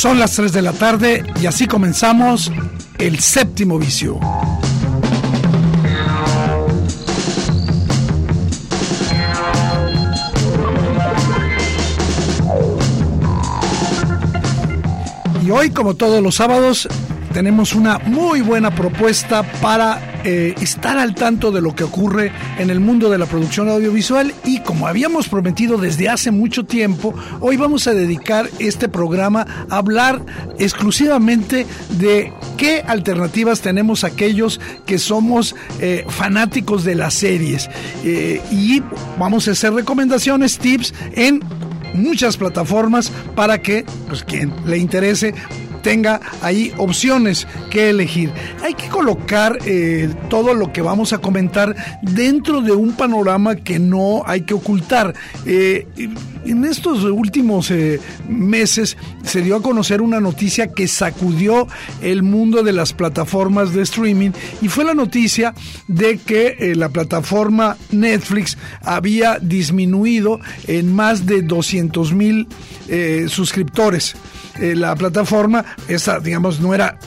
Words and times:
Son 0.00 0.18
las 0.18 0.32
3 0.32 0.50
de 0.54 0.62
la 0.62 0.72
tarde 0.72 1.26
y 1.42 1.44
así 1.44 1.66
comenzamos 1.66 2.50
el 2.96 3.18
séptimo 3.18 3.78
vicio. 3.78 4.18
Y 15.44 15.50
hoy, 15.50 15.68
como 15.68 15.92
todos 15.92 16.22
los 16.22 16.36
sábados, 16.36 16.88
tenemos 17.34 17.74
una 17.74 17.98
muy 17.98 18.40
buena 18.40 18.74
propuesta 18.74 19.42
para 19.60 20.09
eh, 20.24 20.54
estar 20.60 20.98
al 20.98 21.14
tanto 21.14 21.50
de 21.50 21.60
lo 21.60 21.74
que 21.74 21.84
ocurre 21.84 22.32
en 22.58 22.70
el 22.70 22.80
mundo 22.80 23.08
de 23.08 23.18
la 23.18 23.26
producción 23.26 23.68
audiovisual 23.68 24.34
y 24.44 24.60
como 24.60 24.86
habíamos 24.86 25.28
prometido 25.28 25.78
desde 25.78 26.08
hace 26.08 26.30
mucho 26.30 26.64
tiempo, 26.64 27.14
hoy 27.40 27.56
vamos 27.56 27.86
a 27.86 27.94
dedicar 27.94 28.48
este 28.58 28.88
programa 28.88 29.46
a 29.68 29.76
hablar 29.76 30.22
exclusivamente 30.58 31.66
de 31.98 32.32
qué 32.56 32.82
alternativas 32.86 33.60
tenemos 33.60 34.04
aquellos 34.04 34.60
que 34.86 34.98
somos 34.98 35.54
eh, 35.80 36.04
fanáticos 36.08 36.84
de 36.84 36.94
las 36.94 37.14
series. 37.14 37.70
Eh, 38.04 38.42
y 38.50 38.82
vamos 39.18 39.48
a 39.48 39.52
hacer 39.52 39.72
recomendaciones, 39.72 40.58
tips 40.58 40.92
en 41.12 41.40
muchas 41.94 42.36
plataformas 42.36 43.10
para 43.34 43.62
que 43.62 43.84
pues 44.08 44.22
quien 44.22 44.52
le 44.66 44.78
interese 44.78 45.34
tenga 45.82 46.20
ahí 46.42 46.72
opciones 46.76 47.46
que 47.70 47.90
elegir. 47.90 48.32
Hay 48.62 48.74
que 48.74 48.88
colocar 48.88 49.58
eh, 49.64 50.12
todo 50.28 50.54
lo 50.54 50.72
que 50.72 50.82
vamos 50.82 51.12
a 51.12 51.18
comentar 51.18 51.74
dentro 52.02 52.62
de 52.62 52.72
un 52.72 52.92
panorama 52.92 53.56
que 53.56 53.78
no 53.78 54.22
hay 54.26 54.42
que 54.42 54.54
ocultar. 54.54 55.14
Eh, 55.46 55.86
en 56.44 56.64
estos 56.64 57.04
últimos 57.04 57.70
eh, 57.70 58.00
meses 58.28 58.96
se 59.22 59.42
dio 59.42 59.56
a 59.56 59.62
conocer 59.62 60.00
una 60.00 60.20
noticia 60.20 60.68
que 60.68 60.88
sacudió 60.88 61.68
el 62.00 62.22
mundo 62.22 62.62
de 62.62 62.72
las 62.72 62.92
plataformas 62.92 63.74
de 63.74 63.82
streaming 63.82 64.30
y 64.62 64.68
fue 64.68 64.84
la 64.84 64.94
noticia 64.94 65.54
de 65.86 66.18
que 66.18 66.74
la 66.74 66.88
plataforma 66.88 67.76
Netflix 67.90 68.56
había 68.82 69.38
disminuido 69.38 70.40
en 70.66 70.94
más 70.94 71.26
de 71.26 71.42
200 71.42 72.14
mil 72.14 72.48
suscriptores. 73.28 74.16
Eh, 74.60 74.74
la 74.76 74.94
plataforma, 74.94 75.64
esa, 75.88 76.20
digamos, 76.20 76.60
no 76.60 76.74
era 76.74 76.98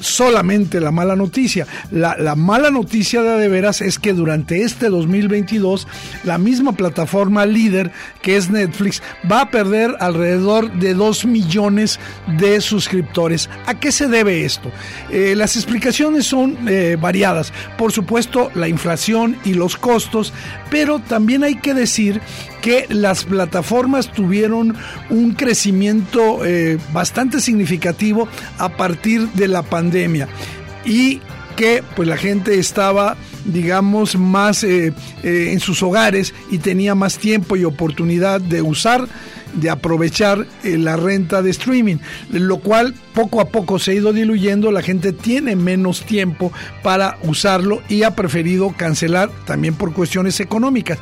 solamente 0.00 0.80
la 0.80 0.90
mala 0.90 1.16
noticia. 1.16 1.66
La, 1.90 2.34
mala 2.34 2.70
noticia 2.70 3.22
de, 3.22 3.38
de 3.38 3.48
veras 3.48 3.80
es 3.80 3.98
que 3.98 4.12
durante 4.12 4.62
este 4.62 4.88
2022 4.88 5.86
la 6.24 6.38
misma 6.38 6.72
plataforma 6.72 7.46
líder 7.46 7.90
que 8.22 8.36
es 8.36 8.50
Netflix 8.50 9.02
va 9.30 9.42
a 9.42 9.50
perder 9.50 9.96
alrededor 10.00 10.72
de 10.72 10.94
2 10.94 11.26
millones 11.26 11.98
de 12.38 12.60
suscriptores. 12.60 13.48
¿A 13.66 13.74
qué 13.74 13.92
se 13.92 14.08
debe 14.08 14.44
esto? 14.44 14.70
Eh, 15.10 15.34
las 15.36 15.56
explicaciones 15.56 16.26
son 16.26 16.56
eh, 16.68 16.96
variadas. 17.00 17.52
Por 17.76 17.92
supuesto, 17.92 18.50
la 18.54 18.68
inflación 18.68 19.36
y 19.44 19.54
los 19.54 19.76
costos, 19.76 20.32
pero 20.70 20.98
también 21.00 21.44
hay 21.44 21.56
que 21.56 21.74
decir 21.74 22.20
que 22.60 22.86
las 22.88 23.24
plataformas 23.24 24.12
tuvieron 24.12 24.74
un 25.10 25.32
crecimiento 25.32 26.44
eh, 26.44 26.78
bastante 26.92 27.40
significativo 27.40 28.28
a 28.58 28.70
partir 28.70 29.28
de 29.30 29.48
la 29.48 29.62
pandemia 29.62 30.28
y 30.84 31.20
que 31.56 31.82
pues 31.96 32.08
la 32.08 32.16
gente 32.16 32.58
estaba 32.58 33.16
digamos 33.44 34.16
más 34.16 34.62
eh, 34.64 34.92
eh, 35.22 35.50
en 35.52 35.60
sus 35.60 35.82
hogares 35.82 36.34
y 36.50 36.58
tenía 36.58 36.94
más 36.94 37.18
tiempo 37.18 37.56
y 37.56 37.64
oportunidad 37.64 38.40
de 38.40 38.62
usar 38.62 39.08
de 39.54 39.70
aprovechar 39.70 40.46
la 40.62 40.96
renta 40.96 41.40
de 41.40 41.48
streaming, 41.50 41.96
lo 42.30 42.58
cual 42.58 42.94
poco 43.14 43.40
a 43.40 43.48
poco 43.48 43.78
se 43.78 43.92
ha 43.92 43.94
ido 43.94 44.12
diluyendo, 44.12 44.70
la 44.70 44.82
gente 44.82 45.14
tiene 45.14 45.56
menos 45.56 46.02
tiempo 46.02 46.52
para 46.82 47.16
usarlo 47.22 47.82
y 47.88 48.02
ha 48.02 48.14
preferido 48.14 48.74
cancelar 48.76 49.30
también 49.46 49.74
por 49.74 49.94
cuestiones 49.94 50.38
económicas. 50.40 50.98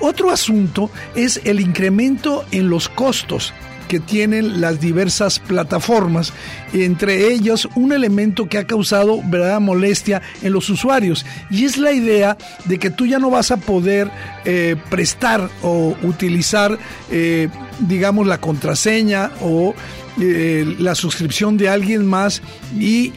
Otro 0.00 0.30
asunto 0.30 0.90
es 1.14 1.40
el 1.44 1.60
incremento 1.60 2.44
en 2.52 2.70
los 2.70 2.88
costos 2.88 3.52
que 3.88 3.98
tienen 3.98 4.60
las 4.60 4.80
diversas 4.80 5.40
plataformas, 5.40 6.32
entre 6.72 7.32
ellos 7.32 7.68
un 7.74 7.92
elemento 7.92 8.46
que 8.46 8.58
ha 8.58 8.66
causado 8.66 9.20
verdadera 9.24 9.60
molestia 9.60 10.22
en 10.42 10.52
los 10.52 10.68
usuarios 10.68 11.24
y 11.50 11.64
es 11.64 11.78
la 11.78 11.92
idea 11.92 12.36
de 12.66 12.78
que 12.78 12.90
tú 12.90 13.06
ya 13.06 13.18
no 13.18 13.30
vas 13.30 13.50
a 13.50 13.56
poder 13.56 14.10
eh, 14.44 14.76
prestar 14.90 15.48
o 15.62 15.96
utilizar 16.02 16.78
eh, 17.10 17.48
digamos 17.80 18.26
la 18.26 18.40
contraseña 18.40 19.30
o 19.40 19.74
eh, 20.20 20.76
la 20.78 20.94
suscripción 20.94 21.56
de 21.56 21.70
alguien 21.70 22.04
más 22.04 22.42
y, 22.78 23.12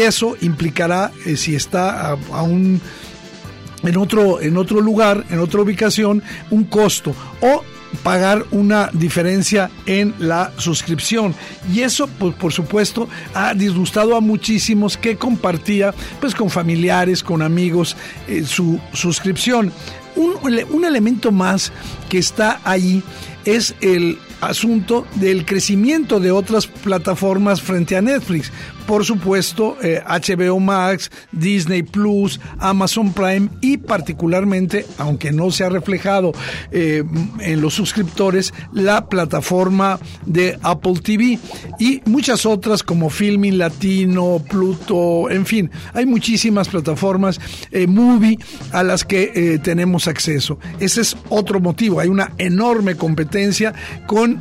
eso 0.00 0.36
implicará 0.40 1.12
si 1.36 1.54
está 1.54 2.12
a 2.32 2.42
un 2.42 2.80
en 3.82 3.96
otro, 3.96 4.40
en 4.40 4.56
otro 4.56 4.80
lugar, 4.80 5.24
en 5.30 5.38
otra 5.38 5.60
ubicación, 5.60 6.22
un 6.50 6.64
costo 6.64 7.14
o 7.40 7.62
pagar 8.02 8.44
una 8.50 8.88
diferencia 8.92 9.70
en 9.86 10.14
la 10.18 10.52
suscripción. 10.56 11.34
Y 11.72 11.80
eso 11.80 12.06
pues, 12.06 12.34
por 12.34 12.52
supuesto 12.52 13.08
ha 13.34 13.54
disgustado 13.54 14.16
a 14.16 14.20
muchísimos 14.20 14.96
que 14.96 15.16
compartía 15.16 15.94
pues 16.20 16.34
con 16.34 16.50
familiares 16.50 17.22
con 17.22 17.42
amigos 17.42 17.96
eh, 18.28 18.44
su 18.44 18.80
suscripción. 18.92 19.72
Un, 20.16 20.34
un 20.70 20.84
elemento 20.84 21.30
más 21.30 21.72
que 22.08 22.18
está 22.18 22.60
ahí 22.64 23.02
es 23.44 23.74
el 23.80 24.18
asunto 24.40 25.06
del 25.16 25.44
crecimiento 25.44 26.20
de 26.20 26.30
otras 26.30 26.66
plataformas 26.66 27.60
frente 27.60 27.96
a 27.96 28.02
Netflix 28.02 28.50
por 28.90 29.04
supuesto 29.04 29.76
HBO 29.80 30.56
eh, 30.56 30.60
Max, 30.60 31.12
Disney 31.30 31.84
Plus, 31.84 32.40
Amazon 32.58 33.12
Prime 33.12 33.48
y 33.60 33.76
particularmente, 33.76 34.84
aunque 34.98 35.30
no 35.30 35.52
se 35.52 35.62
ha 35.62 35.68
reflejado 35.68 36.32
eh, 36.72 37.04
en 37.38 37.60
los 37.60 37.72
suscriptores, 37.72 38.52
la 38.72 39.08
plataforma 39.08 40.00
de 40.26 40.58
Apple 40.62 40.94
TV 41.04 41.38
y 41.78 42.02
muchas 42.06 42.44
otras 42.44 42.82
como 42.82 43.10
Filming 43.10 43.58
Latino, 43.58 44.42
Pluto, 44.50 45.30
en 45.30 45.46
fin, 45.46 45.70
hay 45.94 46.04
muchísimas 46.04 46.68
plataformas 46.68 47.38
eh, 47.70 47.86
movie 47.86 48.40
a 48.72 48.82
las 48.82 49.04
que 49.04 49.60
tenemos 49.62 50.08
acceso. 50.08 50.58
Ese 50.80 51.02
es 51.02 51.16
otro 51.28 51.60
motivo, 51.60 52.00
hay 52.00 52.08
una 52.08 52.32
enorme 52.38 52.96
competencia 52.96 53.72
con 54.08 54.40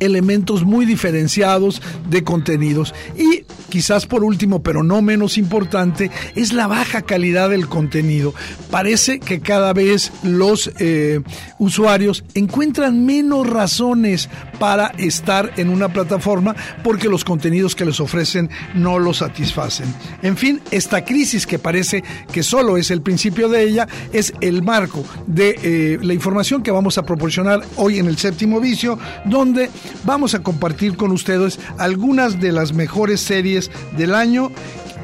elementos 0.00 0.64
muy 0.64 0.86
diferenciados 0.86 1.82
de 2.08 2.24
contenidos. 2.24 2.94
Y 3.16 3.45
quizás 3.76 4.06
por 4.06 4.24
último, 4.24 4.62
pero 4.62 4.82
no 4.82 5.02
menos 5.02 5.36
importante, 5.36 6.10
es 6.34 6.54
la 6.54 6.66
baja 6.66 7.02
calidad 7.02 7.50
del 7.50 7.68
contenido. 7.68 8.32
Parece 8.70 9.20
que 9.20 9.40
cada 9.40 9.74
vez 9.74 10.12
los 10.22 10.70
eh, 10.78 11.20
usuarios 11.58 12.24
encuentran 12.32 13.04
menos 13.04 13.46
razones 13.46 14.30
para 14.58 14.86
estar 14.96 15.52
en 15.58 15.68
una 15.68 15.90
plataforma 15.90 16.56
porque 16.82 17.10
los 17.10 17.22
contenidos 17.22 17.74
que 17.74 17.84
les 17.84 18.00
ofrecen 18.00 18.48
no 18.74 18.98
los 18.98 19.18
satisfacen. 19.18 19.94
En 20.22 20.38
fin, 20.38 20.62
esta 20.70 21.04
crisis 21.04 21.46
que 21.46 21.58
parece 21.58 22.02
que 22.32 22.42
solo 22.42 22.78
es 22.78 22.90
el 22.90 23.02
principio 23.02 23.50
de 23.50 23.62
ella 23.62 23.86
es 24.10 24.32
el 24.40 24.62
marco 24.62 25.04
de 25.26 25.58
eh, 25.62 25.98
la 26.00 26.14
información 26.14 26.62
que 26.62 26.70
vamos 26.70 26.96
a 26.96 27.04
proporcionar 27.04 27.60
hoy 27.76 27.98
en 27.98 28.06
el 28.06 28.16
séptimo 28.16 28.58
vicio, 28.58 28.98
donde 29.26 29.68
vamos 30.04 30.34
a 30.34 30.42
compartir 30.42 30.96
con 30.96 31.12
ustedes 31.12 31.58
algunas 31.76 32.40
de 32.40 32.52
las 32.52 32.72
mejores 32.72 33.20
series 33.20 33.65
del 33.96 34.14
año 34.14 34.50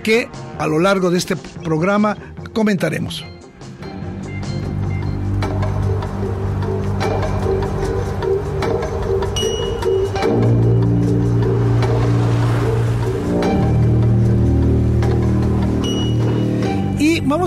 que 0.02 0.28
a 0.58 0.66
lo 0.66 0.78
largo 0.78 1.10
de 1.10 1.18
este 1.18 1.36
programa 1.36 2.16
comentaremos. 2.52 3.24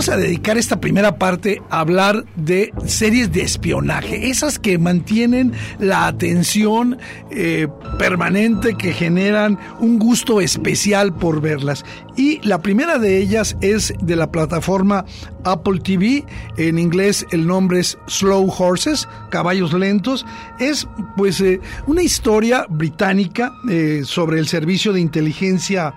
A 0.08 0.16
dedicar 0.16 0.58
esta 0.58 0.80
primera 0.80 1.18
parte 1.18 1.62
a 1.70 1.80
hablar 1.80 2.24
de 2.36 2.72
series 2.86 3.32
de 3.32 3.42
espionaje, 3.42 4.28
esas 4.28 4.58
que 4.58 4.78
mantienen 4.78 5.52
la 5.78 6.06
atención 6.06 6.98
eh, 7.30 7.68
permanente, 7.98 8.74
que 8.76 8.92
generan 8.92 9.58
un 9.80 9.98
gusto 9.98 10.40
especial 10.40 11.14
por 11.14 11.40
verlas. 11.40 11.84
Y 12.16 12.40
la 12.46 12.62
primera 12.62 12.98
de 12.98 13.18
ellas 13.18 13.56
es 13.60 13.92
de 14.00 14.16
la 14.16 14.30
plataforma 14.30 15.04
Apple 15.44 15.80
TV, 15.80 16.24
en 16.56 16.78
inglés 16.78 17.26
el 17.30 17.46
nombre 17.46 17.80
es 17.80 17.98
Slow 18.06 18.52
Horses, 18.56 19.08
caballos 19.30 19.72
lentos. 19.72 20.24
Es 20.58 20.86
pues 21.16 21.40
eh, 21.40 21.60
una 21.86 22.02
historia 22.02 22.66
británica 22.68 23.52
eh, 23.68 24.02
sobre 24.04 24.38
el 24.38 24.46
servicio 24.46 24.92
de 24.92 25.00
inteligencia 25.00 25.94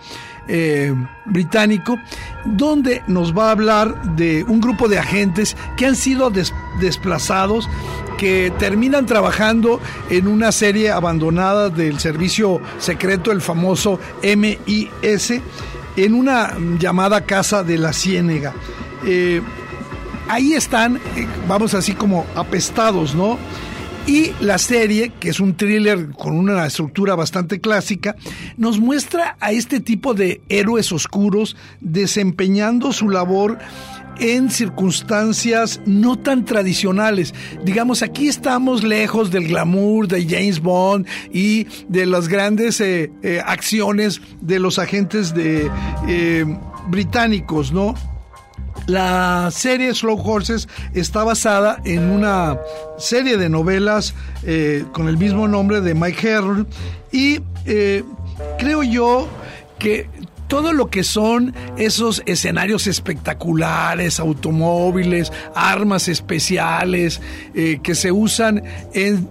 eh, 0.49 0.93
británico, 1.25 1.99
donde 2.43 3.03
nos 3.07 3.37
va 3.37 3.49
a 3.49 3.51
hablar 3.51 4.15
de 4.15 4.43
un 4.43 4.59
grupo 4.59 4.87
de 4.87 4.97
agentes 4.97 5.55
que 5.77 5.85
han 5.85 5.95
sido 5.95 6.31
desplazados, 6.79 7.69
que 8.17 8.51
terminan 8.57 9.05
trabajando 9.05 9.79
en 10.09 10.27
una 10.27 10.51
serie 10.51 10.91
abandonada 10.91 11.69
del 11.69 11.99
servicio 11.99 12.59
secreto, 12.79 13.31
el 13.31 13.41
famoso 13.41 13.99
MIS, 14.23 15.41
en 15.95 16.13
una 16.13 16.57
llamada 16.79 17.21
Casa 17.21 17.63
de 17.63 17.77
la 17.77 17.93
Ciénega. 17.93 18.53
Eh, 19.05 19.41
ahí 20.27 20.53
están, 20.53 20.97
eh, 21.15 21.27
vamos 21.47 21.73
así 21.73 21.93
como 21.93 22.25
apestados, 22.35 23.15
¿no? 23.15 23.37
Y 24.09 24.31
la 24.41 24.57
serie, 24.57 25.11
que 25.19 25.29
es 25.29 25.39
un 25.39 25.55
thriller 25.55 26.09
con 26.13 26.35
una 26.35 26.65
estructura 26.65 27.13
bastante 27.13 27.61
clásica, 27.61 28.15
nos 28.57 28.79
muestra 28.79 29.37
a 29.39 29.51
este 29.51 29.81
tipo 29.81 30.15
de 30.15 30.41
héroes 30.49 30.91
oscuros 30.91 31.55
desempeñando 31.79 32.91
su 32.91 33.07
labor 33.11 33.59
en 34.17 34.49
circunstancias 34.49 35.79
no 35.85 36.17
tan 36.17 36.43
tradicionales. 36.43 37.35
Digamos, 37.63 38.01
aquí 38.01 38.27
estamos 38.27 38.83
lejos 38.83 39.29
del 39.29 39.47
glamour 39.47 40.07
de 40.07 40.25
James 40.25 40.59
Bond 40.59 41.05
y 41.31 41.67
de 41.87 42.07
las 42.07 42.29
grandes 42.29 42.81
eh, 42.81 43.11
eh, 43.21 43.43
acciones 43.45 44.21
de 44.41 44.57
los 44.57 44.79
agentes 44.79 45.35
de, 45.35 45.69
eh, 46.07 46.45
británicos, 46.87 47.71
¿no? 47.71 47.93
La 48.89 49.51
serie 49.51 49.93
Slow 49.93 50.19
Horses 50.19 50.67
está 50.95 51.23
basada 51.23 51.79
en 51.85 52.09
una 52.09 52.57
serie 52.97 53.37
de 53.37 53.47
novelas 53.47 54.15
eh, 54.41 54.83
con 54.93 55.07
el 55.07 55.15
mismo 55.15 55.47
nombre 55.47 55.79
de 55.81 55.93
Mike 55.93 56.27
Herron 56.27 56.67
y 57.11 57.39
eh, 57.67 58.03
creo 58.57 58.81
yo 58.81 59.27
que 59.77 60.09
todo 60.49 60.73
lo 60.73 60.89
que 60.89 61.03
son 61.03 61.53
esos 61.77 62.23
escenarios 62.25 62.87
espectaculares, 62.87 64.19
automóviles, 64.19 65.31
armas 65.55 66.07
especiales 66.07 67.21
eh, 67.53 67.79
que 67.81 67.95
se 67.95 68.11
usan 68.11 68.63
en, 68.93 69.29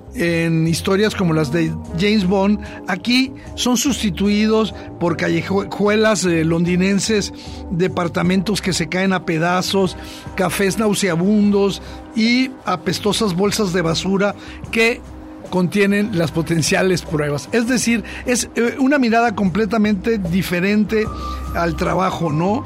historias 0.67 1.15
como 1.15 1.33
las 1.33 1.53
de 1.53 1.73
James 1.99 2.27
Bond, 2.27 2.59
aquí 2.89 3.33
son 3.55 3.77
sustituidos 3.77 4.75
por 4.99 5.17
callejuelas 5.17 6.25
eh, 6.25 6.45
londinenses, 6.45 7.33
departamentos 7.71 8.61
que 8.61 8.73
se 8.73 8.89
caen 8.89 9.13
a 9.13 9.25
pedazos, 9.25 9.97
cafés 10.35 10.79
nauseabundos 10.79 11.83
y 12.17 12.51
apestosas 12.65 13.35
bolsas 13.35 13.73
de 13.73 13.83
basura 13.83 14.35
que 14.73 15.01
contienen 15.49 16.17
las 16.19 16.31
potenciales 16.31 17.03
pruebas. 17.03 17.49
Es 17.53 17.69
decir, 17.69 18.05
es 18.27 18.49
eh, 18.55 18.77
una 18.79 18.99
mirada 18.99 19.35
completamente 19.35 20.19
diferente 20.19 21.07
al 21.55 21.77
trabajo, 21.77 22.33
¿no? 22.33 22.65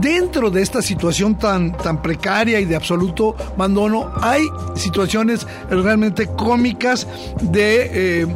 Dentro 0.00 0.50
de 0.50 0.62
esta 0.62 0.80
situación 0.80 1.38
tan, 1.38 1.76
tan 1.76 2.00
precaria 2.00 2.58
y 2.60 2.64
de 2.64 2.76
absoluto 2.76 3.36
abandono, 3.54 4.10
hay 4.22 4.42
situaciones 4.74 5.46
realmente 5.68 6.26
cómicas 6.26 7.06
de... 7.42 8.22
Eh, 8.22 8.26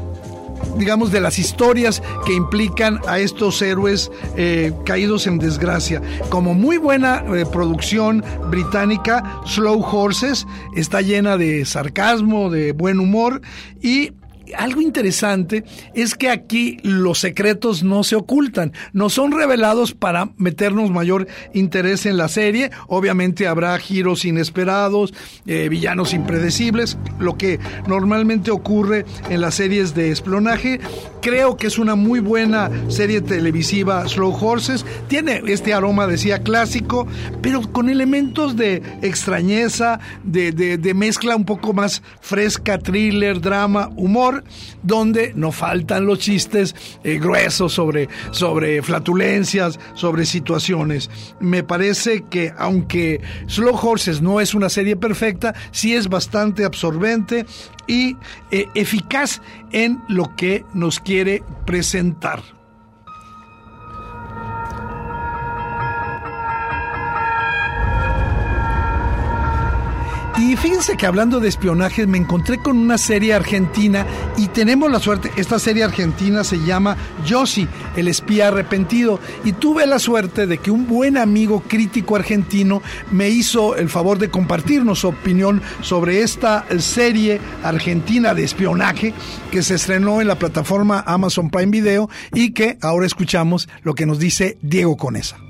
digamos, 0.77 1.13
de 1.13 1.21
las 1.21 1.39
historias 1.39 2.03
que 2.25 2.35
implican 2.35 3.01
a 3.07 3.19
estos 3.19 3.61
héroes 3.63 4.11
eh, 4.37 4.73
caídos 4.85 5.27
en 5.27 5.39
desgracia. 5.39 6.03
Como 6.29 6.55
muy 6.55 6.79
buena 6.79 7.25
eh, 7.35 7.45
producción 7.51 8.25
británica, 8.51 9.41
Slow 9.47 9.83
Horses 9.83 10.47
está 10.75 11.01
llena 11.01 11.37
de 11.37 11.65
sarcasmo, 11.65 12.51
de 12.51 12.73
buen 12.73 13.01
humor 13.01 13.41
y 13.81 14.13
algo 14.55 14.81
interesante 14.81 15.65
es 15.95 16.15
que 16.15 16.31
aquí 16.31 16.79
los 16.83 17.19
secretos 17.19 17.83
no 17.83 18.05
se 18.05 18.17
ocultan, 18.17 18.73
no 18.93 19.11
son 19.11 19.33
revelados 19.33 19.95
para 19.95 20.31
meternos 20.37 20.91
mayor 20.91 21.27
interés 21.55 22.07
en 22.07 22.17
la 22.17 22.29
serie. 22.29 22.71
Obviamente 22.89 23.47
habrá 23.47 23.77
giros 23.79 24.25
inesperados, 24.25 25.15
eh, 25.47 25.69
villanos 25.69 26.15
impredecibles, 26.15 26.99
lo 27.19 27.37
que 27.37 27.59
normalmente 27.87 28.51
ocurre 28.51 29.05
en 29.31 29.41
las 29.41 29.55
series 29.55 29.95
de 29.95 30.11
espionaje. 30.11 30.81
Creo 31.23 31.57
que 31.57 31.67
es 31.67 31.79
una 31.79 31.97
muy 31.97 32.21
buena 32.21 32.71
serie 32.89 33.21
televisiva 33.21 34.07
Slow 34.09 34.37
Horses. 34.41 34.85
Tiene 35.09 35.43
este 35.47 35.75
aroma, 35.75 36.07
decía, 36.07 36.43
clásico, 36.43 37.07
pero 37.43 37.63
con 37.73 37.89
elementos 37.89 38.57
de 38.57 38.83
extrañeza, 39.03 39.99
de, 40.23 40.53
de 40.53 40.95
mezcla 40.95 41.35
un 41.35 41.45
poco 41.45 41.73
más 41.73 42.03
fresca, 42.21 42.79
thriller, 42.79 43.41
drama, 43.41 43.91
humor 43.97 44.36
donde 44.83 45.33
no 45.35 45.53
faltan 45.53 46.07
los 46.07 46.19
chistes 46.19 46.75
eh, 47.05 47.19
gruesos 47.19 47.73
sobre, 47.73 48.09
sobre 48.31 48.83
flatulencias, 48.83 49.79
sobre 49.95 50.27
situaciones. 50.27 51.11
Me 51.41 51.63
parece 51.63 52.25
que 52.31 52.53
aunque 52.57 53.21
Slow 53.47 53.77
Horses 53.77 54.23
no 54.23 54.41
es 54.41 54.55
una 54.55 54.69
serie 54.69 54.97
perfecta, 54.97 55.55
sí 55.71 55.95
es 55.95 56.09
bastante 56.09 56.65
absorbente 56.65 57.47
y 57.87 58.17
eh, 58.51 58.67
eficaz 58.75 59.41
en 59.73 60.03
lo 60.09 60.35
que 60.37 60.65
nos 60.75 61.01
quiere 61.01 61.43
presentar. 61.65 62.56
Y 70.39 70.55
fíjense 70.55 70.99
que 70.99 71.07
hablando 71.07 71.41
de 71.41 71.49
espionaje, 71.49 72.07
me 72.07 72.19
encontré 72.19 72.59
con 72.59 72.77
una 72.77 72.99
serie 72.99 73.33
argentina 73.33 74.05
y 74.37 74.49
tenemos 74.49 74.91
la 74.91 75.01
suerte, 75.01 75.33
esta 75.37 75.59
serie 75.59 75.83
argentina 75.83 76.45
se 76.45 76.59
llama 76.59 76.95
Yossi, 77.25 77.67
el 77.97 78.07
espía 78.07 78.49
arrepentido. 78.49 79.19
Y 79.45 79.53
tuve 79.53 79.87
la 79.87 79.99
suerte 79.99 80.47
de 80.47 80.59
que 80.59 80.71
un 80.71 80.87
buen 80.87 81.17
amigo 81.17 81.63
crítico 81.67 82.17
argentino 82.17 82.83
me 83.11 83.31
hizo 83.31 83.77
el 83.77 83.89
favor 83.89 84.19
de 84.19 84.31
compartirnos 84.31 85.01
su 85.01 85.09
opinión 85.09 85.63
sobre 85.81 86.21
esta 86.21 86.67
serie 86.81 87.41
argentina 87.63 88.35
de 88.35 88.45
espionaje 88.45 89.15
que 89.51 89.63
se 89.63 89.77
estrenó 89.77 90.21
en 90.21 90.29
la 90.29 90.39
plataforma 90.39 91.03
Amazon 91.07 91.49
Prime 91.49 91.73
Video 91.73 92.11
y 92.35 92.53
que 92.53 92.77
ahora 92.83 93.07
escuchamos 93.07 93.71
lo 93.83 93.95
que 93.95 94.05
nos 94.05 94.19
dice 94.19 94.59
Diego 94.61 94.99
Conesa. 94.99 95.46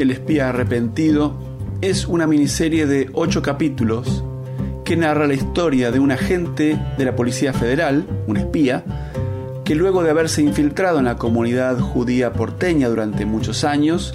El 0.00 0.10
espía 0.10 0.48
arrepentido, 0.48 1.34
es 1.82 2.08
una 2.08 2.26
miniserie 2.26 2.86
de 2.86 3.10
ocho 3.12 3.42
capítulos 3.42 4.24
que 4.82 4.96
narra 4.96 5.26
la 5.26 5.34
historia 5.34 5.90
de 5.92 6.00
un 6.00 6.10
agente 6.10 6.80
de 6.96 7.04
la 7.04 7.14
Policía 7.14 7.52
Federal, 7.52 8.06
un 8.26 8.38
espía, 8.38 8.82
que 9.62 9.74
luego 9.74 10.02
de 10.02 10.08
haberse 10.08 10.40
infiltrado 10.40 11.00
en 11.00 11.04
la 11.04 11.16
comunidad 11.16 11.78
judía 11.78 12.32
porteña 12.32 12.88
durante 12.88 13.26
muchos 13.26 13.62
años, 13.62 14.14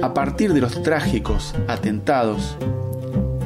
a 0.00 0.14
partir 0.14 0.54
de 0.54 0.60
los 0.60 0.80
trágicos 0.84 1.56
atentados 1.66 2.56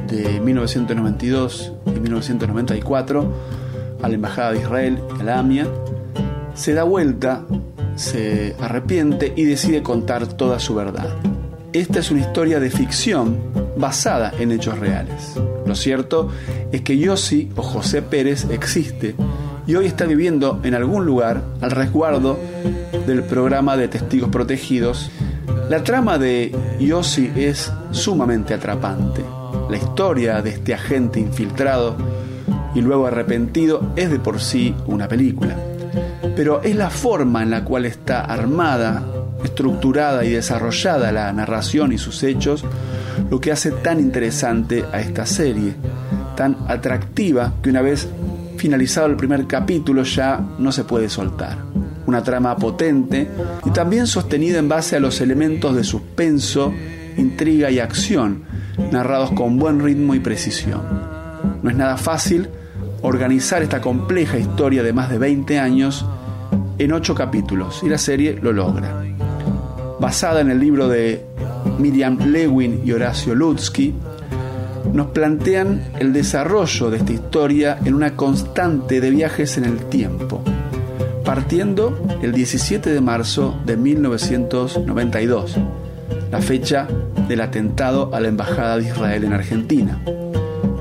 de 0.07 0.39
1992 0.41 1.73
y 1.87 1.99
1994 1.99 3.33
a 4.03 4.07
la 4.07 4.13
Embajada 4.13 4.51
de 4.51 4.59
Israel 4.59 4.99
a 5.19 5.23
la 5.23 5.39
AMIA, 5.39 5.65
se 6.53 6.75
da 6.75 6.83
vuelta, 6.83 7.43
se 7.95 8.55
arrepiente 8.59 9.33
y 9.35 9.45
decide 9.45 9.81
contar 9.81 10.27
toda 10.27 10.59
su 10.59 10.75
verdad. 10.75 11.09
Esta 11.71 11.99
es 11.99 12.09
una 12.09 12.21
historia 12.21 12.59
de 12.59 12.71
ficción 12.71 13.37
basada 13.77 14.33
en 14.39 14.51
hechos 14.51 14.79
reales. 14.79 15.35
Lo 15.67 15.75
cierto 15.75 16.31
es 16.71 16.81
que 16.81 16.97
Yossi 16.97 17.51
o 17.55 17.61
José 17.61 18.01
Pérez 18.01 18.47
existe 18.49 19.13
y 19.67 19.75
hoy 19.75 19.85
está 19.85 20.05
viviendo 20.05 20.59
en 20.63 20.73
algún 20.73 21.05
lugar 21.05 21.43
al 21.61 21.69
resguardo 21.69 22.39
del 23.05 23.21
programa 23.21 23.77
de 23.77 23.87
testigos 23.87 24.31
protegidos. 24.31 25.11
La 25.69 25.83
trama 25.83 26.17
de 26.17 26.55
Yossi 26.79 27.31
es 27.35 27.71
sumamente 27.91 28.55
atrapante. 28.55 29.23
La 29.69 29.77
historia 29.77 30.41
de 30.41 30.49
este 30.49 30.73
agente 30.73 31.19
infiltrado 31.19 31.95
y 32.73 32.81
luego 32.81 33.05
arrepentido 33.05 33.93
es 33.95 34.09
de 34.09 34.17
por 34.17 34.41
sí 34.41 34.73
una 34.87 35.07
película. 35.07 35.55
Pero 36.35 36.63
es 36.63 36.75
la 36.75 36.89
forma 36.89 37.43
en 37.43 37.51
la 37.51 37.63
cual 37.63 37.85
está 37.85 38.21
armada 38.21 39.03
estructurada 39.43 40.25
y 40.25 40.31
desarrollada 40.31 41.11
la 41.11 41.31
narración 41.33 41.91
y 41.93 41.97
sus 41.97 42.23
hechos, 42.23 42.63
lo 43.29 43.39
que 43.39 43.51
hace 43.51 43.71
tan 43.71 43.99
interesante 43.99 44.85
a 44.91 44.99
esta 44.99 45.25
serie, 45.25 45.75
tan 46.35 46.57
atractiva 46.67 47.53
que 47.61 47.69
una 47.69 47.81
vez 47.81 48.07
finalizado 48.57 49.07
el 49.07 49.15
primer 49.15 49.47
capítulo 49.47 50.03
ya 50.03 50.39
no 50.57 50.71
se 50.71 50.83
puede 50.83 51.09
soltar. 51.09 51.57
Una 52.05 52.23
trama 52.23 52.55
potente 52.57 53.27
y 53.65 53.69
también 53.69 54.07
sostenida 54.07 54.59
en 54.59 54.67
base 54.67 54.95
a 54.95 54.99
los 54.99 55.21
elementos 55.21 55.75
de 55.75 55.83
suspenso, 55.83 56.73
intriga 57.17 57.69
y 57.71 57.79
acción, 57.79 58.43
narrados 58.91 59.31
con 59.31 59.57
buen 59.57 59.79
ritmo 59.79 60.15
y 60.15 60.19
precisión. 60.19 60.81
No 61.61 61.69
es 61.69 61.75
nada 61.75 61.97
fácil 61.97 62.49
organizar 63.01 63.61
esta 63.61 63.79
compleja 63.79 64.37
historia 64.37 64.83
de 64.83 64.93
más 64.93 65.09
de 65.09 65.19
20 65.19 65.59
años 65.59 66.05
en 66.77 66.93
8 66.93 67.15
capítulos 67.15 67.81
y 67.83 67.89
la 67.89 67.97
serie 67.97 68.39
lo 68.41 68.51
logra. 68.51 69.03
Basada 69.99 70.41
en 70.41 70.49
el 70.49 70.59
libro 70.59 70.87
de 70.87 71.25
Miriam 71.77 72.17
Lewin 72.31 72.81
y 72.85 72.91
Horacio 72.91 73.35
Lutzky, 73.35 73.93
nos 74.93 75.07
plantean 75.07 75.83
el 75.99 76.13
desarrollo 76.13 76.89
de 76.89 76.97
esta 76.97 77.13
historia 77.13 77.77
en 77.83 77.93
una 77.93 78.15
constante 78.15 79.01
de 79.01 79.09
viajes 79.11 79.57
en 79.57 79.65
el 79.65 79.77
tiempo, 79.85 80.41
partiendo 81.23 82.17
el 82.21 82.31
17 82.31 82.89
de 82.89 83.01
marzo 83.01 83.59
de 83.65 83.77
1992, 83.77 85.57
la 86.31 86.41
fecha 86.41 86.87
del 87.27 87.41
atentado 87.41 88.09
a 88.13 88.19
la 88.19 88.29
Embajada 88.29 88.77
de 88.77 88.85
Israel 88.85 89.23
en 89.25 89.33
Argentina, 89.33 90.01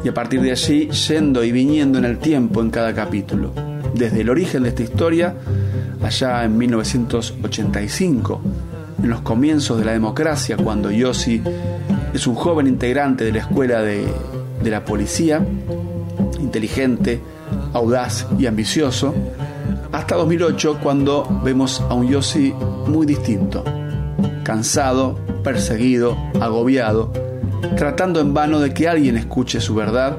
y 0.04 0.08
a 0.08 0.14
partir 0.14 0.40
de 0.40 0.52
allí 0.52 0.88
yendo 0.90 1.44
y 1.44 1.52
viniendo 1.52 1.98
en 1.98 2.04
el 2.04 2.18
tiempo 2.18 2.62
en 2.62 2.70
cada 2.70 2.94
capítulo, 2.94 3.52
desde 3.94 4.20
el 4.20 4.30
origen 4.30 4.62
de 4.62 4.70
esta 4.70 4.82
historia, 4.82 5.34
allá 6.02 6.44
en 6.44 6.56
1985, 6.56 8.40
en 9.02 9.10
los 9.10 9.20
comienzos 9.20 9.78
de 9.78 9.84
la 9.84 9.92
democracia, 9.92 10.56
cuando 10.56 10.90
Yossi 10.90 11.42
es 12.12 12.26
un 12.26 12.34
joven 12.34 12.66
integrante 12.66 13.24
de 13.24 13.32
la 13.32 13.38
escuela 13.40 13.82
de, 13.82 14.06
de 14.62 14.70
la 14.70 14.84
policía, 14.84 15.44
inteligente, 16.40 17.20
audaz 17.72 18.26
y 18.38 18.46
ambicioso, 18.46 19.14
hasta 19.92 20.16
2008 20.16 20.78
cuando 20.82 21.40
vemos 21.44 21.80
a 21.80 21.94
un 21.94 22.08
Yossi 22.08 22.52
muy 22.86 23.06
distinto, 23.06 23.64
cansado, 24.44 25.18
perseguido, 25.42 26.16
agobiado, 26.40 27.12
tratando 27.76 28.20
en 28.20 28.34
vano 28.34 28.60
de 28.60 28.72
que 28.74 28.88
alguien 28.88 29.16
escuche 29.16 29.60
su 29.60 29.74
verdad 29.74 30.18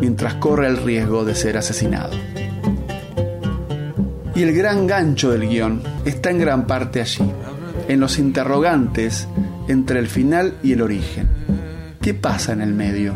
mientras 0.00 0.34
corre 0.34 0.68
el 0.68 0.76
riesgo 0.76 1.24
de 1.24 1.34
ser 1.34 1.56
asesinado. 1.56 2.14
Y 4.34 4.42
el 4.42 4.54
gran 4.54 4.86
gancho 4.86 5.30
del 5.32 5.48
guion 5.48 5.82
está 6.04 6.30
en 6.30 6.38
gran 6.38 6.66
parte 6.66 7.00
allí, 7.00 7.24
en 7.88 8.00
los 8.00 8.18
interrogantes 8.18 9.26
entre 9.66 9.98
el 9.98 10.06
final 10.06 10.54
y 10.62 10.72
el 10.72 10.82
origen. 10.82 11.28
¿Qué 12.00 12.14
pasa 12.14 12.52
en 12.52 12.60
el 12.60 12.74
medio? 12.74 13.14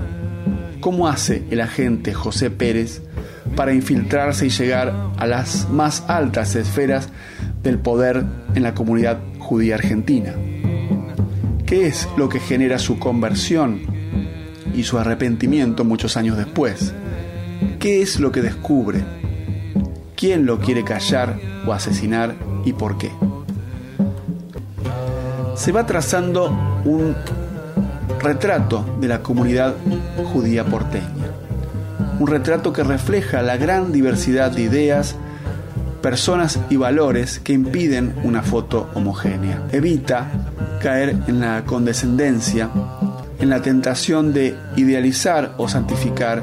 ¿Cómo 0.81 1.09
hace 1.09 1.45
el 1.51 1.61
agente 1.61 2.13
José 2.13 2.51
Pérez 2.51 3.03
para 3.55 3.73
infiltrarse 3.73 4.47
y 4.47 4.51
llegar 4.51 5.13
a 5.17 5.27
las 5.27 5.69
más 5.71 6.05
altas 6.09 6.57
esferas 6.57 7.11
del 7.63 7.79
poder 7.79 8.25
en 8.55 8.63
la 8.63 8.75
comunidad 8.75 9.21
judía 9.39 9.77
argentina? 9.77 10.35
¿Qué 11.67 11.87
es 11.87 12.09
lo 12.17 12.29
que 12.29 12.41
genera 12.41 12.79
su 12.79 12.99
conversión 12.99 13.81
y 14.75 14.83
su 14.83 14.99
arrepentimiento 14.99 15.85
muchos 15.85 16.17
años 16.17 16.37
después? 16.37 16.93
¿Qué 17.79 18.03
es 18.03 18.19
lo 18.21 18.33
que 18.33 18.43
descubre? 18.43 19.03
¿Quién 20.17 20.47
lo 20.47 20.59
quiere 20.59 20.83
callar 20.83 21.39
o 21.67 21.73
asesinar 21.73 22.35
y 22.65 22.73
por 22.73 22.99
qué? 22.99 23.11
Se 25.63 25.71
va 25.71 25.87
trazando 25.87 26.51
un 26.85 27.15
retrato 28.21 28.85
de 29.01 29.07
la 29.07 29.23
comunidad 29.23 29.77
judía 30.33 30.65
porteña. 30.65 31.07
Un 32.19 32.27
retrato 32.27 32.73
que 32.73 32.83
refleja 32.83 33.43
la 33.43 33.57
gran 33.59 33.93
diversidad 33.93 34.51
de 34.51 34.63
ideas, 34.63 35.15
personas 36.03 36.59
y 36.69 36.75
valores 36.75 37.39
que 37.39 37.53
impiden 37.53 38.13
una 38.25 38.43
foto 38.43 38.91
homogénea. 38.95 39.69
Evita 39.71 40.33
caer 40.83 41.11
en 41.29 41.39
la 41.39 41.63
condescendencia, 41.65 42.69
en 43.39 43.49
la 43.49 43.63
tentación 43.63 44.33
de 44.33 44.57
idealizar 44.75 45.55
o 45.59 45.69
santificar 45.69 46.43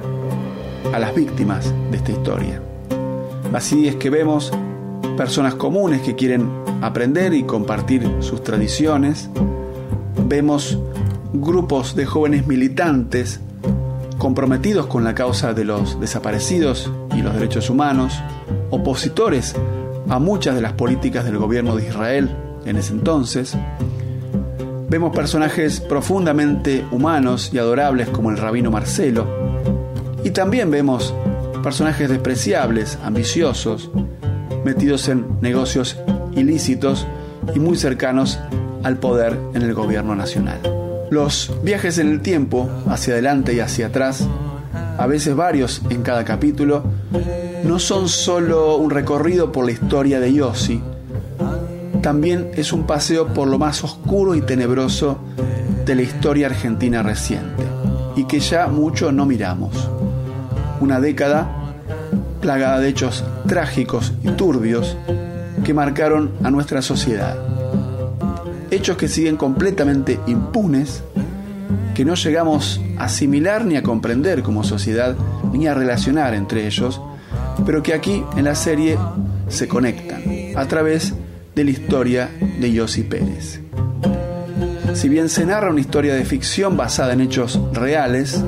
a 0.93 0.97
las 0.97 1.13
víctimas 1.13 1.73
de 1.91 1.97
esta 1.97 2.13
historia. 2.13 2.61
Así 3.51 3.85
es 3.85 3.97
que 3.97 4.09
vemos 4.09 4.49
personas 5.17 5.55
comunes 5.55 6.03
que 6.03 6.15
quieren 6.15 6.58
aprender 6.81 7.33
y 7.33 7.43
compartir 7.43 8.07
sus 8.19 8.43
tradiciones. 8.43 9.29
Vemos 10.27 10.77
grupos 11.33 11.95
de 11.95 12.05
jóvenes 12.05 12.47
militantes 12.47 13.39
comprometidos 14.17 14.87
con 14.87 15.03
la 15.03 15.15
causa 15.15 15.53
de 15.53 15.65
los 15.65 15.99
desaparecidos 15.99 16.91
y 17.15 17.21
los 17.21 17.33
derechos 17.33 17.69
humanos, 17.69 18.19
opositores 18.69 19.55
a 20.09 20.19
muchas 20.19 20.55
de 20.55 20.61
las 20.61 20.73
políticas 20.73 21.25
del 21.25 21.37
gobierno 21.37 21.75
de 21.75 21.87
Israel 21.87 22.29
en 22.65 22.77
ese 22.77 22.93
entonces. 22.93 23.57
Vemos 24.89 25.15
personajes 25.15 25.79
profundamente 25.79 26.83
humanos 26.91 27.51
y 27.53 27.59
adorables 27.59 28.09
como 28.09 28.31
el 28.31 28.37
rabino 28.37 28.71
Marcelo. 28.71 29.27
Y 30.23 30.31
también 30.31 30.71
vemos 30.71 31.13
personajes 31.63 32.09
despreciables, 32.09 32.97
ambiciosos, 33.03 33.91
metidos 34.65 35.07
en 35.07 35.25
negocios 35.41 35.95
ilícitos 36.35 37.07
y 37.53 37.59
muy 37.59 37.77
cercanos 37.77 38.39
al 38.83 38.97
poder 38.97 39.37
en 39.53 39.61
el 39.61 39.73
gobierno 39.73 40.15
nacional. 40.15 40.59
Los 41.09 41.51
viajes 41.63 41.97
en 41.97 42.09
el 42.09 42.21
tiempo, 42.21 42.69
hacia 42.87 43.13
adelante 43.13 43.53
y 43.53 43.59
hacia 43.59 43.87
atrás, 43.87 44.27
a 44.97 45.07
veces 45.07 45.35
varios 45.35 45.81
en 45.89 46.03
cada 46.03 46.23
capítulo, 46.25 46.83
no 47.63 47.79
son 47.79 48.07
solo 48.09 48.77
un 48.77 48.89
recorrido 48.91 49.51
por 49.51 49.65
la 49.65 49.71
historia 49.71 50.19
de 50.19 50.33
Yossi, 50.33 50.81
también 52.01 52.51
es 52.55 52.71
un 52.71 52.87
paseo 52.87 53.27
por 53.27 53.47
lo 53.47 53.59
más 53.59 53.83
oscuro 53.83 54.33
y 54.33 54.41
tenebroso 54.41 55.19
de 55.85 55.95
la 55.95 56.01
historia 56.01 56.47
argentina 56.47 57.03
reciente, 57.03 57.63
y 58.15 58.23
que 58.23 58.39
ya 58.39 58.67
mucho 58.67 59.11
no 59.11 59.25
miramos. 59.25 59.89
Una 60.79 61.01
década 61.01 61.75
plagada 62.39 62.79
de 62.79 62.87
hechos 62.87 63.25
trágicos 63.47 64.13
y 64.23 64.29
turbios 64.29 64.95
que 65.69 65.73
marcaron 65.75 66.31
a 66.43 66.49
nuestra 66.49 66.81
sociedad. 66.81 67.37
Hechos 68.71 68.97
que 68.97 69.07
siguen 69.07 69.37
completamente 69.37 70.19
impunes, 70.25 71.03
que 71.93 72.03
no 72.03 72.15
llegamos 72.15 72.81
a 72.97 73.03
asimilar 73.03 73.65
ni 73.65 73.75
a 73.75 73.83
comprender 73.83 74.41
como 74.41 74.63
sociedad, 74.63 75.15
ni 75.53 75.67
a 75.67 75.75
relacionar 75.75 76.33
entre 76.33 76.65
ellos, 76.65 76.99
pero 77.67 77.83
que 77.83 77.93
aquí 77.93 78.23
en 78.35 78.45
la 78.45 78.55
serie 78.55 78.97
se 79.47 79.67
conectan 79.67 80.23
a 80.55 80.65
través 80.65 81.13
de 81.53 81.63
la 81.63 81.69
historia 81.69 82.31
de 82.59 82.73
Yossi 82.73 83.03
Pérez. 83.03 83.61
Si 84.95 85.07
bien 85.07 85.29
se 85.29 85.45
narra 85.45 85.69
una 85.69 85.81
historia 85.81 86.15
de 86.15 86.25
ficción 86.25 86.77
basada 86.77 87.13
en 87.13 87.21
hechos 87.21 87.59
reales, 87.73 88.43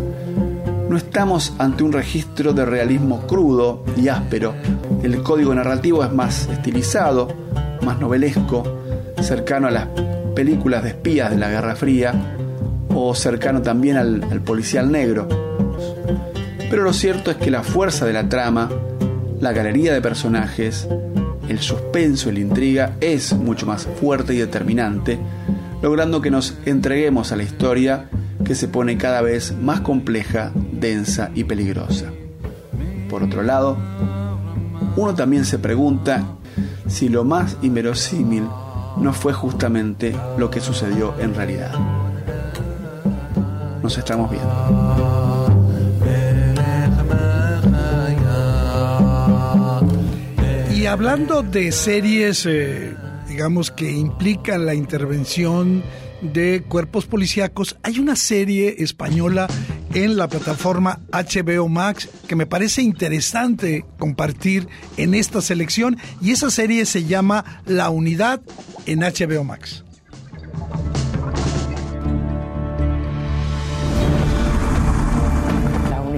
no 0.89 0.97
estamos 0.97 1.53
ante 1.59 1.83
un 1.83 1.93
registro 1.93 2.53
de 2.53 2.65
realismo 2.65 3.27
crudo 3.27 3.85
y 3.95 4.07
áspero. 4.07 4.55
El 5.03 5.23
código 5.23 5.53
narrativo 5.55 6.03
es 6.03 6.11
más 6.11 6.47
estilizado, 6.47 7.27
más 7.83 7.99
novelesco, 7.99 8.63
cercano 9.21 9.67
a 9.67 9.71
las 9.71 9.87
películas 10.35 10.83
de 10.83 10.89
espías 10.89 11.31
de 11.31 11.37
la 11.37 11.49
Guerra 11.49 11.75
Fría 11.75 12.13
o 12.93 13.15
cercano 13.15 13.61
también 13.61 13.97
al, 13.97 14.23
al 14.23 14.41
policial 14.41 14.91
negro. 14.91 15.27
Pero 16.69 16.83
lo 16.83 16.93
cierto 16.93 17.31
es 17.31 17.37
que 17.37 17.51
la 17.51 17.63
fuerza 17.63 18.05
de 18.05 18.13
la 18.13 18.29
trama, 18.29 18.69
la 19.39 19.51
galería 19.51 19.93
de 19.93 20.01
personajes, 20.01 20.87
el 21.49 21.59
suspenso 21.59 22.29
y 22.29 22.33
la 22.33 22.39
intriga 22.39 22.95
es 23.01 23.33
mucho 23.33 23.65
más 23.65 23.87
fuerte 23.99 24.33
y 24.33 24.37
determinante, 24.37 25.19
logrando 25.81 26.21
que 26.21 26.31
nos 26.31 26.57
entreguemos 26.65 27.31
a 27.31 27.35
la 27.35 27.43
historia 27.43 28.09
que 28.45 28.55
se 28.55 28.67
pone 28.67 28.97
cada 28.97 29.21
vez 29.21 29.53
más 29.59 29.81
compleja, 29.81 30.51
densa 30.71 31.31
y 31.35 31.43
peligrosa. 31.43 32.05
Por 33.09 33.23
otro 33.23 33.43
lado, 33.43 33.77
uno 34.95 35.15
también 35.15 35.45
se 35.45 35.59
pregunta 35.59 36.23
si 36.87 37.09
lo 37.09 37.23
más 37.23 37.57
inverosímil 37.61 38.43
no 38.97 39.13
fue 39.13 39.33
justamente 39.33 40.15
lo 40.37 40.49
que 40.49 40.59
sucedió 40.59 41.13
en 41.19 41.33
realidad. 41.33 41.73
Nos 43.81 43.97
estamos 43.97 44.29
viendo. 44.29 45.51
Y 50.75 50.85
hablando 50.87 51.43
de 51.43 51.71
series, 51.71 52.45
eh, 52.47 52.95
digamos, 53.27 53.71
que 53.71 53.91
implican 53.91 54.65
la 54.65 54.73
intervención 54.73 55.83
de 56.21 56.63
cuerpos 56.67 57.05
policíacos, 57.05 57.77
hay 57.83 57.99
una 57.99 58.15
serie 58.15 58.75
española 58.79 59.47
en 59.93 60.17
la 60.17 60.27
plataforma 60.27 60.99
HBO 61.11 61.67
Max 61.67 62.09
que 62.27 62.35
me 62.35 62.45
parece 62.45 62.81
interesante 62.81 63.85
compartir 63.97 64.67
en 64.97 65.13
esta 65.13 65.41
selección 65.41 65.97
y 66.21 66.31
esa 66.31 66.49
serie 66.49 66.85
se 66.85 67.05
llama 67.05 67.61
La 67.65 67.89
Unidad 67.89 68.41
en 68.85 68.99
HBO 68.99 69.43
Max. 69.43 69.83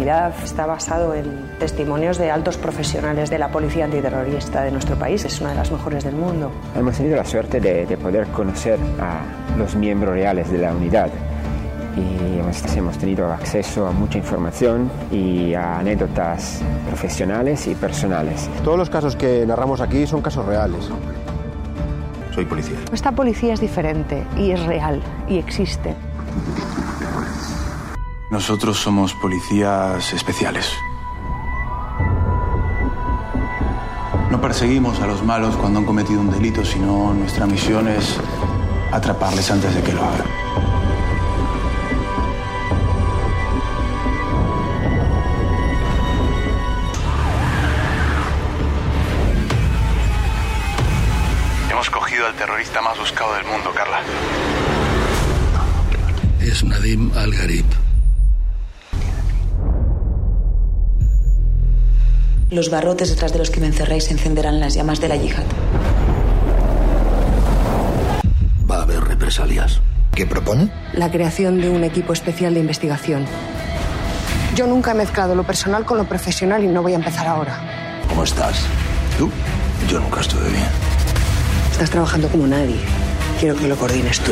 unidad 0.03 0.33
está 0.43 0.65
basado 0.65 1.15
en 1.15 1.23
testimonios 1.59 2.17
de 2.17 2.29
altos 2.29 2.57
profesionales 2.57 3.29
de 3.29 3.39
la 3.39 3.49
policía 3.49 3.85
antiterrorista 3.85 4.61
de 4.63 4.71
nuestro 4.71 4.97
país. 4.97 5.23
Es 5.23 5.39
una 5.39 5.51
de 5.51 5.55
las 5.55 5.71
mejores 5.71 6.03
del 6.03 6.15
mundo. 6.15 6.51
Hemos 6.75 6.97
tenido 6.97 7.15
la 7.15 7.23
suerte 7.23 7.61
de, 7.61 7.85
de 7.85 7.97
poder 7.97 8.27
conocer 8.27 8.77
a 8.99 9.21
los 9.57 9.75
miembros 9.75 10.13
reales 10.13 10.51
de 10.51 10.57
la 10.57 10.73
unidad 10.73 11.09
y 11.95 12.39
hemos, 12.77 12.97
tenido 12.97 13.31
acceso 13.31 13.87
a 13.87 13.91
mucha 13.91 14.17
información 14.17 14.89
y 15.11 15.53
a 15.53 15.79
anécdotas 15.79 16.61
profesionales 16.87 17.67
y 17.67 17.75
personales. 17.75 18.49
Todos 18.63 18.77
los 18.77 18.89
casos 18.89 19.15
que 19.15 19.45
narramos 19.45 19.81
aquí 19.81 20.07
son 20.07 20.21
casos 20.21 20.45
reales. 20.45 20.89
Soy 22.33 22.45
policía. 22.45 22.77
Esta 22.91 23.11
policía 23.11 23.53
es 23.53 23.59
diferente 23.59 24.25
y 24.37 24.51
es 24.51 24.63
real 24.65 25.01
y 25.27 25.37
existe. 25.37 25.95
Nosotros 28.31 28.77
somos 28.77 29.13
policías 29.13 30.11
especiales. 30.13 30.71
No 34.31 34.41
perseguimos 34.41 34.99
a 34.99 35.05
los 35.05 35.23
malos 35.23 35.55
cuando 35.55 35.77
han 35.77 35.85
cometido 35.85 36.19
un 36.19 36.31
delito, 36.31 36.65
sino 36.65 37.13
nuestra 37.13 37.45
misión 37.45 37.87
es 37.87 38.17
atraparles 38.91 39.51
antes 39.51 39.75
de 39.75 39.83
que 39.83 39.93
lo 39.93 40.03
hagan. 40.03 40.72
Al 52.25 52.33
terrorista 52.35 52.81
más 52.81 52.97
buscado 52.97 53.33
del 53.35 53.45
mundo, 53.45 53.71
Carla. 53.75 53.99
Es 56.39 56.63
Nadim 56.63 57.11
Al-Gharib. 57.15 57.65
Los 62.49 62.69
barrotes 62.69 63.09
detrás 63.09 63.33
de 63.33 63.39
los 63.39 63.49
que 63.49 63.59
me 63.59 63.67
encerréis 63.67 64.11
encenderán 64.11 64.59
las 64.59 64.75
llamas 64.75 65.01
de 65.01 65.07
la 65.07 65.15
yihad. 65.15 65.43
Va 68.69 68.77
a 68.77 68.81
haber 68.83 69.03
represalias. 69.03 69.81
¿Qué 70.15 70.27
propone? 70.27 70.71
La 70.93 71.09
creación 71.09 71.59
de 71.59 71.69
un 71.69 71.83
equipo 71.83 72.13
especial 72.13 72.53
de 72.53 72.59
investigación. 72.59 73.25
Yo 74.55 74.67
nunca 74.67 74.91
he 74.91 74.93
mezclado 74.93 75.33
lo 75.33 75.43
personal 75.43 75.83
con 75.83 75.97
lo 75.97 76.03
profesional 76.03 76.63
y 76.63 76.67
no 76.67 76.83
voy 76.83 76.93
a 76.93 76.97
empezar 76.97 77.25
ahora. 77.25 77.59
¿Cómo 78.07 78.23
estás? 78.23 78.63
¿Tú? 79.17 79.31
Yo 79.89 79.99
nunca 79.99 80.21
estuve 80.21 80.47
bien. 80.49 80.82
Estás 81.83 81.95
trabajando 81.95 82.29
como 82.29 82.47
nadie. 82.47 82.79
Quiero 83.41 83.57
que 83.57 83.67
lo 83.67 83.75
coordines 83.75 84.17
tú. 84.21 84.31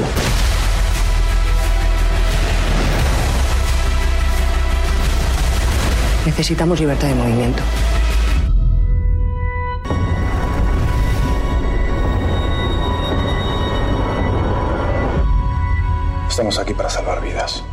Necesitamos 6.26 6.80
libertad 6.80 7.10
de 7.10 7.16
movimiento. 7.16 7.62
Estamos 16.30 16.58
aquí 16.58 16.74
para 16.74 16.90
salvar 16.90 17.22
vidas. 17.22 17.66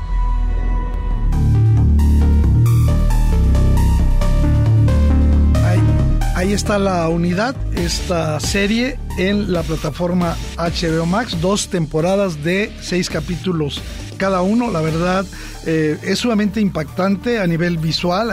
Ahí 6.39 6.53
está 6.53 6.79
la 6.79 7.09
unidad, 7.09 7.57
esta 7.77 8.39
serie 8.39 8.97
en 9.19 9.53
la 9.53 9.65
plataforma 9.65 10.37
HBO 10.57 11.05
Max, 11.05 11.41
dos 11.41 11.67
temporadas 11.67 12.45
de 12.45 12.71
seis 12.81 13.11
capítulos 13.11 13.83
cada 14.19 14.41
uno. 14.43 14.71
La 14.71 14.81
verdad 14.81 15.27
eh, 15.67 15.99
es 16.01 16.21
sumamente 16.21 16.61
impactante 16.61 17.41
a 17.41 17.47
nivel 17.49 17.77
visual, 17.79 18.31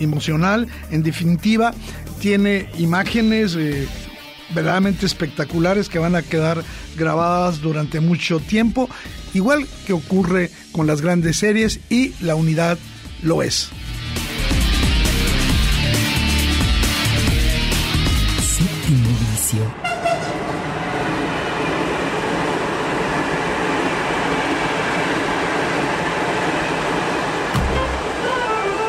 emocional, 0.00 0.68
en 0.90 1.02
definitiva. 1.02 1.74
Tiene 2.18 2.70
imágenes 2.78 3.56
eh, 3.56 3.86
verdaderamente 4.54 5.04
espectaculares 5.04 5.90
que 5.90 5.98
van 5.98 6.14
a 6.14 6.22
quedar 6.22 6.64
grabadas 6.96 7.60
durante 7.60 8.00
mucho 8.00 8.40
tiempo, 8.40 8.88
igual 9.34 9.66
que 9.86 9.92
ocurre 9.92 10.50
con 10.72 10.86
las 10.86 11.02
grandes 11.02 11.36
series 11.36 11.78
y 11.90 12.14
la 12.24 12.36
unidad 12.36 12.78
lo 13.22 13.42
es. 13.42 13.70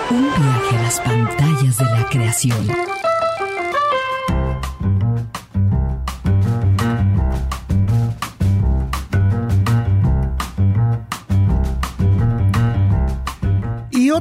Un 0.09 0.21
viaje 0.21 0.77
a 0.77 0.81
las 0.81 0.99
pantallas 1.01 1.77
de 1.77 1.85
la 1.85 2.09
creación. 2.09 3.04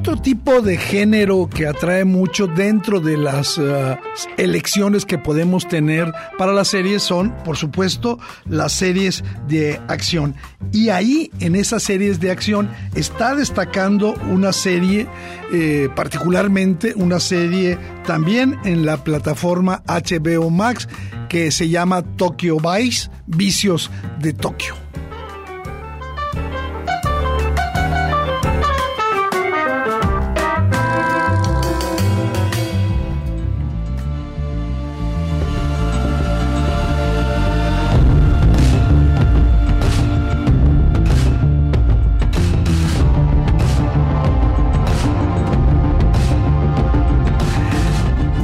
Otro 0.05 0.21
tipo 0.21 0.61
de 0.61 0.77
género 0.77 1.49
que 1.49 1.67
atrae 1.67 2.05
mucho 2.05 2.47
dentro 2.47 3.01
de 3.01 3.17
las 3.17 3.57
uh, 3.57 3.97
elecciones 4.37 5.07
que 5.07 5.17
podemos 5.17 5.67
tener 5.67 6.13
para 6.37 6.53
las 6.53 6.69
series 6.69 7.03
son, 7.03 7.35
por 7.43 7.57
supuesto, 7.57 8.19
las 8.45 8.73
series 8.75 9.25
de 9.49 9.81
acción. 9.89 10.35
Y 10.73 10.91
ahí, 10.91 11.31
en 11.41 11.55
esas 11.55 11.85
series 11.85 12.21
de 12.21 12.31
acción, 12.31 12.69
está 12.95 13.35
destacando 13.35 14.13
una 14.31 14.53
serie, 14.53 15.07
eh, 15.55 15.89
particularmente 15.97 16.93
una 16.97 17.19
serie 17.19 17.79
también 18.07 18.59
en 18.67 18.85
la 18.85 19.03
plataforma 19.05 19.83
HBO 19.87 20.51
Max, 20.51 20.87
que 21.31 21.51
se 21.51 21.71
llama 21.71 22.03
Tokyo 22.03 22.59
Vice, 22.59 23.09
Vicios 23.27 23.91
de 24.21 24.35
Tokio. 24.35 24.75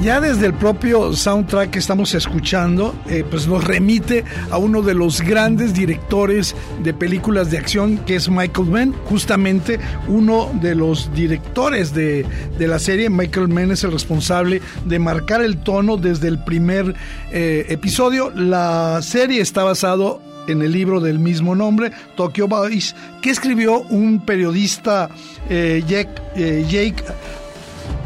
Ya 0.03 0.19
desde 0.21 0.47
el 0.47 0.55
propio 0.55 1.13
soundtrack 1.13 1.71
que 1.71 1.79
estamos 1.79 2.15
escuchando, 2.15 2.95
eh, 3.09 3.23
pues 3.29 3.47
nos 3.47 3.63
remite 3.63 4.25
a 4.51 4.57
uno 4.57 4.81
de 4.81 4.95
los 4.95 5.21
grandes 5.21 5.75
directores 5.75 6.57
de 6.83 6.95
películas 6.95 7.51
de 7.51 7.59
acción, 7.59 7.99
que 7.99 8.17
es 8.17 8.31
Michael 8.31 8.69
Mann. 8.69 8.95
Justamente 9.05 9.79
uno 10.09 10.51
de 10.61 10.75
los 10.75 11.13
directores 11.15 11.93
de, 11.93 12.25
la 12.59 12.79
serie, 12.79 13.11
Michael 13.11 13.49
Mann 13.49 13.73
es 13.73 13.85
el 13.85 13.93
responsable 13.93 14.63
de 14.87 14.99
marcar 14.99 15.43
el 15.43 15.59
tono 15.59 15.99
desde 15.99 16.29
el 16.29 16.43
primer 16.45 16.95
eh, 17.31 17.67
episodio. 17.69 18.31
La 18.31 19.01
serie 19.03 19.43
está 19.43 19.65
basado 19.65 20.23
en 20.49 20.63
el 20.63 20.73
libro 20.73 21.01
del 21.01 21.19
mismo 21.19 21.55
nombre, 21.55 21.93
Tokyo 22.17 22.49
Vice, 22.49 22.95
que 23.21 23.31
escribió 23.31 23.81
un 23.81 24.25
periodista, 24.25 25.11
eh, 25.51 25.85
Jake, 25.87 26.65
Jake 26.69 27.05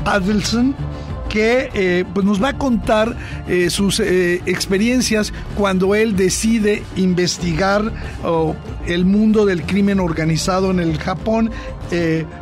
Adelson, 0.05 0.75
que 1.35 1.69
eh, 1.75 2.05
pues 2.15 2.25
nos 2.25 2.41
va 2.41 2.51
a 2.51 2.59
contar 2.59 3.17
eh, 3.49 3.69
sus 3.69 3.99
eh, 3.99 4.41
experiencias 4.47 5.33
cuando 5.57 5.97
él 5.97 6.15
decide 6.15 6.85
investigar 6.95 7.91
el 8.87 9.05
mundo 9.05 9.45
del 9.45 9.65
crimen 9.65 9.99
organizado 9.99 10.71
en 10.71 10.79
el 10.79 10.97
Japón 10.99 11.51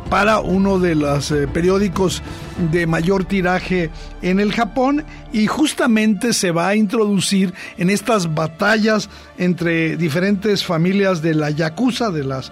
para 0.09 0.39
uno 0.39 0.79
de 0.79 0.95
los 0.95 1.33
periódicos 1.53 2.23
de 2.71 2.87
mayor 2.87 3.25
tiraje 3.25 3.89
en 4.21 4.39
el 4.39 4.53
Japón. 4.53 5.03
Y 5.31 5.47
justamente 5.47 6.33
se 6.33 6.51
va 6.51 6.69
a 6.69 6.75
introducir 6.75 7.53
en 7.77 7.89
estas 7.89 8.33
batallas 8.33 9.09
entre 9.37 9.97
diferentes 9.97 10.63
familias 10.63 11.21
de 11.21 11.33
la 11.35 11.51
Yakuza, 11.51 12.09
de 12.09 12.23
las 12.23 12.51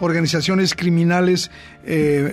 organizaciones 0.00 0.74
criminales 0.74 1.50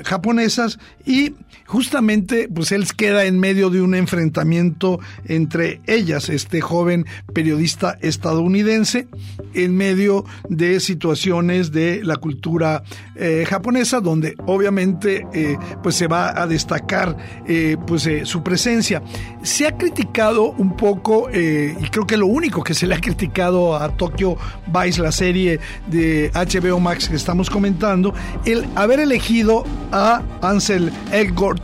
japonesas 0.03 0.79
y 1.05 1.33
justamente 1.65 2.47
pues 2.53 2.71
él 2.71 2.85
queda 2.95 3.25
en 3.25 3.39
medio 3.39 3.69
de 3.69 3.81
un 3.81 3.95
enfrentamiento 3.95 4.99
entre 5.27 5.81
ellas, 5.87 6.29
este 6.29 6.61
joven 6.61 7.05
periodista 7.33 7.97
estadounidense, 8.01 9.07
en 9.53 9.75
medio 9.75 10.25
de 10.49 10.79
situaciones 10.79 11.71
de 11.71 12.03
la 12.03 12.17
cultura 12.17 12.83
eh, 13.15 13.45
japonesa, 13.47 13.99
donde 13.99 14.35
obviamente 14.45 15.25
eh, 15.33 15.57
pues 15.81 15.95
se 15.95 16.07
va 16.07 16.39
a 16.39 16.47
destacar 16.47 17.17
eh, 17.47 17.77
pues 17.87 18.07
su 18.23 18.43
presencia. 18.43 19.01
Se 19.41 19.67
ha 19.67 19.77
criticado 19.77 20.51
un 20.51 20.75
poco, 20.75 21.29
y 21.31 21.89
creo 21.89 22.05
que 22.05 22.17
lo 22.17 22.27
único 22.27 22.63
que 22.63 22.73
se 22.73 22.87
le 22.87 22.95
ha 22.95 23.01
criticado 23.01 23.75
a 23.75 23.95
Tokyo 23.95 24.37
Vice, 24.67 25.01
la 25.01 25.11
serie 25.11 25.59
de 25.87 26.31
HBO 26.33 26.79
Max 26.79 27.09
que 27.09 27.15
estamos 27.15 27.49
comentando, 27.49 28.13
el 28.45 28.65
haber 28.75 28.99
elegido 28.99 29.44
a 29.91 30.21
Ansel 30.41 30.91
Elgort, 31.11 31.61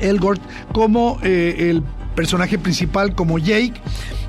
Elgort 0.00 0.40
como 0.72 1.18
el 1.22 1.82
personaje 2.14 2.58
principal, 2.58 3.14
como 3.14 3.38
Jake. 3.38 3.74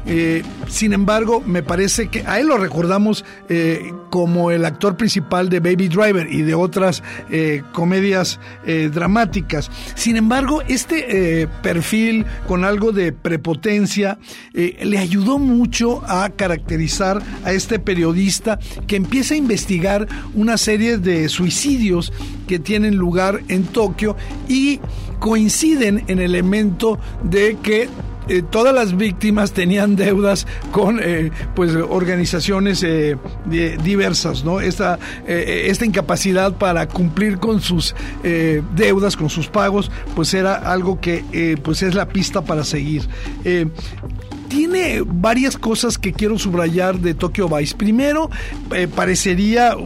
Eh, 0.05 0.43
sin 0.67 0.93
embargo, 0.93 1.41
me 1.45 1.63
parece 1.63 2.07
que 2.07 2.23
a 2.25 2.39
él 2.39 2.47
lo 2.47 2.57
recordamos 2.57 3.23
eh, 3.49 3.93
como 4.09 4.51
el 4.51 4.65
actor 4.65 4.97
principal 4.97 5.49
de 5.49 5.59
Baby 5.59 5.87
Driver 5.87 6.27
y 6.31 6.41
de 6.41 6.53
otras 6.53 7.03
eh, 7.29 7.63
comedias 7.71 8.39
dramáticas. 8.93 9.69
Sin 9.95 10.17
embargo, 10.17 10.61
este 10.67 11.47
perfil 11.61 12.25
con 12.47 12.63
algo 12.63 12.91
de 12.91 13.11
prepotencia 13.11 14.17
le 14.53 14.97
ayudó 14.97 15.39
mucho 15.39 16.03
a 16.07 16.29
caracterizar 16.29 17.21
a 17.43 17.51
este 17.51 17.79
periodista 17.79 18.59
que 18.87 18.95
empieza 18.95 19.33
a 19.33 19.37
investigar 19.37 20.07
una 20.33 20.57
serie 20.57 20.97
de 20.97 21.29
suicidios 21.29 22.11
que 22.47 22.59
tienen 22.59 22.95
lugar 22.95 23.41
en 23.47 23.63
Tokio 23.63 24.15
y 24.47 24.79
coinciden 25.19 26.03
en 26.07 26.19
el 26.19 26.31
elemento 26.31 26.99
de 27.23 27.57
que 27.61 27.87
eh, 28.27 28.41
todas 28.41 28.73
las 28.73 28.95
víctimas 28.95 29.51
tenían 29.51 29.95
deudas 29.95 30.45
con 30.71 30.99
eh, 31.01 31.31
pues 31.55 31.75
organizaciones 31.75 32.83
eh, 32.83 33.17
diversas, 33.83 34.43
¿no? 34.43 34.61
Esta, 34.61 34.99
esta 35.25 35.85
incapacidad 35.85 36.53
para 36.53 36.87
cumplir 36.87 37.39
con 37.39 37.61
sus 37.61 37.95
deudas, 38.75 39.17
con 39.17 39.29
sus 39.29 39.47
pagos, 39.47 39.91
pues 40.15 40.33
era 40.33 40.55
algo 40.55 40.99
que 40.99 41.57
pues 41.63 41.81
es 41.81 41.95
la 41.95 42.07
pista 42.07 42.41
para 42.41 42.63
seguir 42.63 43.07
tiene 44.47 45.01
varias 45.05 45.57
cosas 45.57 45.97
que 45.97 46.11
quiero 46.11 46.37
subrayar 46.37 46.99
de 46.99 47.13
Tokyo 47.13 47.47
Vice. 47.47 47.73
Primero, 47.73 48.29
parecería 48.95 49.77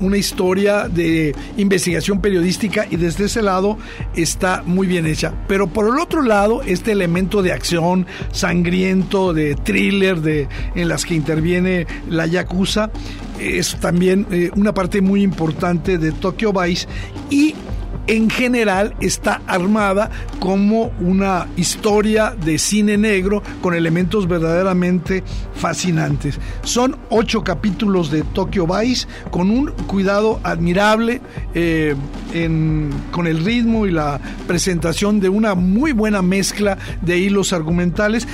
una 0.00 0.16
historia 0.16 0.88
de 0.88 1.34
investigación 1.56 2.20
periodística 2.20 2.86
y 2.90 2.96
desde 2.96 3.26
ese 3.26 3.42
lado 3.42 3.78
está 4.14 4.62
muy 4.64 4.86
bien 4.86 5.06
hecha. 5.06 5.32
Pero 5.48 5.68
por 5.68 5.86
el 5.86 6.00
otro 6.00 6.22
lado, 6.22 6.62
este 6.62 6.92
elemento 6.92 7.42
de 7.42 7.52
acción 7.52 8.06
sangriento, 8.32 9.32
de 9.32 9.54
thriller, 9.54 10.20
de, 10.20 10.48
en 10.74 10.88
las 10.88 11.04
que 11.04 11.14
interviene 11.14 11.86
la 12.08 12.26
Yakuza, 12.26 12.90
es 13.40 13.76
también 13.80 14.26
eh, 14.30 14.50
una 14.56 14.74
parte 14.74 15.00
muy 15.00 15.22
importante 15.22 15.98
de 15.98 16.12
Tokyo 16.12 16.52
Vice 16.52 16.86
y 17.30 17.54
en 18.06 18.30
general 18.30 18.94
está 19.00 19.42
armada 19.46 20.10
como 20.38 20.92
una 21.00 21.46
historia 21.56 22.30
de 22.30 22.58
cine 22.58 22.96
negro 22.96 23.42
con 23.60 23.74
elementos 23.74 24.26
verdaderamente 24.26 25.22
fascinantes. 25.54 26.38
Son 26.62 26.96
ocho 27.10 27.42
capítulos 27.44 28.10
de 28.10 28.22
Tokyo 28.22 28.66
Vice 28.66 29.06
con 29.30 29.50
un 29.50 29.70
cuidado 29.86 30.40
admirable 30.42 31.20
eh, 31.54 31.94
con 33.10 33.26
el 33.26 33.44
ritmo 33.44 33.86
y 33.86 33.90
la 33.90 34.20
presentación 34.46 35.20
de 35.20 35.28
una 35.28 35.54
muy 35.54 35.92
buena 35.92 36.22
mezcla 36.22 36.78
de 37.02 37.18
hilos 37.18 37.52
argumentales 37.52 38.26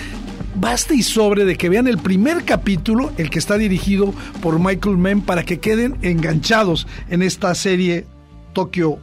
basta 0.58 0.94
y 0.94 1.02
sobre 1.02 1.44
de 1.44 1.56
que 1.56 1.68
vean 1.68 1.86
el 1.86 1.98
primer 1.98 2.44
capítulo, 2.44 3.12
el 3.18 3.30
que 3.30 3.38
está 3.38 3.58
dirigido 3.58 4.14
por 4.40 4.58
Michael 4.58 4.96
Mann, 4.96 5.20
para 5.20 5.44
que 5.44 5.60
queden 5.60 5.96
enganchados 6.02 6.86
en 7.08 7.22
esta 7.22 7.54
serie 7.54 8.06
Tokyo 8.52 8.98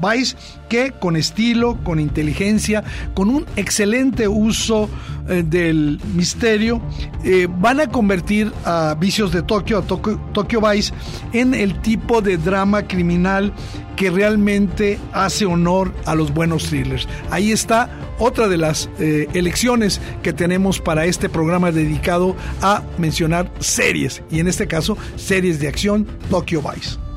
Vice, 0.00 0.36
que 0.68 0.92
con 0.92 1.16
estilo, 1.16 1.78
con 1.84 2.00
inteligencia, 2.00 2.84
con 3.14 3.28
un 3.28 3.46
excelente 3.56 4.28
uso 4.28 4.88
eh, 5.28 5.42
del 5.44 6.00
misterio, 6.14 6.80
eh, 7.24 7.48
van 7.48 7.80
a 7.80 7.88
convertir 7.88 8.52
a 8.64 8.96
Vicios 8.98 9.32
de 9.32 9.42
Tokio, 9.42 9.78
a 9.78 9.82
Tokyo, 9.82 10.60
Vice, 10.60 10.92
en 11.32 11.54
el 11.54 11.80
tipo 11.82 12.20
de 12.20 12.36
drama 12.36 12.86
criminal 12.86 13.52
que 13.96 14.10
realmente 14.10 14.98
hace 15.12 15.44
honor 15.44 15.92
a 16.06 16.14
los 16.14 16.32
buenos 16.32 16.68
thrillers. 16.68 17.06
Ahí 17.30 17.52
está 17.52 17.90
otra 18.18 18.48
de 18.48 18.56
las 18.56 18.88
eh, 18.98 19.28
elecciones 19.34 20.00
que 20.22 20.32
tenemos 20.32 20.80
para 20.80 21.04
este 21.04 21.28
programa 21.28 21.70
dedicado 21.72 22.36
a 22.62 22.82
mencionar 22.98 23.50
series, 23.58 24.22
y 24.30 24.40
en 24.40 24.48
este 24.48 24.66
caso 24.66 24.96
series 25.16 25.60
de 25.60 25.68
acción 25.68 26.06
Tokyo 26.30 26.62
Vice. 26.62 27.09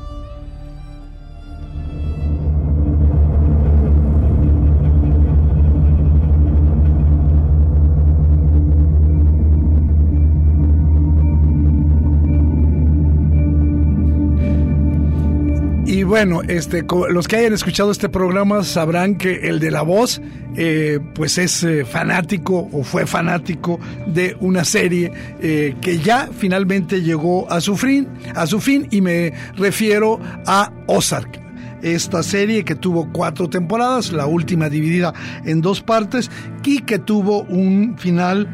Bueno, 16.14 16.42
este, 16.46 16.84
los 17.10 17.26
que 17.26 17.38
hayan 17.38 17.54
escuchado 17.54 17.90
este 17.90 18.08
programa 18.08 18.62
sabrán 18.62 19.16
que 19.16 19.48
el 19.48 19.58
de 19.58 19.72
la 19.72 19.82
voz, 19.82 20.22
eh, 20.54 21.00
pues 21.12 21.38
es 21.38 21.64
eh, 21.64 21.84
fanático 21.84 22.68
o 22.70 22.84
fue 22.84 23.04
fanático 23.04 23.80
de 24.06 24.36
una 24.38 24.64
serie 24.64 25.10
eh, 25.40 25.74
que 25.80 25.98
ya 25.98 26.28
finalmente 26.32 27.02
llegó 27.02 27.50
a 27.50 27.60
su 27.60 27.76
fin, 27.76 28.06
a 28.36 28.46
su 28.46 28.60
fin, 28.60 28.86
y 28.92 29.00
me 29.00 29.32
refiero 29.56 30.20
a 30.46 30.72
Ozark. 30.86 31.40
Esta 31.82 32.22
serie 32.22 32.64
que 32.64 32.76
tuvo 32.76 33.10
cuatro 33.12 33.50
temporadas, 33.50 34.12
la 34.12 34.26
última 34.26 34.68
dividida 34.68 35.12
en 35.44 35.62
dos 35.62 35.80
partes 35.80 36.30
y 36.62 36.82
que 36.82 37.00
tuvo 37.00 37.42
un 37.42 37.98
final 37.98 38.48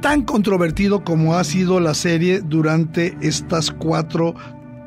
tan 0.00 0.22
controvertido 0.22 1.02
como 1.02 1.34
ha 1.34 1.42
sido 1.42 1.80
la 1.80 1.94
serie 1.94 2.40
durante 2.40 3.16
estas 3.20 3.72
cuatro 3.72 4.36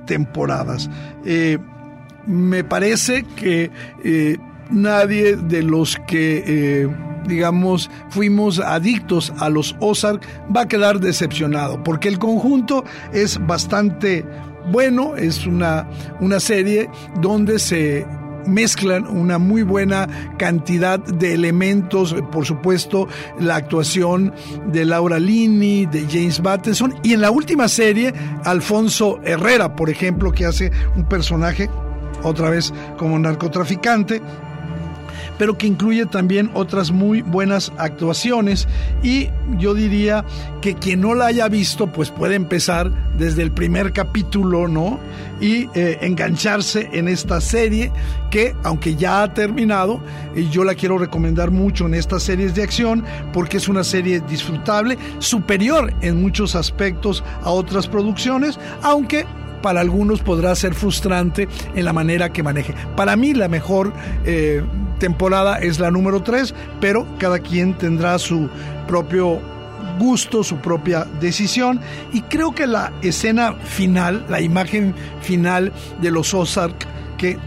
temporadas 0.06 0.90
me 2.26 2.64
parece 2.64 3.24
que 3.36 3.72
eh, 4.04 4.38
nadie 4.70 5.36
de 5.36 5.64
los 5.64 5.98
que, 6.08 6.44
eh, 6.46 6.88
digamos, 7.28 7.90
fuimos 8.10 8.60
adictos 8.60 9.34
a 9.40 9.50
los 9.50 9.76
Ozark 9.80 10.26
va 10.56 10.62
a 10.62 10.68
quedar 10.68 11.00
decepcionado, 11.00 11.84
porque 11.84 12.08
el 12.08 12.20
conjunto 12.20 12.84
es 13.14 13.46
bastante 13.46 14.26
bueno, 14.72 15.16
es 15.16 15.46
una, 15.48 15.88
una 16.20 16.40
serie 16.40 16.90
donde 17.20 17.60
se 17.60 18.06
mezclan 18.46 19.08
una 19.08 19.38
muy 19.38 19.64
buena 19.64 20.08
cantidad 20.38 21.00
de 21.00 21.34
elementos, 21.34 22.16
por 22.32 22.46
supuesto, 22.46 23.08
la 23.40 23.56
actuación 23.56 24.34
de 24.68 24.86
Laura 24.86 25.20
Linney, 25.20 25.86
de 25.86 26.06
James 26.10 26.42
Bateson, 26.42 26.96
y 27.04 27.14
en 27.14 27.22
la 27.22 27.32
última 27.32 27.68
serie, 27.68 28.14
Alfonso 28.44 29.20
Herrera, 29.24 29.76
por 29.76 29.90
ejemplo, 29.90 30.32
que 30.32 30.46
hace 30.46 30.72
un 30.96 31.06
personaje 31.06 31.70
otra 32.24 32.50
vez 32.50 32.74
como 32.98 33.18
narcotraficante, 33.20 34.22
pero 35.38 35.58
que 35.58 35.66
incluye 35.66 36.06
también 36.06 36.52
otras 36.54 36.92
muy 36.92 37.24
buenas 37.24 37.72
actuaciones 37.78 38.68
y 39.02 39.30
yo 39.58 39.74
diría 39.74 40.24
que 40.62 40.76
quien 40.76 41.02
no 41.02 41.16
la 41.16 41.26
haya 41.26 41.48
visto 41.48 41.88
pues 41.88 42.12
puede 42.12 42.36
empezar 42.36 42.92
desde 43.18 43.42
el 43.42 43.52
primer 43.52 43.92
capítulo, 43.92 44.68
¿no? 44.68 45.00
Y 45.40 45.68
eh, 45.74 45.98
engancharse 46.02 46.90
en 46.94 47.08
esta 47.08 47.42
serie 47.42 47.92
que 48.30 48.56
aunque 48.64 48.96
ya 48.96 49.24
ha 49.24 49.34
terminado, 49.34 50.00
y 50.36 50.48
yo 50.50 50.64
la 50.64 50.76
quiero 50.76 51.00
recomendar 51.00 51.50
mucho 51.50 51.88
en 51.88 51.96
estas 51.96 52.22
series 52.22 52.54
de 52.54 52.62
acción 52.62 53.04
porque 53.34 53.58
es 53.58 53.68
una 53.68 53.84
serie 53.84 54.22
disfrutable, 54.22 54.98
superior 55.18 55.92
en 56.02 56.22
muchos 56.22 56.54
aspectos 56.54 57.24
a 57.42 57.50
otras 57.50 57.88
producciones, 57.88 58.60
aunque 58.84 59.26
para 59.62 59.82
algunos 59.82 60.22
podrá 60.22 60.56
ser 60.56 60.74
frustrante 60.74 61.48
en 61.76 61.86
la 61.86 61.94
manera 61.94 62.32
que 62.32 62.44
maneje. 62.44 62.74
Para 62.96 63.16
mí 63.16 63.34
la 63.34 63.48
mejor 63.48 63.94
eh, 64.26 64.64
temporada 65.00 65.60
es 65.60 65.80
la 65.80 65.92
número 65.92 66.24
3, 66.24 66.54
pero 66.80 67.08
cada 67.18 67.40
quien 67.40 67.78
tendrá 67.78 68.20
su 68.20 68.50
propio 68.88 69.42
gusto, 70.00 70.44
su 70.44 70.58
propia 70.58 71.06
decisión 71.20 71.80
y 72.14 72.22
creo 72.22 72.54
que 72.54 72.68
la 72.68 72.94
escena 73.02 73.54
final, 73.54 74.26
la 74.30 74.42
imagen 74.42 74.96
final 75.22 75.72
de 76.02 76.12
los 76.12 76.34
Ozark 76.34 76.88
que 77.18 77.38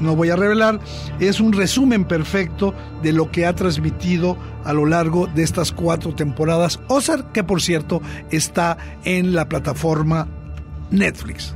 no 0.00 0.16
voy 0.16 0.30
a 0.30 0.36
revelar, 0.36 0.80
es 1.20 1.40
un 1.40 1.52
resumen 1.52 2.04
perfecto 2.04 2.74
de 3.02 3.12
lo 3.12 3.30
que 3.30 3.46
ha 3.46 3.54
transmitido 3.54 4.36
a 4.64 4.72
lo 4.72 4.86
largo 4.86 5.26
de 5.26 5.42
estas 5.42 5.72
cuatro 5.72 6.14
temporadas 6.14 6.80
Ozark, 6.88 7.32
que 7.32 7.44
por 7.44 7.62
cierto 7.62 8.02
está 8.30 8.76
en 9.04 9.34
la 9.34 9.48
plataforma 9.48 10.28
Netflix. 10.90 11.54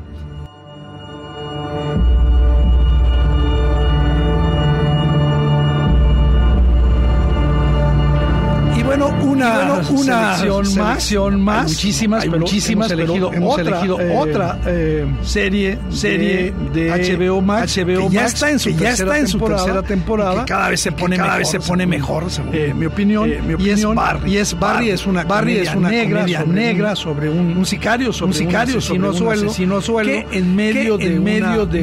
Una, 9.47 9.75
una 9.91 10.37
selección 10.37 10.79
más, 10.79 11.03
selección 11.03 11.41
más. 11.41 11.59
Hay 11.65 11.69
muchísimas, 11.73 12.25
pero 12.25 12.39
muchísimas, 12.39 12.91
hemos 12.91 12.99
elegido 13.01 13.29
pero 13.31 13.43
hemos 13.43 13.55
otra, 13.59 13.69
elegido 13.71 14.01
eh, 14.01 14.17
otra 14.19 14.59
eh, 14.67 15.07
serie, 15.23 15.79
serie 15.91 16.55
de, 16.73 16.91
HBO 16.91 17.41
Max, 17.41 17.77
HBO 17.79 18.09
que 18.09 18.15
ya 18.15 18.21
Max, 18.23 18.35
está 18.35 18.51
en 18.51 18.59
su 18.59 18.71
ya 18.71 18.77
tercera 18.79 18.93
está 19.11 19.19
en 19.19 19.27
su 19.29 19.39
temporada, 19.39 19.65
tercera 19.65 19.83
temporada, 19.83 20.45
que 20.45 20.53
cada 20.53 20.69
vez 20.69 20.81
se 20.81 20.93
pone 20.93 21.17
cada 21.17 21.29
mejor, 21.29 21.39
vez 21.39 21.49
se 21.49 21.61
pone 21.61 21.83
según- 21.85 21.91
mejor, 21.91 22.31
según 22.31 22.51
eh, 22.55 22.75
mi 22.77 22.87
opinión, 22.87 23.31
y 23.59 23.71
es 23.71 23.85
Barry, 23.85 24.33
y 24.33 24.37
es 24.39 24.59
Barry 24.59 24.91
es 24.91 25.07
una 25.07 25.25
Barry 25.25 25.53
comedia 25.55 25.71
es 25.71 25.77
una 25.77 25.89
negra 25.91 26.27
sobre 26.29 26.53
negra 26.53 26.91
un- 26.91 26.97
sobre 26.97 27.31
un, 27.31 27.57
un 27.57 27.67
sicario, 27.67 28.13
sobre 28.13 28.31
un 28.31 28.35
sicario, 28.35 28.81
sobre 28.81 28.99
un 29.01 29.29
asesino 29.33 29.81
que 30.03 30.27
en 30.33 30.55
medio 30.57 30.99
que 30.99 31.09
de 31.09 31.15
en 31.17 31.25
medio 31.25 31.63
una 31.63 31.67
de 31.67 31.83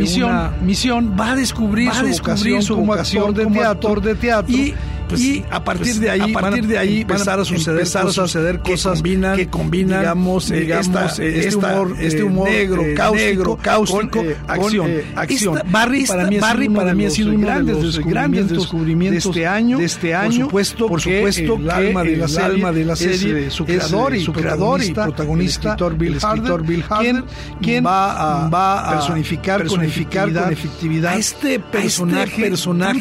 misión, 0.61 1.15
va 1.19 1.31
a 1.31 1.35
descubrir 1.35 1.89
va 1.89 1.93
a 1.93 1.99
su 1.99 2.05
descubrir 2.05 2.35
vocación 2.55 2.61
su 2.61 2.75
como 2.75 2.85
vocación 2.87 3.23
actor 3.23 3.35
de 3.35 3.43
como 3.43 3.55
teatro, 3.55 3.71
actor 3.89 4.01
de 4.01 4.15
teatro. 4.15 4.55
Y 4.55 4.73
pues, 5.07 5.21
y 5.21 5.43
a 5.49 5.63
partir 5.63 5.83
pues, 5.85 5.99
de 5.99 6.09
ahí 6.09 6.33
a 6.35 6.39
partir 6.39 6.67
de 6.67 6.77
ahí 6.77 7.03
van 7.03 7.11
empezar 7.17 7.39
a 7.39 7.45
suceder 7.45 7.79
empezar 7.79 8.01
a 8.01 8.05
cosas 8.05 8.31
suceder 8.31 8.59
que 8.61 8.71
cosas 8.71 8.93
combinan, 8.99 9.37
que 9.37 9.47
combinan 9.47 9.99
digamos, 9.99 10.51
eh, 10.51 10.59
digamos 10.61 10.87
esta- 10.87 11.23
eh, 11.23 11.29
este 11.37 11.47
esta- 11.49 11.57
humor 11.81 11.95
este 11.99 12.19
eh, 12.19 12.23
humor, 12.23 12.49
negro 12.49 12.81
eh, 12.83 12.93
cáustico 12.93 13.25
negro, 13.29 13.57
cáustico, 13.61 14.09
con, 14.09 14.25
eh, 14.27 14.35
acción, 14.47 14.77
con, 14.85 14.91
eh, 14.91 15.05
acción. 15.15 15.57
Esta- 15.57 15.69
Barry 15.71 16.01
Esta- 16.01 16.15
para 16.15 16.27
mí 16.29 16.37
Barry 16.39 16.69
para 16.69 16.93
mí 16.93 17.05
ha 17.05 17.09
sido 17.09 17.29
uno 17.33 17.47
de 17.47 17.63
los 17.63 17.81
descubrimientos 17.83 18.05
grandes 18.13 18.49
descubrimientos 18.49 19.23
de 19.23 19.29
este 19.31 19.47
año 19.47 19.77
de 19.77 19.85
este 19.85 20.15
año 20.15 20.29
por 20.31 20.45
supuesto 20.45 20.87
por 20.87 21.01
que 21.03 21.17
supuesto 21.17 21.55
el 21.55 21.63
que 21.65 21.71
alma 21.71 22.03
de 22.03 22.17
la 22.17 22.25
el 22.25 22.29
serie 22.29 22.45
alma 22.45 22.71
de 22.71 22.85
la 22.85 22.93
es, 22.93 22.99
serie 22.99 23.47
eh, 23.47 23.49
su 23.51 23.63
es, 23.63 23.69
creador 23.69 24.13
eh, 24.13 24.17
y 24.17 24.23
su 24.25 24.33
creador 24.33 24.83
y 24.83 24.91
protagonista 24.91 25.69
el 25.69 25.75
escritor 25.75 25.97
Bill 25.97 26.11
el 26.11 26.17
escritor 26.17 26.39
Harder, 26.51 26.61
Bill 26.67 26.83
Harder, 26.89 27.11
quien, 27.23 27.25
quien 27.61 27.85
va 27.85 28.45
a, 28.45 28.49
va 28.49 28.89
a 28.89 28.91
personificar, 28.95 29.61
personificar 29.61 30.33
con 30.33 30.51
efectividad 30.51 31.13
a 31.13 31.17
este 31.17 31.59
personaje, 31.59 32.21
a 32.21 32.23
este 32.25 32.41
personaje 32.49 32.99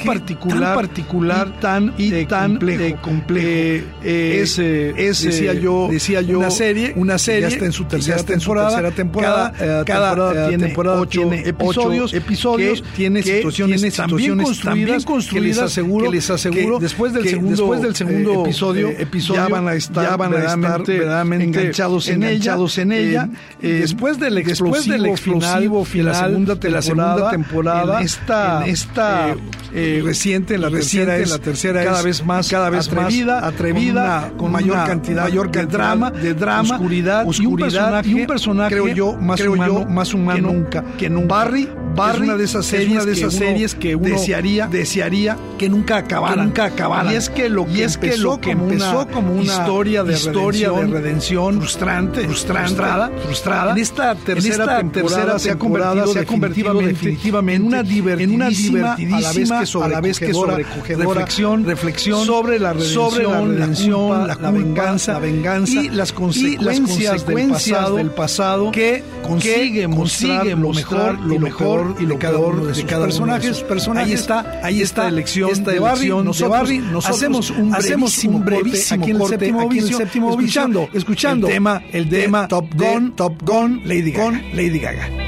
tan 0.48 0.74
particular, 0.74 1.60
tan 1.60 1.93
y 1.96 2.12
eh, 2.14 2.26
tan, 2.26 2.52
complejo. 2.52 2.82
eh, 2.82 2.96
complejo. 3.00 3.46
Eh, 3.48 3.84
eh, 4.02 4.40
Es, 4.42 4.58
eh, 4.58 4.94
es, 4.96 5.22
decía 5.22 5.52
eh, 5.52 5.60
yo, 5.60 5.88
decía 5.90 6.20
yo, 6.22 6.38
una 6.38 6.50
serie, 6.50 6.92
una 6.96 7.18
serie 7.18 7.42
ya 7.42 7.48
está 7.48 7.64
en 7.66 7.72
su 7.72 7.84
que 7.84 7.90
tercera 7.90 8.16
en 8.18 8.20
su 8.22 8.26
temporada, 8.26 8.68
tercera 8.70 8.90
temporada, 8.90 9.52
cada, 9.52 9.80
eh, 9.80 9.84
cada, 9.84 10.08
temporada 10.10 10.44
eh, 10.44 10.48
tiene 10.48 10.66
temporada 10.66 11.00
ocho 11.00 11.20
tiene 11.20 11.48
episodios, 11.48 12.12
episodios, 12.14 12.82
que 12.82 12.88
tiene 12.96 13.22
que 13.22 13.36
situaciones 13.36 13.80
bien 13.82 13.92
situaciones 13.92 14.44
construidas, 14.46 15.04
construidas 15.04 15.34
que 15.34 15.40
les 15.40 15.58
aseguro, 15.60 16.04
que 16.10 16.16
les 16.16 16.30
aseguro 16.30 16.78
que 16.78 16.82
después 16.84 17.12
del 17.12 17.22
que 17.22 17.30
segundo, 17.30 17.50
después 17.50 17.82
del 17.82 17.94
segundo 17.96 18.30
eh, 18.32 18.40
episodio, 18.42 18.88
eh, 18.88 18.96
episodio 19.00 19.42
ya 19.42 19.48
van 19.48 19.68
a 19.68 19.74
estar, 19.74 20.04
ya 20.10 20.16
van 20.16 20.34
a 20.34 20.44
estar 20.44 20.82
verdaderamente, 20.86 21.44
enganchados 21.44 22.08
en 22.08 22.22
enganchados 22.22 22.78
ella, 22.78 22.82
en 22.82 22.92
ella. 22.92 23.28
eh, 23.62 23.68
eh, 23.68 23.72
después 23.80 24.18
del 24.18 24.34
después 24.44 24.86
del 24.86 25.06
explosivo 25.06 25.44
explosivo 25.44 25.84
final, 25.84 26.06
de 26.06 26.12
la 26.12 26.14
segunda 26.26 26.54
de 26.54 26.70
la 26.70 26.82
segunda 26.82 27.30
temporada, 27.30 28.00
en 28.00 28.06
esta, 28.06 28.64
en 28.64 28.70
esta, 28.70 29.30
eh, 29.30 29.36
eh, 29.74 30.02
reciente 30.04 30.54
en 30.54 30.60
la 30.62 30.68
reciente 30.68 31.06
tercera 31.12 31.22
en 31.24 31.30
la 31.30 31.38
tercera 31.38 31.83
cada 31.84 31.98
es 31.98 32.04
vez 32.04 32.24
más 32.24 32.48
cada 32.48 32.70
vez 32.70 32.92
más 32.92 33.04
atrevida 33.04 33.46
atrevida, 33.46 34.28
con, 34.30 34.38
con 34.38 34.52
mayor 34.52 34.76
una 34.76 34.86
cantidad 34.86 35.24
mayor 35.24 35.50
de 35.50 35.66
drama 35.66 36.10
de 36.10 36.34
drama, 36.34 36.74
oscuridad, 36.74 37.26
oscuridad, 37.26 37.44
y 37.44 37.46
un 37.46 37.56
personaje, 37.56 38.08
y 38.08 38.14
un 38.14 38.26
personaje, 38.26 38.74
creo 38.74 38.88
yo 38.88 39.16
más 39.16 39.40
creo 39.40 39.52
humano 39.52 39.80
yo, 39.80 39.86
más 39.88 40.14
humano 40.14 40.34
que 40.36 40.54
nunca 40.54 40.84
que 40.98 41.10
nunca. 41.10 41.34
Barry 41.34 41.68
Barry 41.94 42.22
es 42.22 42.22
una 42.24 42.36
de 42.36 42.44
esas 42.44 42.64
es 42.64 42.70
series, 42.70 42.90
una 42.90 43.04
de 43.04 43.12
esas 43.12 43.34
que, 43.34 43.36
uno 43.36 43.46
series 43.46 43.74
que 43.74 43.96
uno 43.96 44.08
desearía 44.08 44.66
desearía 44.66 45.36
que 45.58 45.68
nunca 45.68 45.98
acabaran, 45.98 46.38
que 46.38 46.44
nunca 46.44 46.64
acabaran. 46.64 47.12
Y 47.12 47.16
es 47.16 47.30
que 47.30 47.48
lo 47.48 47.66
que 47.66 47.84
es 47.84 47.94
empezó 47.94 48.22
lo 48.22 48.40
que 48.40 48.52
como 48.52 48.64
empezó 48.64 49.02
una 49.02 49.12
como 49.12 49.32
una 49.32 49.42
historia 49.42 50.04
de 50.04 50.14
historia 50.14 50.70
de 50.70 50.74
redención, 50.74 50.92
redención 50.92 51.58
frustrante, 51.58 52.20
frustrante, 52.24 52.68
frustrada, 52.68 53.10
frustrada. 53.22 53.72
En 53.72 53.78
esta 53.78 54.14
tercera, 54.14 54.54
En 54.54 54.60
esta 54.60 54.78
temporada, 54.78 55.38
se 55.38 55.50
ha 55.50 55.56
convertido, 55.56 56.06
se 56.08 56.18
ha 56.18 56.24
convertido 56.24 56.74
definitivamente, 56.74 56.92
definitivamente 56.92 57.56
en 57.56 57.66
una 57.66 57.82
divertidísima, 57.82 58.96
en 58.98 59.08
una 59.08 59.16
a 59.16 59.20
la 59.20 59.28
vez 59.32 59.48
que 59.48 59.52
divertidísima, 59.52 59.84
a 59.84 59.88
la 59.88 60.00
vez 60.00 60.18
que 60.18 60.32
sobrecogedora 60.32 61.26
sobrecogedora 61.26 61.73
reflexión, 61.74 62.24
sobre 62.24 62.58
la 62.58 62.72
redención, 62.72 63.10
sobre 63.10 63.24
la 63.24 63.40
redención, 63.40 64.10
la 64.10 64.26
la, 64.26 64.34
culpa, 64.34 64.50
venganza, 64.50 65.12
la 65.14 65.18
venganza 65.18 65.82
y 65.82 65.88
las 65.88 66.10
y 66.10 66.14
consecuencias, 66.14 67.26
del, 67.26 67.48
pasado, 67.48 67.96
del 67.96 68.10
pasado 68.10 68.70
que 68.70 69.02
consigue 69.22 69.80
que 69.80 69.88
mostrar 69.88 70.38
consigue 70.38 70.50
lo 70.50 70.68
mostrar 70.68 71.12
mejor, 71.14 71.26
lo 71.26 71.38
mejor 71.38 71.96
y 72.00 72.06
lo 72.06 72.18
peor 72.18 72.66
de 72.66 72.72
de 72.72 72.84
cada 72.84 73.06
personajes. 73.06 73.64
Ahí 73.96 74.12
está, 74.12 74.60
ahí 74.62 74.82
Esta 74.82 75.02
está 75.02 75.08
elección 75.08 75.50
esta 75.50 75.70
de 75.70 75.78
Barry. 75.78 76.06
elección 76.06 76.18
de 76.18 76.24
Nosotros 76.24 76.50
Barry. 76.50 76.78
Nosotros 76.78 77.16
hacemos 77.16 77.50
un 77.50 77.74
hacemos 77.74 78.10
brevísimo, 78.10 78.36
un 78.36 78.44
brevísimo 78.44 78.84
corte 78.84 78.94
aquí 78.94 79.10
en 79.10 79.16
el 79.16 79.18
corte 79.18 79.38
séptimo 79.38 79.60
aquí 79.60 79.66
en 79.66 79.72
el 79.72 79.82
vicio, 79.82 79.98
séptimo 79.98 80.36
vicio, 80.36 80.40
escuchando, 80.40 80.88
escuchando 80.92 81.46
el 81.46 81.52
tema, 81.52 81.82
el 81.92 82.08
tema 82.08 82.48
Top 82.48 82.66
Gun, 82.74 83.16
Top 83.16 83.42
Gun, 83.42 83.82
Lady 83.84 84.12
Gaga. 84.12 84.24
con 84.24 84.42
Lady 84.56 84.78
Gaga. 84.78 85.23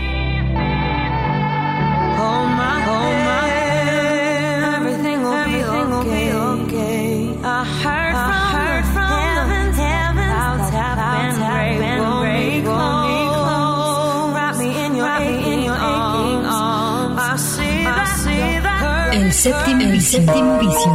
El 19.26 19.32
séptimo, 19.32 19.80
el 19.80 20.00
séptimo 20.00 20.58
vicio. 20.60 20.92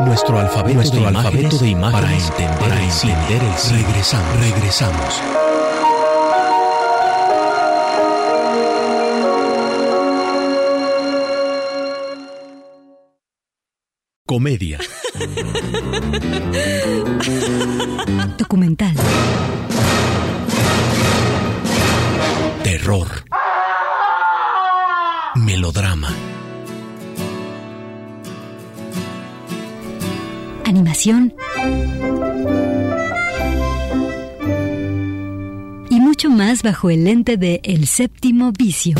Nuestro 0.00 0.38
alfabeto, 0.38 0.74
Nuestro 0.74 1.00
de, 1.00 1.06
alfabeto 1.06 1.56
imágenes 1.56 1.60
de 1.60 1.68
imágenes 1.68 2.30
para 2.30 2.44
entender, 2.44 2.58
para 2.58 2.74
el, 2.76 2.90
entender 2.90 3.42
el 3.42 3.54
cine. 3.54 3.86
Regresamos, 3.86 4.38
regresamos. 4.38 5.22
Comedia. 14.26 14.78
Documental. 18.36 18.94
Terror. 22.62 23.21
Y 35.90 35.98
mucho 35.98 36.30
más 36.30 36.62
bajo 36.62 36.90
el 36.90 37.04
lente 37.04 37.36
de 37.36 37.60
El 37.64 37.88
séptimo 37.88 38.52
vicio. 38.56 38.94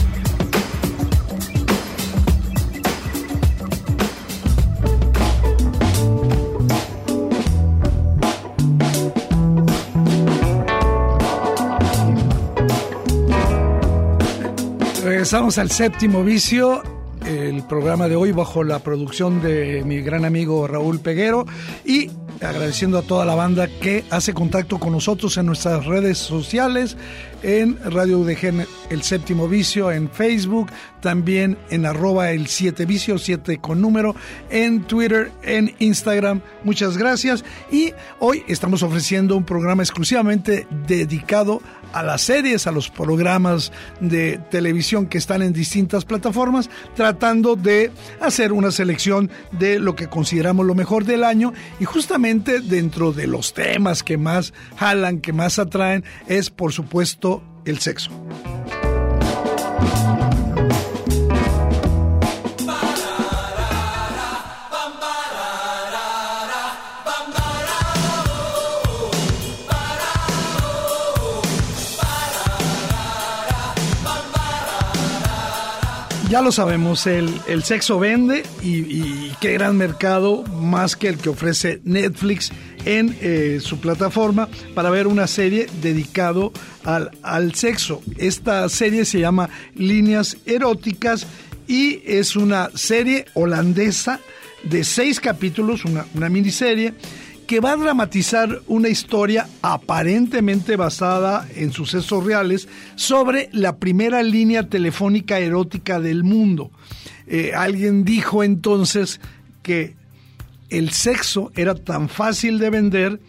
Regresamos 15.05 15.59
al 15.59 15.71
séptimo 15.71 16.25
vicio, 16.25 16.83
el 17.27 17.63
programa 17.65 18.09
de 18.09 18.17
hoy 18.17 18.33
bajo 18.33 18.65
la 18.65 18.79
producción 18.81 19.43
de 19.43 19.83
mi 19.85 20.01
gran 20.01 20.25
amigo 20.25 20.67
Raúl 20.67 21.01
Peguero 21.01 21.47
y 21.85 22.11
agradeciendo 22.41 22.99
a 22.99 23.03
toda 23.03 23.25
la 23.25 23.35
banda 23.35 23.69
que 23.69 24.05
hace 24.11 24.35
contacto 24.35 24.79
con 24.79 24.93
nosotros 24.93 25.37
en 25.37 25.47
nuestras 25.47 25.87
redes 25.87 26.19
sociales, 26.19 26.97
en 27.42 27.78
Radio 27.85 28.18
UDG 28.20 28.66
El 28.90 29.02
Séptimo 29.02 29.48
Vicio, 29.48 29.90
en 29.90 30.11
Facebook, 30.11 30.70
también 31.00 31.59
en 31.70 31.85
arroba 31.85 32.31
el 32.31 32.46
7 32.46 32.87
vicio, 32.87 33.18
7 33.18 33.59
con 33.59 33.81
número, 33.81 34.14
en 34.50 34.85
Twitter, 34.85 35.31
en 35.42 35.74
Instagram. 35.78 36.40
Muchas 36.64 36.96
gracias. 36.96 37.44
Y 37.70 37.92
hoy 38.20 38.44
estamos 38.48 38.83
ofreciendo 38.83 39.37
un 39.37 39.44
programa 39.44 39.83
exclusivamente 39.83 40.66
dedicado 40.87 41.61
a 41.92 42.02
las 42.02 42.22
series, 42.22 42.66
a 42.66 42.72
los 42.72 42.88
programas 42.88 43.72
de 44.00 44.38
televisión 44.50 45.07
que 45.07 45.18
están 45.18 45.42
en 45.42 45.52
distintas 45.52 46.05
plataformas, 46.05 46.70
tratando 46.94 47.57
de 47.57 47.90
hacer 48.20 48.52
una 48.52 48.70
selección 48.70 49.31
de 49.52 49.78
lo 49.78 49.94
que 49.94 50.09
consideramos 50.09 50.66
lo 50.66 50.74
mejor 50.74 51.05
del 51.05 51.24
año 51.24 51.52
y 51.81 51.85
justamente 51.85 52.61
dentro 52.61 53.12
de 53.12 53.26
los 53.26 53.52
temas 53.55 54.02
que 54.02 54.16
más 54.16 54.52
jalan, 54.76 55.20
que 55.20 55.33
más 55.33 55.59
atraen, 55.59 56.05
es 56.26 56.50
por 56.50 56.72
supuesto 56.72 57.32
el 57.64 57.79
sexo. 57.79 58.11
Ya 76.33 76.40
lo 76.40 76.51
sabemos, 76.51 77.07
el, 77.07 77.31
el 77.46 77.62
sexo 77.62 77.98
vende 77.98 78.42
y, 78.62 78.79
y, 78.79 79.37
qué 79.38 79.53
gran 79.53 79.77
mercado 79.77 80.44
más 80.44 80.96
que 80.96 81.09
el 81.09 81.18
que 81.18 81.29
ofrece 81.29 81.83
Netflix 81.85 82.51
en 82.85 83.16
eh, 83.21 83.59
su 83.61 83.79
plataforma 83.79 84.49
para 84.75 84.90
ver 84.90 85.07
una 85.07 85.27
serie 85.27 85.66
dedicado 85.81 86.53
al, 86.85 87.11
al 87.23 87.55
sexo. 87.55 88.03
Esta 88.16 88.68
serie 88.68 89.05
se 89.05 89.21
llama 89.21 89.51
Líneas 89.75 90.37
Eróticas 90.47 91.27
y 91.66 92.03
es 92.05 92.37
una 92.37 92.71
serie 92.75 93.27
holandesa 93.35 94.21
de 94.64 94.85
seis 94.85 95.21
capítulos, 95.21 95.85
una, 95.85 96.07
una 96.14 96.29
miniserie 96.29 96.95
que 97.47 97.61
va 97.61 97.73
a 97.73 97.77
dramatizar 97.77 98.62
una 98.66 98.88
historia 98.88 99.47
aparentemente 99.61 100.77
basada 100.77 101.47
en 101.55 101.73
sucesos 101.73 102.25
reales 102.25 102.68
sobre 102.95 103.49
la 103.53 103.77
primera 103.77 104.23
línea 104.23 104.68
telefónica 104.68 105.38
erótica 105.38 106.01
del 106.01 106.25
mundo. 106.25 106.71
Eh, 107.27 107.53
alguien 107.55 108.05
dijo 108.05 108.42
entonces 108.42 109.21
que 109.62 109.95
el 110.73 110.91
sexo 110.91 111.53
era 111.55 111.75
tan 111.75 112.09
fácil 112.09 112.59
de 112.59 112.71
vender 112.71 113.21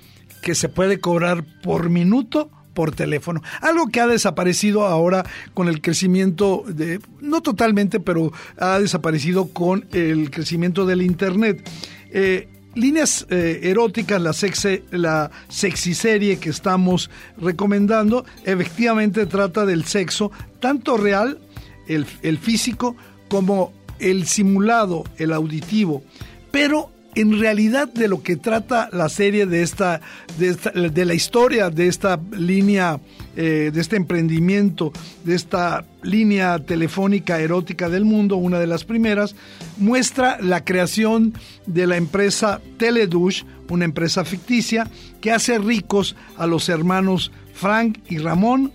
que 0.41 0.55
se 0.55 0.69
puede 0.69 0.99
cobrar 0.99 1.43
por 1.61 1.89
minuto 1.89 2.49
por 2.73 2.95
teléfono. 2.95 3.41
Algo 3.61 3.87
que 3.89 3.99
ha 3.99 4.07
desaparecido 4.07 4.85
ahora 4.85 5.25
con 5.53 5.67
el 5.67 5.81
crecimiento 5.81 6.63
de, 6.67 6.99
no 7.21 7.41
totalmente, 7.41 7.99
pero 7.99 8.31
ha 8.57 8.79
desaparecido 8.79 9.49
con 9.49 9.85
el 9.91 10.31
crecimiento 10.31 10.85
del 10.85 11.01
Internet. 11.01 11.69
Eh, 12.11 12.47
líneas 12.75 13.27
eh, 13.29 13.59
eróticas, 13.63 14.21
la, 14.21 14.33
sexy, 14.33 14.83
la 14.91 15.29
serie 15.49 16.39
que 16.39 16.49
estamos 16.49 17.11
recomendando, 17.37 18.25
efectivamente 18.45 19.25
trata 19.25 19.65
del 19.65 19.83
sexo, 19.85 20.31
tanto 20.59 20.97
real, 20.97 21.39
el, 21.87 22.05
el 22.21 22.37
físico, 22.37 22.95
como 23.27 23.73
el 23.99 24.27
simulado, 24.27 25.03
el 25.17 25.33
auditivo. 25.33 26.03
Pero 26.51 26.91
en 27.15 27.39
realidad 27.39 27.87
de 27.87 28.07
lo 28.07 28.23
que 28.23 28.35
trata 28.35 28.89
la 28.91 29.09
serie 29.09 29.45
de 29.45 29.61
esta, 29.61 30.01
de, 30.37 30.49
esta, 30.49 30.71
de 30.71 31.05
la 31.05 31.13
historia 31.13 31.69
de 31.69 31.87
esta 31.87 32.19
línea, 32.31 32.99
eh, 33.35 33.71
de 33.73 33.81
este 33.81 33.95
emprendimiento, 33.95 34.91
de 35.23 35.35
esta 35.35 35.85
línea 36.01 36.59
telefónica 36.59 37.39
erótica 37.39 37.89
del 37.89 38.05
mundo, 38.05 38.37
una 38.37 38.59
de 38.59 38.67
las 38.67 38.83
primeras, 38.83 39.35
muestra 39.77 40.37
la 40.41 40.63
creación 40.63 41.33
de 41.65 41.87
la 41.87 41.97
empresa 41.97 42.61
Teledush, 42.77 43.43
una 43.69 43.85
empresa 43.85 44.23
ficticia 44.23 44.87
que 45.19 45.31
hace 45.31 45.57
ricos 45.57 46.15
a 46.37 46.45
los 46.45 46.69
hermanos 46.69 47.31
Frank 47.53 47.99
y 48.07 48.19
Ramón, 48.19 48.71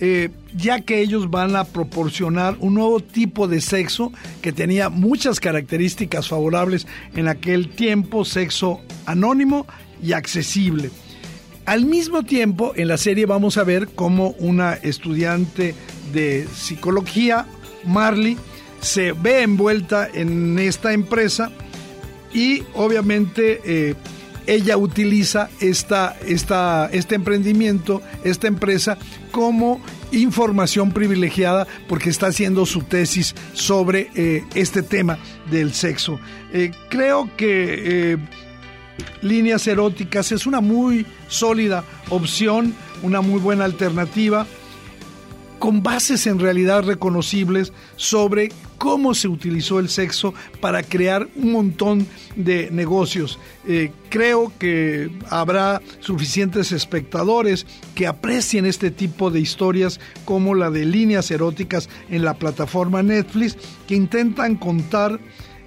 eh, 0.00 0.30
ya 0.56 0.80
que 0.80 1.00
ellos 1.00 1.30
van 1.30 1.56
a 1.56 1.64
proporcionar 1.64 2.56
un 2.60 2.74
nuevo 2.74 3.00
tipo 3.00 3.48
de 3.48 3.60
sexo 3.60 4.12
que 4.40 4.52
tenía 4.52 4.88
muchas 4.88 5.40
características 5.40 6.28
favorables 6.28 6.86
en 7.14 7.28
aquel 7.28 7.70
tiempo, 7.70 8.24
sexo 8.24 8.80
anónimo 9.06 9.66
y 10.02 10.12
accesible. 10.12 10.90
Al 11.64 11.84
mismo 11.86 12.24
tiempo, 12.24 12.72
en 12.74 12.88
la 12.88 12.96
serie 12.96 13.24
vamos 13.24 13.56
a 13.56 13.64
ver 13.64 13.88
cómo 13.94 14.30
una 14.38 14.74
estudiante 14.74 15.74
de 16.12 16.46
psicología, 16.52 17.46
Marley, 17.84 18.36
se 18.80 19.12
ve 19.12 19.42
envuelta 19.42 20.08
en 20.12 20.58
esta 20.58 20.92
empresa 20.92 21.52
y 22.34 22.64
obviamente 22.74 23.60
eh, 23.64 23.94
ella 24.46 24.76
utiliza 24.76 25.48
esta, 25.60 26.16
esta, 26.26 26.88
este 26.92 27.14
emprendimiento, 27.14 28.02
esta 28.24 28.48
empresa, 28.48 28.98
como 29.30 29.80
información 30.12 30.92
privilegiada 30.92 31.66
porque 31.88 32.10
está 32.10 32.26
haciendo 32.26 32.66
su 32.66 32.82
tesis 32.82 33.34
sobre 33.52 34.10
eh, 34.14 34.44
este 34.54 34.82
tema 34.82 35.18
del 35.50 35.72
sexo. 35.72 36.20
Eh, 36.52 36.70
creo 36.90 37.30
que 37.36 38.12
eh, 38.12 38.18
líneas 39.22 39.66
eróticas 39.66 40.32
es 40.32 40.46
una 40.46 40.60
muy 40.60 41.06
sólida 41.28 41.84
opción, 42.10 42.74
una 43.02 43.20
muy 43.20 43.40
buena 43.40 43.64
alternativa 43.64 44.46
con 45.62 45.80
bases 45.80 46.26
en 46.26 46.40
realidad 46.40 46.82
reconocibles 46.82 47.72
sobre 47.94 48.50
cómo 48.78 49.14
se 49.14 49.28
utilizó 49.28 49.78
el 49.78 49.88
sexo 49.88 50.34
para 50.60 50.82
crear 50.82 51.28
un 51.36 51.52
montón 51.52 52.04
de 52.34 52.68
negocios. 52.72 53.38
Eh, 53.68 53.92
creo 54.08 54.52
que 54.58 55.08
habrá 55.30 55.80
suficientes 56.00 56.72
espectadores 56.72 57.64
que 57.94 58.08
aprecien 58.08 58.66
este 58.66 58.90
tipo 58.90 59.30
de 59.30 59.38
historias 59.38 60.00
como 60.24 60.56
la 60.56 60.68
de 60.68 60.84
líneas 60.84 61.30
eróticas 61.30 61.88
en 62.10 62.24
la 62.24 62.34
plataforma 62.34 63.04
Netflix 63.04 63.56
que 63.86 63.94
intentan 63.94 64.56
contar, 64.56 65.20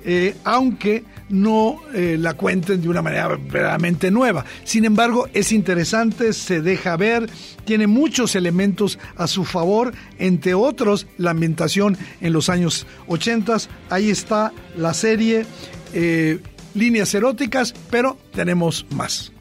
eh, 0.06 0.36
aunque 0.44 1.04
no 1.30 1.82
eh, 1.94 2.18
la 2.20 2.36
cuenten 2.36 2.82
de 2.82 2.90
una 2.90 3.02
manera 3.02 3.28
verdaderamente 3.28 4.12
nueva. 4.12 4.46
Sin 4.64 4.86
embargo, 4.86 5.28
es 5.34 5.52
interesante, 5.52 6.34
se 6.34 6.62
deja 6.62 6.96
ver, 6.96 7.30
tiene 7.66 7.88
muchos 7.88 8.36
elementos 8.36 9.00
a 9.16 9.28
su 9.28 9.44
favor, 9.44 9.94
entre 10.20 10.54
otros 10.54 11.08
la 11.18 11.32
ambientación 11.32 11.98
en 12.22 12.34
los 12.34 12.50
años 12.50 12.86
80. 13.08 13.58
Ahí 13.90 14.10
está 14.10 14.54
la 14.78 14.94
serie 14.94 15.46
eh, 15.94 16.40
Líneas 16.74 17.14
Eróticas, 17.14 17.74
pero 17.90 18.18
tenemos 18.32 18.86
más. 18.92 19.35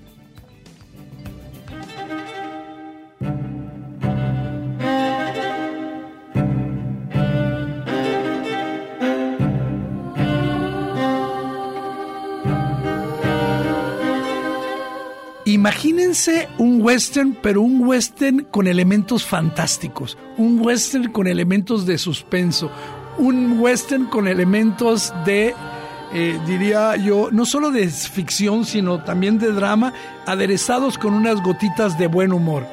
Imagínense 15.64 16.46
un 16.58 16.82
western, 16.82 17.38
pero 17.40 17.62
un 17.62 17.88
western 17.88 18.44
con 18.50 18.66
elementos 18.66 19.24
fantásticos, 19.24 20.18
un 20.36 20.60
western 20.60 21.10
con 21.10 21.26
elementos 21.26 21.86
de 21.86 21.96
suspenso, 21.96 22.70
un 23.16 23.58
western 23.58 24.04
con 24.04 24.28
elementos 24.28 25.10
de, 25.24 25.54
eh, 26.12 26.38
diría 26.46 26.96
yo, 26.96 27.30
no 27.32 27.46
solo 27.46 27.70
de 27.70 27.88
ficción, 27.88 28.66
sino 28.66 29.02
también 29.04 29.38
de 29.38 29.52
drama, 29.52 29.94
aderezados 30.26 30.98
con 30.98 31.14
unas 31.14 31.42
gotitas 31.42 31.96
de 31.96 32.08
buen 32.08 32.34
humor. 32.34 32.66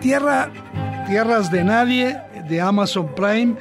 Tierra, 0.00 0.50
Tierras 1.06 1.52
de 1.52 1.62
Nadie, 1.62 2.20
de 2.48 2.60
Amazon 2.60 3.14
Prime, 3.14 3.54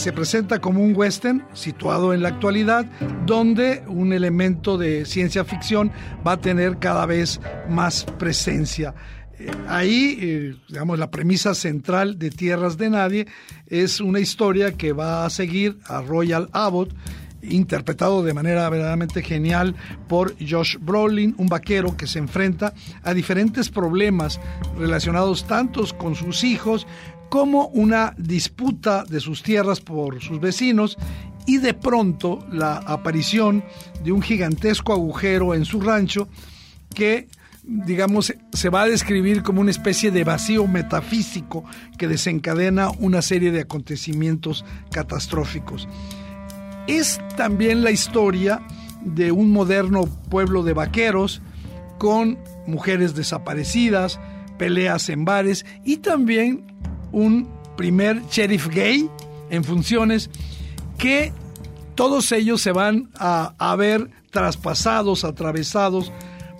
se 0.00 0.14
presenta 0.14 0.60
como 0.60 0.82
un 0.82 0.96
western 0.96 1.44
situado 1.52 2.14
en 2.14 2.22
la 2.22 2.30
actualidad, 2.30 2.86
donde 3.26 3.84
un 3.86 4.14
elemento 4.14 4.78
de 4.78 5.04
ciencia 5.04 5.44
ficción 5.44 5.92
va 6.26 6.32
a 6.32 6.40
tener 6.40 6.78
cada 6.78 7.04
vez 7.04 7.38
más 7.68 8.04
presencia. 8.18 8.94
Eh, 9.38 9.50
ahí, 9.68 10.18
eh, 10.18 10.56
digamos, 10.68 10.98
la 10.98 11.10
premisa 11.10 11.54
central 11.54 12.18
de 12.18 12.30
Tierras 12.30 12.78
de 12.78 12.88
Nadie 12.88 13.26
es 13.66 14.00
una 14.00 14.20
historia 14.20 14.72
que 14.72 14.94
va 14.94 15.26
a 15.26 15.30
seguir 15.30 15.76
a 15.84 16.00
Royal 16.00 16.48
Abbott, 16.52 16.94
interpretado 17.42 18.22
de 18.22 18.32
manera 18.32 18.70
verdaderamente 18.70 19.22
genial 19.22 19.74
por 20.08 20.34
Josh 20.40 20.78
Brolin, 20.80 21.34
un 21.36 21.48
vaquero 21.48 21.94
que 21.94 22.06
se 22.06 22.18
enfrenta 22.18 22.72
a 23.02 23.12
diferentes 23.12 23.68
problemas 23.68 24.40
relacionados 24.78 25.46
tantos 25.46 25.92
con 25.92 26.14
sus 26.14 26.42
hijos 26.42 26.86
como 27.30 27.68
una 27.68 28.14
disputa 28.18 29.04
de 29.04 29.20
sus 29.20 29.42
tierras 29.42 29.80
por 29.80 30.20
sus 30.20 30.40
vecinos 30.40 30.98
y 31.46 31.58
de 31.58 31.72
pronto 31.72 32.46
la 32.52 32.76
aparición 32.76 33.64
de 34.04 34.12
un 34.12 34.20
gigantesco 34.20 34.92
agujero 34.92 35.54
en 35.54 35.64
su 35.64 35.80
rancho 35.80 36.28
que 36.94 37.28
digamos, 37.62 38.34
se 38.52 38.68
va 38.68 38.82
a 38.82 38.88
describir 38.88 39.42
como 39.42 39.60
una 39.60 39.70
especie 39.70 40.10
de 40.10 40.24
vacío 40.24 40.66
metafísico 40.66 41.64
que 41.98 42.08
desencadena 42.08 42.90
una 42.98 43.22
serie 43.22 43.52
de 43.52 43.60
acontecimientos 43.60 44.64
catastróficos. 44.90 45.88
Es 46.86 47.20
también 47.36 47.84
la 47.84 47.90
historia 47.90 48.62
de 49.02 49.30
un 49.30 49.52
moderno 49.52 50.06
pueblo 50.28 50.62
de 50.62 50.72
vaqueros 50.72 51.42
con 51.98 52.38
mujeres 52.66 53.14
desaparecidas, 53.14 54.18
peleas 54.58 55.08
en 55.08 55.24
bares 55.24 55.64
y 55.84 55.98
también 55.98 56.69
un 57.12 57.48
primer 57.76 58.22
sheriff 58.30 58.68
gay 58.68 59.08
en 59.50 59.64
funciones 59.64 60.30
que 60.98 61.32
todos 61.94 62.32
ellos 62.32 62.60
se 62.60 62.72
van 62.72 63.10
a, 63.18 63.54
a 63.58 63.76
ver 63.76 64.10
traspasados, 64.30 65.24
atravesados 65.24 66.12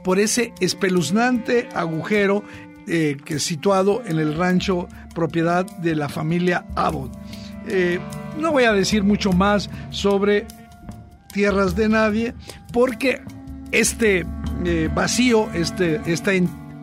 por 0.03 0.19
ese 0.19 0.53
espeluznante 0.61 1.69
agujero 1.75 2.43
eh, 2.87 3.19
que 3.25 3.35
es 3.35 3.43
situado 3.43 4.03
en 4.05 4.19
el 4.19 4.37
rancho 4.37 4.89
propiedad 5.15 5.65
de 5.79 5.95
la 5.95 6.09
familia 6.09 6.67
Abbott. 6.75 7.13
Eh, 7.69 8.01
no 8.39 8.53
voy 8.53 8.65
a 8.65 8.73
decir 8.73 9.05
mucho 9.05 9.33
más 9.33 9.71
sobre 9.91 10.47
Tierras 11.33 11.77
de 11.77 11.89
Nadie 11.89 12.35
porque 12.73 13.21
este 13.71 14.27
eh, 14.65 14.91
vacío, 14.93 15.49
este, 15.53 16.01
esta 16.07 16.33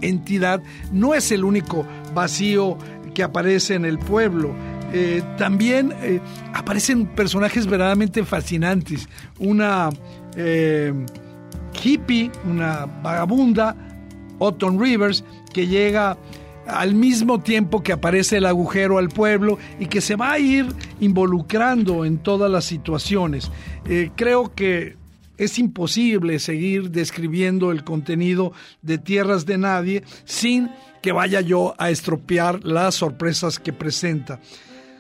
entidad 0.02 0.62
no 0.92 1.14
es 1.14 1.32
el 1.32 1.44
único 1.44 1.86
vacío 2.14 2.78
que 3.18 3.24
aparece 3.24 3.74
en 3.74 3.84
el 3.84 3.98
pueblo. 3.98 4.54
Eh, 4.94 5.24
también 5.40 5.92
eh, 6.04 6.20
aparecen 6.54 7.08
personajes 7.08 7.66
verdaderamente 7.66 8.24
fascinantes. 8.24 9.10
Una 9.40 9.90
eh, 10.36 10.94
hippie, 11.84 12.30
una 12.46 12.86
vagabunda, 12.86 13.76
Autumn 14.40 14.80
Rivers, 14.80 15.24
que 15.52 15.66
llega 15.66 16.16
al 16.68 16.94
mismo 16.94 17.40
tiempo 17.40 17.82
que 17.82 17.92
aparece 17.92 18.38
el 18.38 18.46
agujero 18.46 19.00
al 19.00 19.10
pueblo 19.10 19.58
y 19.80 19.88
que 19.88 20.00
se 20.00 20.16
va 20.16 20.34
a 20.34 20.38
ir 20.38 20.68
involucrando 21.00 22.06
en 22.06 22.20
todas 22.20 22.52
las 22.52 22.66
situaciones. 22.66 23.50
Eh, 23.90 24.12
creo 24.16 24.54
que 24.54 24.96
es 25.40 25.58
imposible 25.58 26.38
seguir 26.38 26.92
describiendo 26.92 27.72
el 27.72 27.84
contenido 27.84 28.54
de 28.84 29.00
Tierras 29.00 29.48
de 29.48 29.58
Nadie 29.58 30.04
sin 30.24 30.70
que 31.08 31.14
vaya 31.14 31.40
yo 31.40 31.74
a 31.78 31.90
estropear 31.90 32.66
las 32.66 32.96
sorpresas 32.96 33.60
que 33.60 33.72
presenta. 33.72 34.42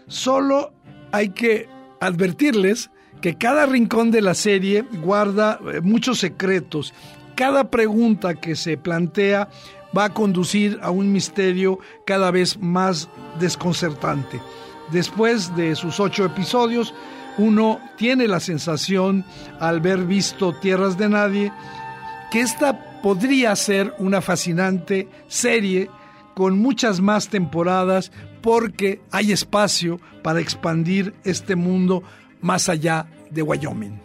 Solo 0.07 0.71
hay 1.11 1.31
que 1.31 1.67
advertirles 1.99 2.91
que 3.19 3.37
cada 3.37 3.65
rincón 3.65 4.09
de 4.09 4.21
la 4.21 4.33
serie 4.33 4.85
guarda 5.03 5.59
eh, 5.59 5.81
muchos 5.81 6.19
secretos. 6.19 6.93
Cada 7.35 7.69
pregunta 7.69 8.35
que 8.35 8.55
se 8.55 8.77
plantea 8.77 9.49
va 9.97 10.05
a 10.05 10.13
conducir 10.13 10.79
a 10.81 10.91
un 10.91 11.11
misterio 11.11 11.77
cada 12.05 12.31
vez 12.31 12.57
más 12.57 13.09
desconcertante. 13.41 14.39
Después 14.93 15.53
de 15.57 15.75
sus 15.75 15.99
ocho 15.99 16.23
episodios, 16.23 16.93
uno 17.37 17.81
tiene 17.97 18.29
la 18.29 18.39
sensación, 18.39 19.25
al 19.59 19.81
ver 19.81 20.05
visto 20.05 20.53
Tierras 20.53 20.97
de 20.97 21.09
Nadie, 21.09 21.51
que 22.31 22.39
esta 22.39 23.01
podría 23.01 23.53
ser 23.57 23.93
una 23.99 24.21
fascinante 24.21 25.09
serie 25.27 25.89
con 26.37 26.59
muchas 26.59 27.01
más 27.01 27.29
temporadas 27.29 28.11
porque 28.43 29.01
hay 29.09 29.31
espacio 29.31 29.99
para 30.21 30.39
expandir 30.39 31.15
este 31.23 31.55
mundo 31.55 32.03
más 32.41 32.69
allá 32.69 33.07
de 33.31 33.41
Wyoming. 33.41 33.99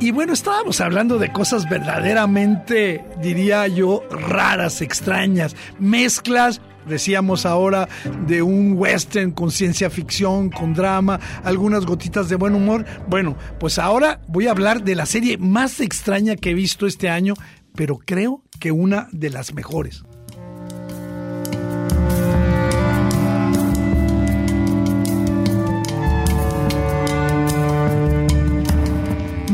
Y 0.00 0.10
bueno, 0.10 0.34
estábamos 0.34 0.82
hablando 0.82 1.18
de 1.18 1.32
cosas 1.32 1.66
verdaderamente, 1.66 3.02
diría 3.22 3.66
yo, 3.68 4.02
raras, 4.10 4.82
extrañas, 4.82 5.56
mezclas 5.78 6.60
decíamos 6.86 7.46
ahora 7.46 7.88
de 8.26 8.42
un 8.42 8.74
western 8.76 9.32
con 9.32 9.50
ciencia 9.50 9.90
ficción, 9.90 10.50
con 10.50 10.74
drama, 10.74 11.20
algunas 11.42 11.86
gotitas 11.86 12.28
de 12.28 12.36
buen 12.36 12.54
humor. 12.54 12.84
Bueno, 13.08 13.36
pues 13.58 13.78
ahora 13.78 14.20
voy 14.28 14.46
a 14.46 14.50
hablar 14.50 14.84
de 14.84 14.94
la 14.94 15.06
serie 15.06 15.38
más 15.38 15.80
extraña 15.80 16.36
que 16.36 16.50
he 16.50 16.54
visto 16.54 16.86
este 16.86 17.08
año, 17.08 17.34
pero 17.74 17.98
creo 17.98 18.42
que 18.60 18.72
una 18.72 19.08
de 19.12 19.30
las 19.30 19.54
mejores. 19.54 20.04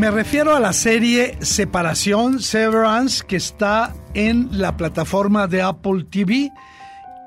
Me 0.00 0.10
refiero 0.10 0.56
a 0.56 0.60
la 0.60 0.72
serie 0.72 1.36
Separación, 1.42 2.40
Severance, 2.40 3.22
que 3.26 3.36
está 3.36 3.94
en 4.14 4.48
la 4.50 4.74
plataforma 4.78 5.46
de 5.46 5.60
Apple 5.60 6.04
TV 6.08 6.50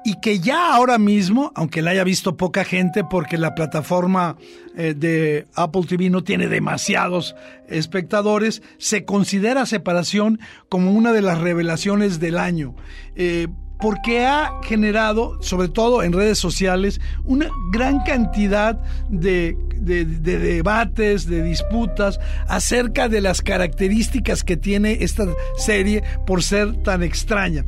y 0.06 0.20
que 0.20 0.40
ya 0.40 0.74
ahora 0.74 0.98
mismo, 0.98 1.52
aunque 1.56 1.82
la 1.82 1.92
haya 1.92 2.04
visto 2.04 2.36
poca 2.36 2.64
gente 2.64 3.04
porque 3.04 3.38
la 3.38 3.56
plataforma 3.56 4.38
eh, 4.76 4.94
de 4.96 5.48
Apple 5.56 5.84
TV 5.88 6.10
no 6.10 6.24
tiene 6.24 6.48
demasiados 6.48 7.36
espectadores, 7.68 8.62
se 8.78 9.06
considera 9.06 9.66
separación 9.66 10.40
como 10.70 10.92
una 10.92 11.14
de 11.14 11.22
las 11.22 11.40
revelaciones 11.40 12.20
del 12.20 12.38
año. 12.38 12.76
Eh, 13.16 13.48
porque 13.80 14.26
ha 14.26 14.62
generado, 14.64 15.42
sobre 15.42 15.68
todo 15.68 16.04
en 16.04 16.14
redes 16.14 16.38
sociales, 16.38 17.02
una 17.26 17.50
gran 17.72 18.00
cantidad 18.00 18.80
de, 19.10 19.58
de, 19.76 20.06
de, 20.06 20.40
debates, 20.40 21.26
de 21.26 21.44
disputas 21.44 22.18
acerca 22.48 23.10
de 23.10 23.20
las 23.20 23.42
características 23.42 24.46
que 24.46 24.56
tiene 24.56 25.00
esta 25.02 25.26
serie 25.58 26.02
por 26.26 26.44
ser 26.44 26.82
tan 26.84 27.04
extraña. 27.04 27.66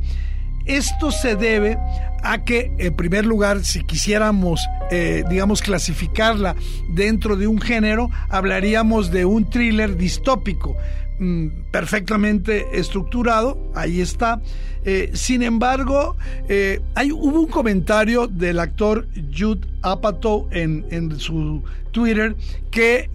Esto 0.65 1.11
se 1.11 1.35
debe 1.35 1.77
a 2.25 2.43
que, 2.43 2.71
en 2.77 2.95
primer 2.95 3.25
lugar, 3.25 3.63
si 3.63 3.83
quisiéramos, 3.83 4.59
eh, 4.91 5.23
digamos, 5.29 5.61
clasificarla 5.61 6.55
dentro 6.89 7.35
de 7.35 7.47
un 7.47 7.61
género, 7.61 8.09
hablaríamos 8.29 9.11
de 9.11 9.25
un 9.25 9.49
thriller 9.49 9.95
distópico 9.95 10.75
mm, 11.19 11.47
perfectamente 11.71 12.65
estructurado, 12.73 13.71
ahí 13.75 14.01
está. 14.01 14.41
Eh, 14.83 15.11
sin 15.13 15.43
embargo, 15.43 16.15
eh, 16.49 16.81
hay, 16.95 17.11
hubo 17.11 17.39
un 17.39 17.47
comentario 17.47 18.27
del 18.27 18.59
actor 18.59 19.07
Jude 19.35 19.67
Apatow 19.81 20.47
en, 20.51 20.85
en 20.91 21.19
su 21.19 21.63
Twitter 21.91 22.35
que 22.71 23.09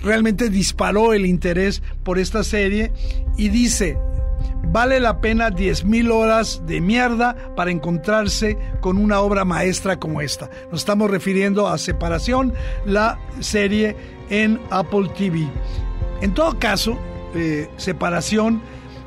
realmente 0.00 0.48
disparó 0.48 1.12
el 1.12 1.26
interés 1.26 1.82
por 2.04 2.20
esta 2.20 2.44
serie 2.44 2.92
y 3.36 3.48
dice, 3.48 3.98
vale 4.64 5.00
la 5.00 5.20
pena 5.20 5.50
10.000 5.50 6.10
horas 6.10 6.62
de 6.66 6.80
mierda 6.80 7.36
para 7.56 7.70
encontrarse 7.70 8.58
con 8.80 8.98
una 8.98 9.20
obra 9.20 9.44
maestra 9.44 9.98
como 9.98 10.20
esta. 10.20 10.50
Nos 10.70 10.80
estamos 10.80 11.10
refiriendo 11.10 11.68
a 11.68 11.78
Separación, 11.78 12.54
la 12.84 13.18
serie 13.40 13.96
en 14.30 14.60
Apple 14.70 15.10
TV. 15.16 15.48
En 16.20 16.34
todo 16.34 16.58
caso, 16.58 16.98
eh, 17.34 17.70
Separación, 17.76 18.60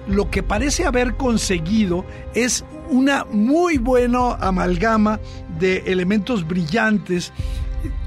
lo 0.07 0.29
que 0.29 0.43
parece 0.43 0.85
haber 0.85 1.15
conseguido 1.15 2.05
es 2.33 2.65
una 2.89 3.25
muy 3.25 3.77
buena 3.77 4.33
amalgama 4.35 5.19
de 5.59 5.77
elementos 5.85 6.47
brillantes, 6.47 7.31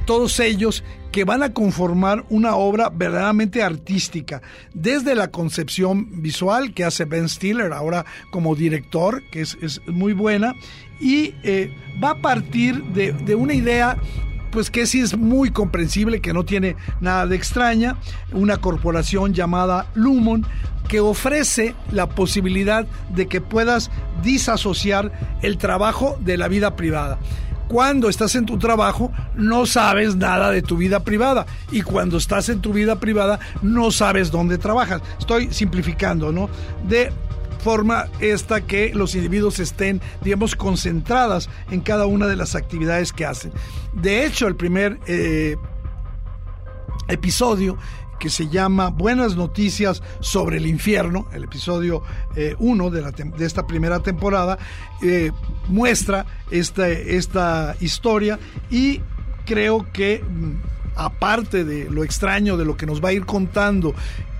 todos 0.04 0.38
ellos 0.40 0.84
que 1.14 1.22
van 1.22 1.44
a 1.44 1.52
conformar 1.52 2.24
una 2.28 2.56
obra 2.56 2.88
verdaderamente 2.88 3.62
artística, 3.62 4.42
desde 4.72 5.14
la 5.14 5.30
concepción 5.30 6.20
visual 6.20 6.74
que 6.74 6.82
hace 6.82 7.04
Ben 7.04 7.28
Stiller 7.28 7.72
ahora 7.72 8.04
como 8.32 8.56
director, 8.56 9.22
que 9.30 9.42
es, 9.42 9.80
muy 9.86 10.12
buena, 10.12 10.56
y 10.98 11.34
eh, 11.44 11.72
va 12.02 12.10
a 12.10 12.20
partir 12.20 12.82
de, 12.86 13.12
de 13.12 13.36
una 13.36 13.54
idea 13.54 13.96
pues 14.50 14.70
que 14.70 14.86
sí 14.86 15.02
es 15.02 15.16
muy 15.16 15.50
comprensible, 15.50 16.20
que 16.20 16.32
no 16.32 16.44
tiene 16.44 16.74
nada 17.00 17.28
de 17.28 17.36
extraña, 17.36 17.96
una 18.32 18.56
corporación 18.56 19.34
llamada 19.34 19.86
Lumon 19.94 20.44
que 20.88 20.98
ofrece 20.98 21.76
la 21.92 22.08
posibilidad 22.08 22.86
de 23.14 23.28
que 23.28 23.40
puedas 23.40 23.92
disasociar 24.24 25.12
el 25.42 25.58
trabajo 25.58 26.18
de 26.20 26.38
la 26.38 26.48
vida 26.48 26.74
privada 26.74 27.20
cuando 27.68 28.08
estás 28.08 28.34
en 28.34 28.46
tu 28.46 28.58
trabajo 28.58 29.12
no 29.34 29.66
sabes 29.66 30.16
nada 30.16 30.50
de 30.50 30.62
tu 30.62 30.76
vida 30.76 31.00
privada 31.00 31.46
y 31.70 31.82
cuando 31.82 32.18
estás 32.18 32.48
en 32.48 32.60
tu 32.60 32.72
vida 32.72 33.00
privada 33.00 33.40
no 33.62 33.90
sabes 33.90 34.30
dónde 34.30 34.58
trabajas. 34.58 35.02
Estoy 35.18 35.52
simplificando, 35.52 36.32
¿no? 36.32 36.48
De 36.86 37.12
forma 37.64 38.08
esta 38.20 38.60
que 38.60 38.92
los 38.94 39.14
individuos 39.14 39.58
estén, 39.58 40.02
digamos, 40.22 40.54
concentradas 40.54 41.48
en 41.70 41.80
cada 41.80 42.06
una 42.06 42.26
de 42.26 42.36
las 42.36 42.54
actividades 42.54 43.12
que 43.12 43.24
hacen. 43.24 43.52
De 43.94 44.26
hecho, 44.26 44.46
el 44.46 44.54
primer 44.54 45.00
eh, 45.06 45.56
episodio 47.08 47.78
que 48.24 48.30
se 48.30 48.48
llama 48.48 48.88
Buenas 48.88 49.36
Noticias 49.36 50.02
sobre 50.20 50.56
el 50.56 50.64
Infierno, 50.64 51.26
el 51.34 51.44
episodio 51.44 52.02
1 52.58 52.90
de, 52.90 53.02
de, 53.36 53.44
esta 53.44 53.66
primera 53.66 54.00
temporada, 54.00 54.58
eh, 55.02 55.30
muestra 55.68 56.24
esta, 56.50 56.88
esta 56.88 57.76
historia 57.80 58.38
y 58.70 59.02
creo 59.44 59.92
que 59.92 60.24
aparte 60.96 61.64
de 61.64 61.90
lo 61.90 62.02
extraño 62.02 62.56
de 62.56 62.64
lo 62.64 62.78
que 62.78 62.86
nos 62.86 63.04
va 63.04 63.10
a 63.10 63.12
ir 63.12 63.26
contando 63.26 63.94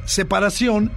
Separación, 0.06 0.90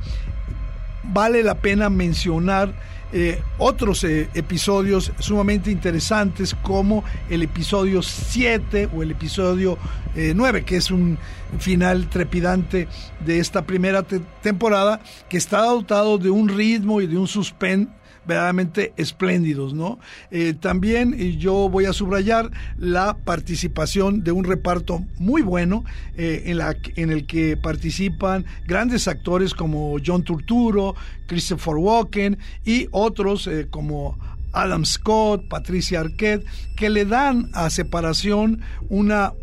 vale 1.04 1.44
la 1.44 1.56
pena 1.56 1.90
mencionar 1.90 2.74
eh, 3.14 3.42
otros 3.58 4.04
eh, 4.04 4.30
episodios 4.34 5.14
sumamente 5.20 5.72
interesantes 5.72 6.54
como 6.62 7.06
el 7.30 7.42
episodio 7.42 8.02
7 8.02 8.90
o 8.94 9.02
el 9.02 9.12
episodio 9.12 9.78
eh, 10.14 10.34
9, 10.36 10.66
que 10.66 10.76
es 10.76 10.92
un 10.92 11.18
final 11.58 12.10
trepidante 12.10 12.90
de 13.26 13.40
esta 13.40 13.62
primera 13.62 14.04
te 14.04 14.20
temporada, 14.42 15.00
que 15.30 15.38
está 15.38 15.62
dotado 15.62 16.18
de 16.18 16.30
un 16.30 16.50
ritmo 16.50 17.00
y 17.00 17.08
de 17.08 17.18
un 17.18 17.28
suspense 17.28 17.90
verdaderamente 18.28 18.94
espléndidos, 18.98 19.74
¿no? 19.74 20.00
Eh, 20.32 20.54
también 20.54 21.18
yo 21.40 21.70
voy 21.70 21.86
a 21.86 21.94
subrayar 21.94 22.52
la 22.78 23.18
participación 23.18 24.24
de 24.24 24.32
un 24.32 24.44
reparto 24.44 25.04
muy 25.18 25.42
bueno 25.42 25.84
eh, 26.16 26.44
en, 26.46 26.58
la, 26.58 26.76
en 26.96 27.12
el 27.12 27.26
que 27.26 27.58
participan 27.58 28.46
grandes 28.66 29.08
actores 29.08 29.54
como 29.54 29.98
John 30.06 30.24
Turturro, 30.24 30.96
Christopher 31.28 31.76
Walken 31.76 32.38
y 32.66 32.88
otros 32.92 33.48
eh, 33.48 33.68
como 33.70 34.18
Adam 34.54 34.86
Scott, 34.86 35.48
Patricia 35.48 36.02
Arquette, 36.02 36.46
que 36.76 36.90
le 36.90 37.06
dan 37.06 37.50
a 37.54 37.70
separación 37.70 38.62
una 38.90 39.34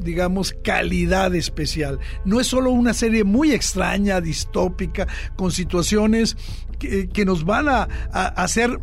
digamos, 0.00 0.54
calidad 0.64 1.34
especial. 1.34 1.98
No 2.24 2.40
es 2.40 2.46
solo 2.46 2.70
una 2.70 2.94
serie 2.94 3.24
muy 3.24 3.52
extraña, 3.52 4.20
distópica, 4.20 5.06
con 5.36 5.52
situaciones 5.52 6.36
que, 7.12 7.24
nos 7.24 7.44
van 7.44 7.68
a, 7.68 7.88
hacer 8.12 8.80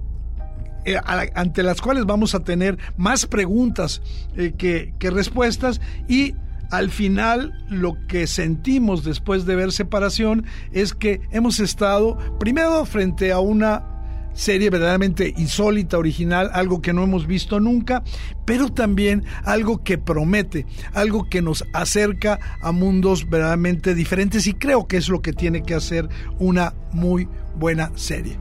eh, 0.86 0.97
ante 1.36 1.64
las 1.64 1.80
cuales 1.82 2.06
vamos 2.06 2.34
a 2.34 2.39
tener 2.39 2.78
más 2.97 3.26
preguntas 3.26 4.02
eh, 4.36 4.54
que, 4.58 4.93
respuestas. 5.12 5.82
Y 6.08 6.36
al 6.72 6.89
final 6.89 7.66
lo 7.70 7.97
que 8.08 8.28
sentimos 8.28 9.04
después 9.04 9.45
de 9.45 9.56
ver 9.56 9.72
separación 9.72 10.45
es 10.72 10.93
que 10.93 11.22
hemos 11.32 11.60
estado 11.60 12.18
primero 12.39 12.86
frente 12.86 13.32
a 13.32 13.39
una 13.39 13.90
serie 14.34 14.69
verdaderamente 14.69 15.34
insólita, 15.38 15.97
original, 15.97 16.49
algo 16.53 16.82
que 16.82 16.93
no 16.93 17.03
hemos 17.03 17.27
visto 17.27 17.59
nunca, 17.59 18.03
pero 18.45 18.69
también 18.69 19.23
algo 19.43 19.84
que 19.84 19.97
promete, 19.97 20.65
algo 20.93 21.29
que 21.29 21.41
nos 21.41 21.65
acerca 21.73 22.39
a 22.61 22.71
mundos 22.71 23.29
verdaderamente 23.29 23.95
diferentes 23.95 24.47
y 24.47 24.53
creo 24.53 24.88
que 24.88 24.97
es 24.97 25.09
lo 25.09 25.21
que 25.21 25.34
tiene 25.34 25.63
que 25.63 25.75
hacer 25.75 26.09
una 26.39 26.73
muy 26.91 27.27
buena 27.55 27.91
serie. 27.95 28.39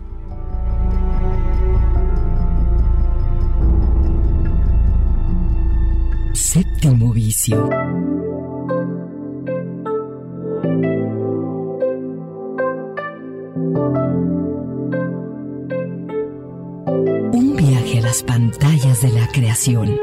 Séptimo 6.32 7.12
vicio. 7.12 7.68
Las 18.10 18.24
pantallas 18.24 19.02
de 19.02 19.08
la 19.10 19.28
creación. 19.28 19.96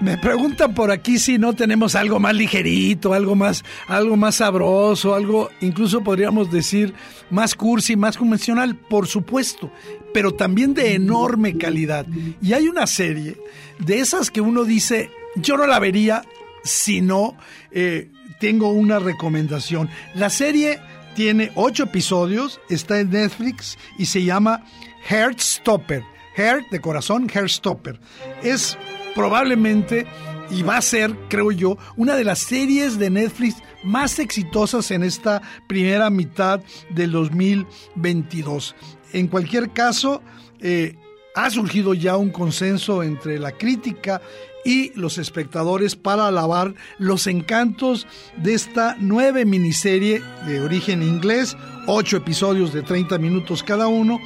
Me 0.00 0.16
preguntan 0.18 0.74
por 0.74 0.92
aquí 0.92 1.18
si 1.18 1.38
no 1.38 1.54
tenemos 1.54 1.96
algo 1.96 2.20
más 2.20 2.36
ligerito, 2.36 3.14
algo 3.14 3.34
más, 3.34 3.64
algo 3.88 4.16
más 4.16 4.36
sabroso, 4.36 5.16
algo, 5.16 5.50
incluso 5.60 6.04
podríamos 6.04 6.48
decir, 6.52 6.94
más 7.30 7.56
cursi, 7.56 7.96
más 7.96 8.16
convencional, 8.16 8.76
por 8.76 9.08
supuesto, 9.08 9.72
pero 10.14 10.34
también 10.34 10.72
de 10.72 10.94
enorme 10.94 11.58
calidad. 11.58 12.06
Y 12.40 12.52
hay 12.52 12.68
una 12.68 12.86
serie 12.86 13.36
de 13.80 13.98
esas 13.98 14.30
que 14.30 14.40
uno 14.40 14.62
dice, 14.62 15.10
yo 15.34 15.56
no 15.56 15.66
la 15.66 15.80
vería 15.80 16.22
si 16.62 17.00
no 17.00 17.36
eh, 17.72 18.10
tengo 18.40 18.70
una 18.70 18.98
recomendación. 18.98 19.88
La 20.14 20.30
serie 20.30 20.80
tiene 21.14 21.50
ocho 21.54 21.84
episodios, 21.84 22.60
está 22.68 23.00
en 23.00 23.10
Netflix 23.10 23.78
y 23.98 24.06
se 24.06 24.22
llama 24.24 24.64
Heartstopper. 25.08 26.02
Heart 26.36 26.68
de 26.70 26.80
corazón, 26.80 27.28
Heartstopper. 27.28 27.98
Es 28.42 28.76
probablemente 29.14 30.06
y 30.50 30.62
va 30.62 30.76
a 30.76 30.82
ser, 30.82 31.14
creo 31.28 31.50
yo, 31.50 31.78
una 31.96 32.14
de 32.14 32.24
las 32.24 32.40
series 32.40 32.98
de 32.98 33.10
Netflix 33.10 33.56
más 33.82 34.18
exitosas 34.18 34.90
en 34.90 35.02
esta 35.02 35.42
primera 35.66 36.10
mitad 36.10 36.60
del 36.90 37.12
2022. 37.12 38.74
En 39.12 39.28
cualquier 39.28 39.72
caso, 39.72 40.22
eh, 40.60 40.96
ha 41.34 41.50
surgido 41.50 41.94
ya 41.94 42.16
un 42.16 42.30
consenso 42.30 43.02
entre 43.02 43.38
la 43.38 43.52
crítica 43.52 44.20
y 44.66 44.90
los 44.96 45.16
espectadores 45.16 45.94
para 45.94 46.26
alabar 46.26 46.74
los 46.98 47.28
encantos 47.28 48.04
de 48.36 48.54
esta 48.54 48.96
nueva 48.96 49.44
miniserie 49.44 50.20
de 50.44 50.60
origen 50.60 51.04
inglés, 51.04 51.56
ocho 51.86 52.16
episodios 52.16 52.72
de 52.72 52.82
30 52.82 53.16
minutos 53.18 53.62
cada 53.62 53.86
uno, 53.86 54.18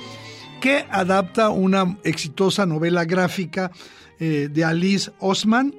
que 0.62 0.86
adapta 0.90 1.50
una 1.50 1.98
exitosa 2.04 2.64
novela 2.64 3.04
gráfica 3.04 3.70
eh, 4.18 4.48
de 4.50 4.64
Alice 4.64 5.10
Osman. 5.18 5.74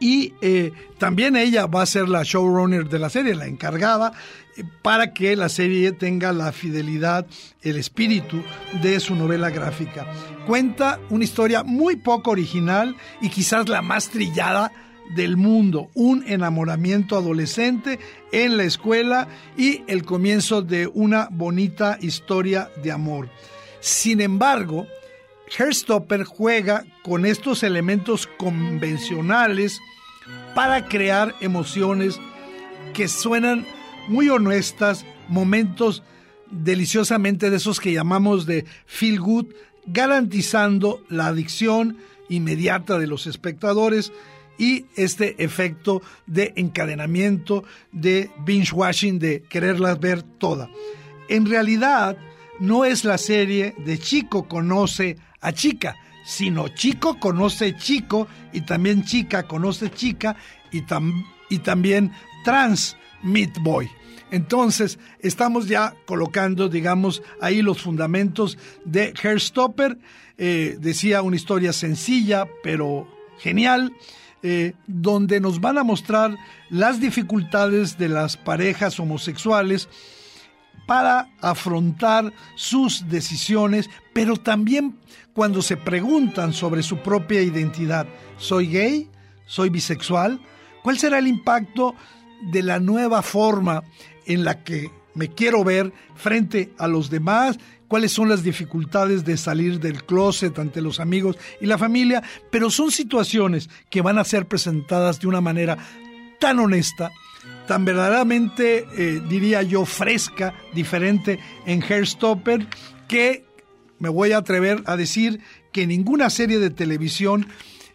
Y 0.00 0.34
eh, 0.40 0.72
también 0.98 1.36
ella 1.36 1.66
va 1.66 1.82
a 1.82 1.86
ser 1.86 2.08
la 2.08 2.22
showrunner 2.22 2.88
de 2.88 2.98
la 2.98 3.10
serie, 3.10 3.34
la 3.34 3.46
encargada, 3.46 4.12
eh, 4.56 4.64
para 4.82 5.12
que 5.12 5.34
la 5.34 5.48
serie 5.48 5.92
tenga 5.92 6.32
la 6.32 6.52
fidelidad, 6.52 7.26
el 7.62 7.76
espíritu 7.76 8.42
de 8.82 9.00
su 9.00 9.14
novela 9.14 9.50
gráfica. 9.50 10.06
Cuenta 10.46 11.00
una 11.10 11.24
historia 11.24 11.64
muy 11.64 11.96
poco 11.96 12.30
original 12.30 12.96
y 13.20 13.28
quizás 13.28 13.68
la 13.68 13.82
más 13.82 14.08
trillada 14.08 14.72
del 15.14 15.36
mundo, 15.36 15.90
un 15.94 16.22
enamoramiento 16.26 17.16
adolescente 17.16 17.98
en 18.30 18.56
la 18.56 18.64
escuela 18.64 19.28
y 19.56 19.82
el 19.86 20.04
comienzo 20.04 20.62
de 20.62 20.86
una 20.86 21.28
bonita 21.30 21.98
historia 22.00 22.70
de 22.82 22.92
amor. 22.92 23.28
Sin 23.80 24.20
embargo, 24.20 24.86
Hairstopper 25.56 26.24
juega 26.24 26.84
con 27.02 27.26
estos 27.26 27.62
elementos 27.62 28.26
convencionales 28.38 29.80
para 30.54 30.86
crear 30.86 31.34
emociones 31.40 32.20
que 32.94 33.08
suenan 33.08 33.66
muy 34.08 34.28
honestas, 34.28 35.04
momentos 35.28 36.02
deliciosamente 36.50 37.50
de 37.50 37.56
esos 37.56 37.80
que 37.80 37.92
llamamos 37.92 38.46
de 38.46 38.64
feel 38.86 39.20
good, 39.20 39.46
garantizando 39.86 41.04
la 41.08 41.28
adicción 41.28 41.98
inmediata 42.28 42.98
de 42.98 43.06
los 43.06 43.26
espectadores 43.26 44.12
y 44.58 44.86
este 44.96 45.42
efecto 45.42 46.02
de 46.26 46.52
encadenamiento, 46.56 47.64
de 47.92 48.30
binge 48.44 48.72
watching, 48.72 49.18
de 49.18 49.42
quererlas 49.42 50.00
ver 50.00 50.22
toda. 50.22 50.68
En 51.28 51.46
realidad, 51.46 52.18
no 52.58 52.84
es 52.84 53.04
la 53.04 53.18
serie 53.18 53.74
de 53.78 53.98
chico 53.98 54.48
conoce 54.48 55.16
a 55.40 55.52
chica, 55.52 55.96
sino 56.24 56.68
chico 56.68 57.18
conoce 57.18 57.76
chico 57.76 58.28
y 58.52 58.62
también 58.62 59.04
chica 59.04 59.44
conoce 59.44 59.90
chica 59.90 60.36
y, 60.70 60.84
y 61.48 61.58
también 61.58 62.12
trans 62.44 62.96
meet 63.22 63.58
boy. 63.60 63.88
Entonces, 64.30 64.98
estamos 65.20 65.68
ya 65.68 65.94
colocando, 66.06 66.68
digamos, 66.68 67.22
ahí 67.40 67.62
los 67.62 67.80
fundamentos 67.80 68.58
de 68.84 69.14
Hairstopper. 69.22 69.98
Eh, 70.36 70.76
decía 70.78 71.22
una 71.22 71.36
historia 71.36 71.72
sencilla, 71.72 72.46
pero 72.62 73.08
genial, 73.38 73.92
eh, 74.42 74.74
donde 74.86 75.40
nos 75.40 75.60
van 75.60 75.78
a 75.78 75.82
mostrar 75.82 76.36
las 76.68 77.00
dificultades 77.00 77.96
de 77.98 78.08
las 78.08 78.36
parejas 78.36 79.00
homosexuales 79.00 79.88
para 80.86 81.28
afrontar 81.40 82.32
sus 82.54 83.08
decisiones, 83.08 83.90
pero 84.18 84.36
también 84.36 84.96
cuando 85.32 85.62
se 85.62 85.76
preguntan 85.76 86.52
sobre 86.52 86.82
su 86.82 86.98
propia 86.98 87.40
identidad. 87.40 88.04
¿Soy 88.36 88.66
gay? 88.66 89.08
¿Soy 89.46 89.70
bisexual? 89.70 90.40
¿Cuál 90.82 90.98
será 90.98 91.20
el 91.20 91.28
impacto 91.28 91.94
de 92.50 92.64
la 92.64 92.80
nueva 92.80 93.22
forma 93.22 93.84
en 94.26 94.42
la 94.42 94.64
que 94.64 94.90
me 95.14 95.28
quiero 95.28 95.62
ver 95.62 95.92
frente 96.16 96.72
a 96.78 96.88
los 96.88 97.10
demás? 97.10 97.60
¿Cuáles 97.86 98.10
son 98.10 98.28
las 98.28 98.42
dificultades 98.42 99.24
de 99.24 99.36
salir 99.36 99.78
del 99.78 100.02
closet 100.02 100.58
ante 100.58 100.80
los 100.80 100.98
amigos 100.98 101.38
y 101.60 101.66
la 101.66 101.78
familia? 101.78 102.20
Pero 102.50 102.70
son 102.70 102.90
situaciones 102.90 103.70
que 103.88 104.02
van 104.02 104.18
a 104.18 104.24
ser 104.24 104.46
presentadas 104.46 105.20
de 105.20 105.28
una 105.28 105.40
manera 105.40 105.78
tan 106.40 106.58
honesta, 106.58 107.12
tan 107.68 107.84
verdaderamente, 107.84 108.84
eh, 108.96 109.22
diría 109.28 109.62
yo, 109.62 109.84
fresca, 109.84 110.54
diferente 110.74 111.38
en 111.66 111.84
Hairstopper, 111.84 112.66
que 113.06 113.47
me 113.98 114.08
voy 114.08 114.32
a 114.32 114.38
atrever 114.38 114.82
a 114.86 114.96
decir 114.96 115.40
que 115.72 115.86
ninguna 115.86 116.30
serie 116.30 116.58
de 116.58 116.70
televisión 116.70 117.46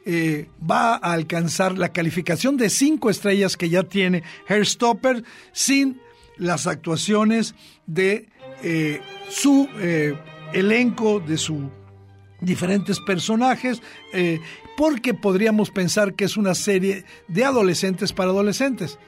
eh, 0.06 0.50
va 0.70 0.96
a 0.96 1.14
alcanzar 1.14 1.78
la 1.78 1.94
calificación 1.94 2.58
de 2.58 2.70
cinco 2.70 3.10
estrellas 3.10 3.58
que 3.58 3.70
ya 3.70 3.84
tiene 3.84 4.24
Hairstopper 4.48 5.24
sin 5.52 6.00
las 6.38 6.68
actuaciones 6.68 7.56
de 7.86 8.28
eh, 8.64 9.02
su 9.30 9.68
elenco, 10.54 11.20
de 11.20 11.38
sus 11.38 11.64
diferentes 12.42 13.00
personajes, 13.00 13.82
porque 14.76 15.14
podríamos 15.14 15.72
pensar 15.72 16.16
que 16.16 16.26
es 16.26 16.38
una 16.38 16.56
serie 16.56 17.06
de 17.28 17.46
adolescentes 17.46 18.14
para 18.14 18.32
adolescentes. 18.32 19.00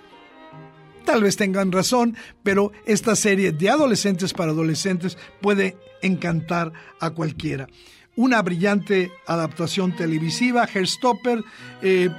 Tal 1.06 1.22
vez 1.22 1.38
tengan 1.38 1.72
razón, 1.72 2.18
pero 2.43 2.72
esta 2.86 3.16
serie 3.16 3.51
de 3.51 3.70
adolescentes 3.70 4.34
para 4.34 4.51
adolescentes 4.51 5.18
puede 5.41 5.78
encantar 6.01 6.74
a 6.99 7.12
cualquiera. 7.12 7.68
Una 8.16 8.41
brillante 8.41 9.12
adaptación 9.28 9.95
televisiva, 9.95 10.68
Hairstopper, 10.74 11.43
eh, 11.82 12.10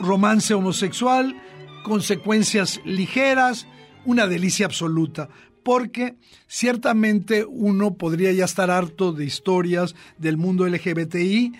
romance 0.00 0.54
homosexual, 0.54 1.34
consecuencias 1.82 2.80
ligeras, 2.84 3.66
una 4.04 4.26
delicia 4.26 4.66
absoluta 4.66 5.28
porque 5.66 6.14
ciertamente 6.46 7.44
uno 7.44 7.94
podría 7.94 8.30
ya 8.30 8.44
estar 8.44 8.70
harto 8.70 9.12
de 9.12 9.24
historias 9.24 9.96
del 10.16 10.36
mundo 10.36 10.64
LGBTI, 10.64 11.54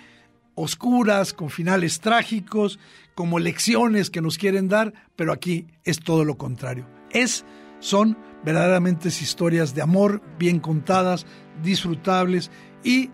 oscuras, 0.55 1.33
con 1.33 1.49
finales 1.49 1.99
trágicos, 1.99 2.79
como 3.17 3.39
lecciones 3.39 4.11
que 4.11 4.21
nos 4.21 4.37
quieren 4.37 4.67
dar, 4.67 4.93
pero 5.15 5.33
aquí 5.33 5.65
es 5.83 5.99
todo 5.99 6.23
lo 6.23 6.37
contrario. 6.37 6.87
Es, 7.09 7.45
son 7.79 8.15
verdaderamente 8.45 9.07
historias 9.07 9.73
de 9.73 9.81
amor 9.81 10.21
bien 10.37 10.59
contadas, 10.59 11.25
disfrutables 11.63 12.51
y 12.83 13.09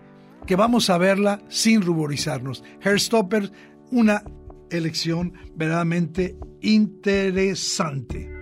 que 0.46 0.56
vamos 0.56 0.90
a 0.90 0.98
verla 0.98 1.40
sin 1.48 1.80
ruborizarnos. 1.80 2.62
Hairstopper, 2.84 3.50
una 3.92 4.22
elección 4.68 5.32
verdaderamente 5.56 6.36
interesante. 6.60 8.33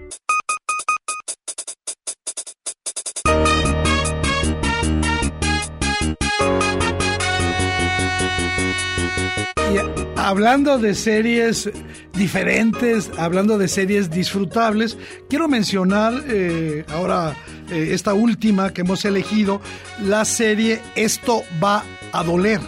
Hablando 10.22 10.78
de 10.78 10.94
series 10.94 11.68
diferentes, 12.12 13.10
hablando 13.18 13.58
de 13.58 13.66
series 13.66 14.08
disfrutables, 14.08 14.96
quiero 15.28 15.48
mencionar 15.48 16.14
eh, 16.28 16.84
ahora 16.88 17.36
eh, 17.70 17.88
esta 17.92 18.14
última 18.14 18.72
que 18.72 18.82
hemos 18.82 19.04
elegido, 19.04 19.60
la 20.04 20.24
serie 20.24 20.80
Esto 20.94 21.42
va 21.62 21.84
a 22.12 22.22
doler. 22.22 22.60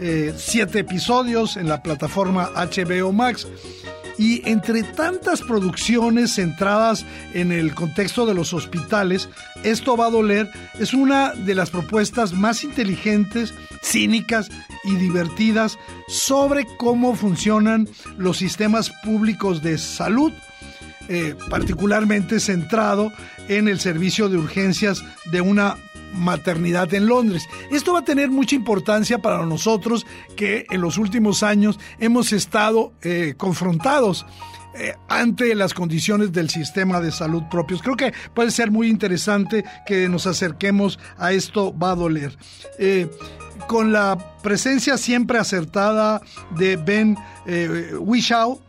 Eh, 0.00 0.32
siete 0.36 0.78
episodios 0.78 1.56
en 1.56 1.68
la 1.68 1.82
plataforma 1.82 2.50
HBO 2.54 3.12
Max. 3.12 3.46
Y 4.20 4.46
entre 4.46 4.82
tantas 4.82 5.40
producciones 5.40 6.34
centradas 6.34 7.06
en 7.32 7.52
el 7.52 7.74
contexto 7.74 8.26
de 8.26 8.34
los 8.34 8.52
hospitales, 8.52 9.30
Esto 9.62 9.96
va 9.96 10.08
a 10.08 10.10
doler. 10.10 10.50
Es 10.78 10.92
una 10.92 11.32
de 11.32 11.54
las 11.54 11.70
propuestas 11.70 12.34
más 12.34 12.62
inteligentes, 12.62 13.54
cínicas 13.82 14.50
y 14.84 14.94
divertidas 14.96 15.78
sobre 16.06 16.66
cómo 16.76 17.16
funcionan 17.16 17.88
los 18.18 18.36
sistemas 18.36 18.90
públicos 18.90 19.62
de 19.62 19.78
salud, 19.78 20.34
eh, 21.08 21.34
particularmente 21.48 22.40
centrado 22.40 23.12
en 23.48 23.68
el 23.68 23.80
servicio 23.80 24.28
de 24.28 24.36
urgencias 24.36 25.02
de 25.32 25.40
una 25.40 25.78
maternidad 26.14 26.92
en 26.94 27.06
Londres. 27.06 27.48
Esto 27.70 27.92
va 27.92 28.00
a 28.00 28.04
tener 28.04 28.30
mucha 28.30 28.54
importancia 28.54 29.18
para 29.18 29.44
nosotros 29.46 30.06
que 30.36 30.66
en 30.70 30.80
los 30.80 30.98
últimos 30.98 31.42
años 31.42 31.78
hemos 31.98 32.32
estado 32.32 32.92
eh, 33.02 33.34
confrontados 33.36 34.26
eh, 34.74 34.94
ante 35.08 35.54
las 35.54 35.74
condiciones 35.74 36.32
del 36.32 36.48
sistema 36.48 37.00
de 37.00 37.10
salud 37.10 37.42
propios. 37.50 37.82
Creo 37.82 37.96
que 37.96 38.12
puede 38.34 38.50
ser 38.50 38.70
muy 38.70 38.88
interesante 38.88 39.64
que 39.86 40.08
nos 40.08 40.26
acerquemos 40.26 40.98
a 41.18 41.32
esto, 41.32 41.76
va 41.76 41.90
a 41.90 41.96
doler. 41.96 42.36
Eh, 42.78 43.10
con 43.66 43.92
la 43.92 44.16
presencia 44.42 44.96
siempre 44.96 45.38
acertada 45.38 46.22
de 46.56 46.76
Ben 46.76 47.16
Whishaw, 47.98 48.60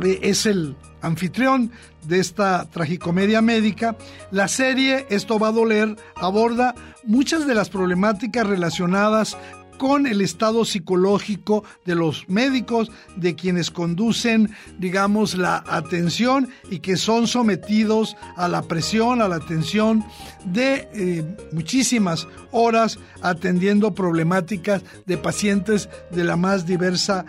eh, 0.00 0.20
es 0.22 0.46
el 0.46 0.76
anfitrión 1.00 1.72
de 2.06 2.20
esta 2.20 2.68
tragicomedia 2.70 3.42
médica. 3.42 3.96
La 4.30 4.48
serie 4.48 5.06
Esto 5.10 5.38
va 5.38 5.48
a 5.48 5.52
doler 5.52 5.96
aborda 6.16 6.74
muchas 7.04 7.46
de 7.46 7.54
las 7.54 7.70
problemáticas 7.70 8.46
relacionadas 8.46 9.36
con 9.82 10.06
el 10.06 10.20
estado 10.20 10.64
psicológico 10.64 11.64
de 11.84 11.96
los 11.96 12.28
médicos, 12.28 12.92
de 13.16 13.34
quienes 13.34 13.72
conducen, 13.72 14.54
digamos, 14.78 15.34
la 15.34 15.64
atención 15.66 16.48
y 16.70 16.78
que 16.78 16.96
son 16.96 17.26
sometidos 17.26 18.16
a 18.36 18.46
la 18.46 18.62
presión, 18.62 19.20
a 19.20 19.26
la 19.26 19.36
atención 19.36 20.04
de 20.44 20.88
eh, 20.94 21.24
muchísimas 21.50 22.28
horas 22.52 23.00
atendiendo 23.22 23.92
problemáticas 23.92 24.84
de 25.06 25.18
pacientes 25.18 25.88
de 26.12 26.22
la 26.22 26.36
más 26.36 26.64
diversa 26.64 27.24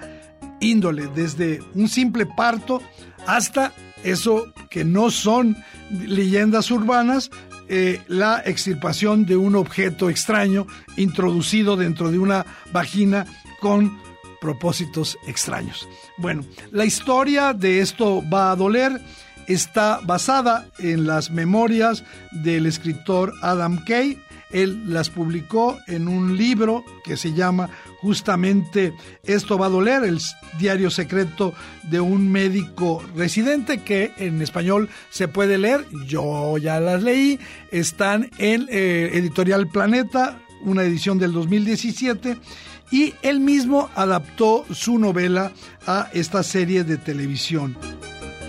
índole, 0.59 1.07
desde 1.07 1.59
un 1.74 1.89
simple 1.89 2.28
parto 2.28 2.84
hasta 3.26 3.74
eso 4.04 4.51
que 4.70 4.84
no 4.84 5.12
son 5.12 5.58
leyendas 5.89 6.72
urbanas, 6.72 7.32
eh, 7.70 8.01
la 8.08 8.41
extirpación 8.45 9.26
de 9.26 9.38
un 9.38 9.56
objeto 9.56 10.10
extraño 10.10 10.68
introducido 10.97 11.76
dentro 11.78 12.12
de 12.12 12.20
una 12.20 12.45
vagina 12.72 13.26
con 13.62 13.97
propósitos 14.41 15.18
extraños. 15.28 15.88
Bueno, 16.18 16.43
la 16.72 16.86
historia 16.86 17.54
de 17.54 17.80
esto 17.80 18.22
va 18.30 18.51
a 18.51 18.56
doler 18.56 19.01
está 19.47 19.99
basada 20.04 20.68
en 20.80 21.08
las 21.08 21.32
memorias 21.32 22.04
del 22.32 22.66
escritor 22.66 23.34
Adam 23.41 23.84
Kay. 23.86 24.20
Él 24.51 24.84
las 24.93 25.10
publicó 25.10 25.80
en 25.88 26.08
un 26.08 26.38
libro 26.38 26.84
que 27.04 27.18
se 27.18 27.34
llama 27.34 27.70
justamente 28.04 28.93
Esto 29.24 29.58
va 29.58 29.68
a 29.68 29.70
doler, 29.70 30.04
el 30.04 30.20
diario 30.60 30.91
secreto 30.91 31.54
de 31.84 32.01
un 32.01 32.30
médico 32.30 33.01
residente 33.16 33.80
que 33.80 34.12
en 34.18 34.41
español 34.41 34.89
se 35.10 35.30
puede 35.30 35.58
leer. 35.58 35.86
Yo 36.06 36.58
ya 36.58 36.82
las 36.82 37.01
leí. 37.01 37.39
Están 37.72 38.30
en 38.38 38.68
eh, 38.70 39.12
Editorial 39.14 39.68
Planeta, 39.68 40.38
una 40.64 40.84
edición 40.84 41.18
del 41.18 41.32
2017 41.32 42.38
y 42.91 43.16
él 43.22 43.39
mismo 43.39 43.89
adaptó 43.95 44.66
su 44.72 44.99
novela 44.99 45.54
a 45.88 46.10
esta 46.14 46.43
serie 46.43 46.84
de 46.84 46.97
televisión. 46.97 47.76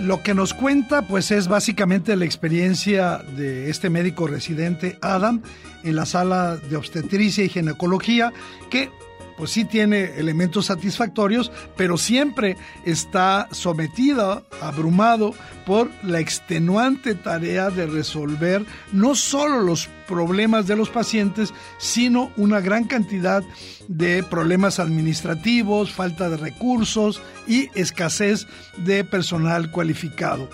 Lo 0.01 0.23
que 0.23 0.35
nos 0.35 0.53
cuenta 0.53 1.03
pues 1.07 1.31
es 1.31 1.47
básicamente 1.47 2.17
la 2.17 2.25
experiencia 2.25 3.19
de 3.37 3.71
este 3.71 3.89
médico 3.89 4.27
residente 4.27 4.99
Adam 5.01 5.43
en 5.85 5.95
la 5.95 6.05
sala 6.05 6.57
de 6.57 6.77
obstetricia 6.77 7.45
y 7.45 7.49
ginecología 7.49 8.33
que 8.71 8.91
pues 9.37 9.51
sí 9.51 9.65
tiene 9.65 10.17
elementos 10.17 10.67
satisfactorios, 10.67 11.51
pero 11.77 11.97
siempre 11.99 12.57
está 12.85 13.49
sometido, 13.51 14.45
abrumado 14.61 15.35
por 15.67 15.91
la 16.03 16.21
extenuante 16.21 17.15
tarea 17.15 17.71
de 17.71 17.87
resolver 17.87 18.65
no 18.93 19.15
solo 19.15 19.61
los 19.61 19.89
problemas 20.07 20.67
de 20.67 20.77
los 20.77 20.91
pacientes, 20.91 21.55
sino 21.79 22.31
una 22.37 22.61
gran 22.61 22.85
cantidad 22.85 23.43
de 23.89 24.23
problemas 24.23 24.79
administrativos, 24.79 25.93
falta 25.93 26.29
de 26.29 26.37
recursos 26.37 27.23
y 27.47 27.71
escasez 27.75 28.47
de 28.79 29.05
personal 29.05 29.71
cualificado. 29.71 30.49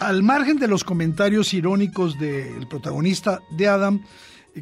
Al 0.00 0.22
margen 0.22 0.58
de 0.58 0.68
los 0.68 0.84
comentarios 0.84 1.52
irónicos 1.54 2.18
del 2.18 2.68
protagonista 2.68 3.40
de 3.50 3.66
Adam, 3.66 4.04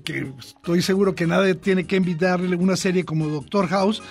que 0.00 0.32
estoy 0.38 0.82
seguro 0.82 1.14
que 1.14 1.26
nadie 1.26 1.54
tiene 1.54 1.86
que 1.86 1.96
invitarle 1.96 2.56
una 2.56 2.76
serie 2.76 3.04
como 3.04 3.28
Doctor 3.28 3.68
House, 3.68 4.02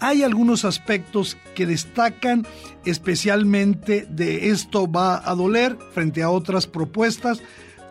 hay 0.00 0.22
algunos 0.22 0.64
aspectos 0.64 1.36
que 1.54 1.66
destacan 1.66 2.46
especialmente 2.84 4.06
de 4.08 4.50
esto 4.50 4.90
va 4.90 5.28
a 5.28 5.34
doler 5.34 5.78
frente 5.92 6.22
a 6.22 6.30
otras 6.30 6.66
propuestas, 6.66 7.40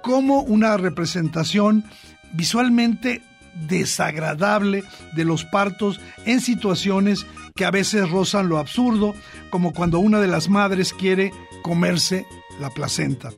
como 0.01 0.41
una 0.41 0.77
representación 0.77 1.85
visualmente 2.33 3.21
desagradable 3.67 4.83
de 5.15 5.25
los 5.25 5.45
partos 5.45 5.99
en 6.25 6.41
situaciones 6.41 7.25
que 7.55 7.65
a 7.65 7.71
veces 7.71 8.09
rozan 8.09 8.49
lo 8.49 8.57
absurdo, 8.57 9.15
como 9.49 9.73
cuando 9.73 9.99
una 9.99 10.19
de 10.19 10.27
las 10.27 10.49
madres 10.49 10.93
quiere 10.93 11.31
comerse 11.61 12.25
la 12.59 12.69
placenta 12.69 13.31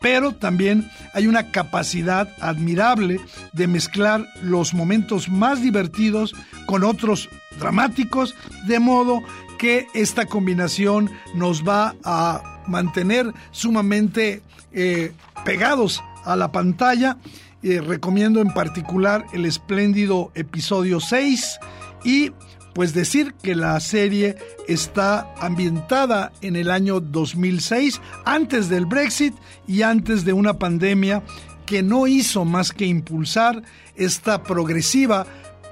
pero 0.00 0.32
también 0.32 0.88
hay 1.14 1.26
una 1.26 1.50
capacidad 1.50 2.28
admirable 2.40 3.20
de 3.52 3.66
mezclar 3.66 4.26
los 4.42 4.74
momentos 4.74 5.28
más 5.28 5.62
divertidos 5.62 6.34
con 6.66 6.84
otros 6.84 7.28
dramáticos, 7.58 8.34
de 8.66 8.78
modo 8.78 9.22
que 9.58 9.86
esta 9.94 10.26
combinación 10.26 11.10
nos 11.34 11.66
va 11.66 11.94
a 12.04 12.62
mantener 12.66 13.32
sumamente 13.50 14.42
eh, 14.72 15.12
pegados 15.44 16.02
a 16.24 16.36
la 16.36 16.52
pantalla. 16.52 17.16
Eh, 17.62 17.80
recomiendo 17.80 18.40
en 18.40 18.54
particular 18.54 19.26
el 19.32 19.44
espléndido 19.44 20.30
episodio 20.34 21.00
6 21.00 21.58
y 22.04 22.30
pues 22.76 22.92
decir 22.92 23.32
que 23.42 23.54
la 23.54 23.80
serie 23.80 24.36
está 24.68 25.32
ambientada 25.40 26.30
en 26.42 26.56
el 26.56 26.70
año 26.70 27.00
2006, 27.00 28.02
antes 28.26 28.68
del 28.68 28.84
Brexit 28.84 29.34
y 29.66 29.80
antes 29.80 30.26
de 30.26 30.34
una 30.34 30.58
pandemia 30.58 31.22
que 31.64 31.82
no 31.82 32.06
hizo 32.06 32.44
más 32.44 32.72
que 32.72 32.84
impulsar 32.84 33.62
esta 33.94 34.42
progresiva 34.42 35.26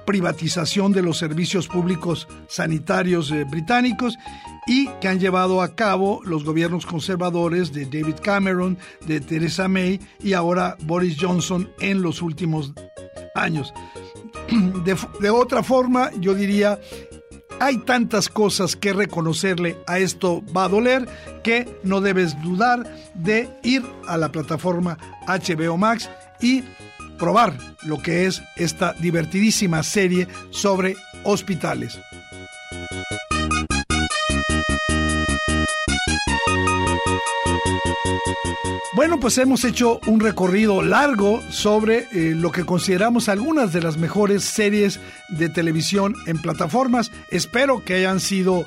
privatización 0.07 0.93
de 0.93 1.03
los 1.03 1.19
servicios 1.19 1.67
públicos 1.67 2.27
sanitarios 2.47 3.29
eh, 3.29 3.43
británicos 3.43 4.17
y 4.65 4.87
que 4.99 5.07
han 5.07 5.19
llevado 5.19 5.61
a 5.61 5.75
cabo 5.75 6.21
los 6.25 6.43
gobiernos 6.43 6.87
conservadores 6.87 7.71
de 7.71 7.85
David 7.85 8.15
Cameron, 8.23 8.79
de 9.05 9.21
Theresa 9.21 9.67
May 9.67 9.99
y 10.23 10.33
ahora 10.33 10.75
Boris 10.81 11.17
Johnson 11.21 11.69
en 11.79 12.01
los 12.01 12.23
últimos 12.23 12.73
años. 13.35 13.71
De, 15.19 15.29
otra 15.29 15.63
forma, 15.63 16.11
yo 16.19 16.33
diría, 16.35 16.79
hay 17.59 17.77
tantas 17.79 18.29
cosas 18.29 18.75
que 18.75 18.93
reconocerle 18.93 19.77
a 19.87 19.99
esto 19.99 20.43
va 20.55 20.65
a 20.65 20.69
doler 20.69 21.07
que 21.43 21.79
no 21.83 22.01
debes 22.01 22.39
dudar 22.41 22.83
de 23.15 23.49
ir 23.63 23.83
a 24.07 24.17
la 24.17 24.31
plataforma 24.31 24.97
HBO 25.27 25.77
Max 25.77 26.09
y 26.41 26.63
probar 27.17 27.57
lo 27.83 28.01
que 28.01 28.25
es 28.25 28.41
esta 28.55 28.93
divertidísima 28.93 29.83
serie 29.83 30.27
sobre 30.51 30.95
hospitales. 31.23 31.97
Bueno, 38.95 39.19
pues 39.19 39.37
hemos 39.39 39.65
hecho 39.65 39.99
un 40.07 40.21
recorrido 40.21 40.81
largo 40.81 41.41
sobre 41.51 42.07
eh, 42.13 42.33
lo 42.33 42.53
que 42.53 42.65
consideramos 42.65 43.27
algunas 43.27 43.73
de 43.73 43.81
las 43.81 43.97
mejores 43.97 44.45
series 44.45 45.01
de 45.27 45.49
televisión 45.49 46.15
en 46.27 46.41
plataformas. 46.41 47.11
Espero 47.29 47.83
que 47.83 47.95
hayan 47.95 48.21
sido 48.21 48.65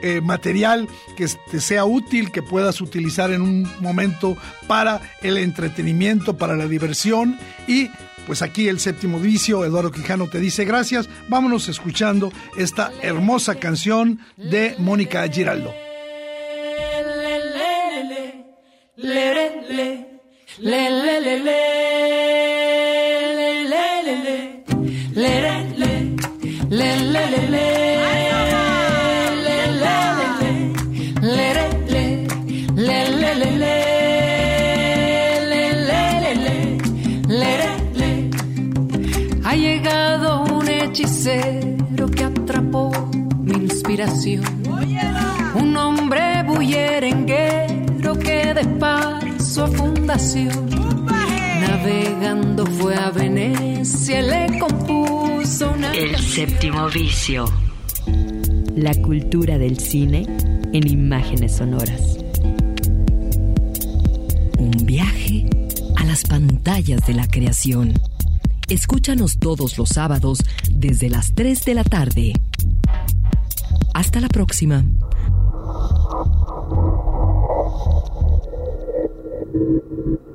eh, 0.00 0.20
material 0.20 0.88
que 1.16 1.26
te 1.50 1.60
sea 1.60 1.86
útil, 1.86 2.30
que 2.30 2.40
puedas 2.40 2.80
utilizar 2.80 3.32
en 3.32 3.42
un 3.42 3.68
momento 3.80 4.36
para 4.68 5.00
el 5.22 5.38
entretenimiento, 5.38 6.38
para 6.38 6.54
la 6.54 6.68
diversión 6.68 7.36
y 7.66 7.90
pues 8.28 8.42
aquí 8.42 8.68
el 8.68 8.78
séptimo 8.78 9.18
vicio, 9.18 9.64
Eduardo 9.64 9.90
Quijano 9.90 10.28
te 10.28 10.38
dice 10.38 10.64
gracias. 10.64 11.08
Vámonos 11.28 11.68
escuchando 11.68 12.32
esta 12.56 12.92
hermosa 13.02 13.56
canción 13.56 14.20
de 14.36 14.76
Mónica 14.78 15.26
Giraldo. 15.26 15.74
Ha 39.44 39.56
llegado 39.56 40.44
un 40.44 40.68
hechicero 40.68 42.08
que 42.10 42.24
atrapó 42.24 42.92
mi 43.40 43.54
inspiración. 43.54 44.44
Un 45.54 45.76
hombre 45.76 46.42
bullerenguero 46.44 47.93
que 48.34 48.54
de 48.54 48.64
paso 48.78 49.64
a 49.64 49.68
fundación. 49.68 50.66
Navegando 51.60 52.66
fue 52.66 52.96
a 52.96 53.10
Venecia, 53.10 54.20
y 54.20 54.22
le 54.22 54.58
compuso 54.58 55.72
una 55.72 55.92
El 55.92 56.12
canción. 56.12 56.48
séptimo 56.48 56.88
vicio. 56.88 57.44
La 58.76 58.94
cultura 58.94 59.58
del 59.58 59.78
cine 59.78 60.26
en 60.72 60.86
imágenes 60.86 61.56
sonoras. 61.56 62.18
Un 64.58 64.72
viaje 64.84 65.46
a 65.96 66.04
las 66.04 66.24
pantallas 66.24 67.06
de 67.06 67.14
la 67.14 67.26
creación. 67.28 67.94
Escúchanos 68.68 69.38
todos 69.38 69.78
los 69.78 69.90
sábados 69.90 70.38
desde 70.70 71.08
las 71.10 71.34
3 71.34 71.64
de 71.64 71.74
la 71.74 71.84
tarde. 71.84 72.32
Hasta 73.94 74.20
la 74.20 74.28
próxima. 74.28 74.84
Thank 79.54 79.68
you. 79.68 80.33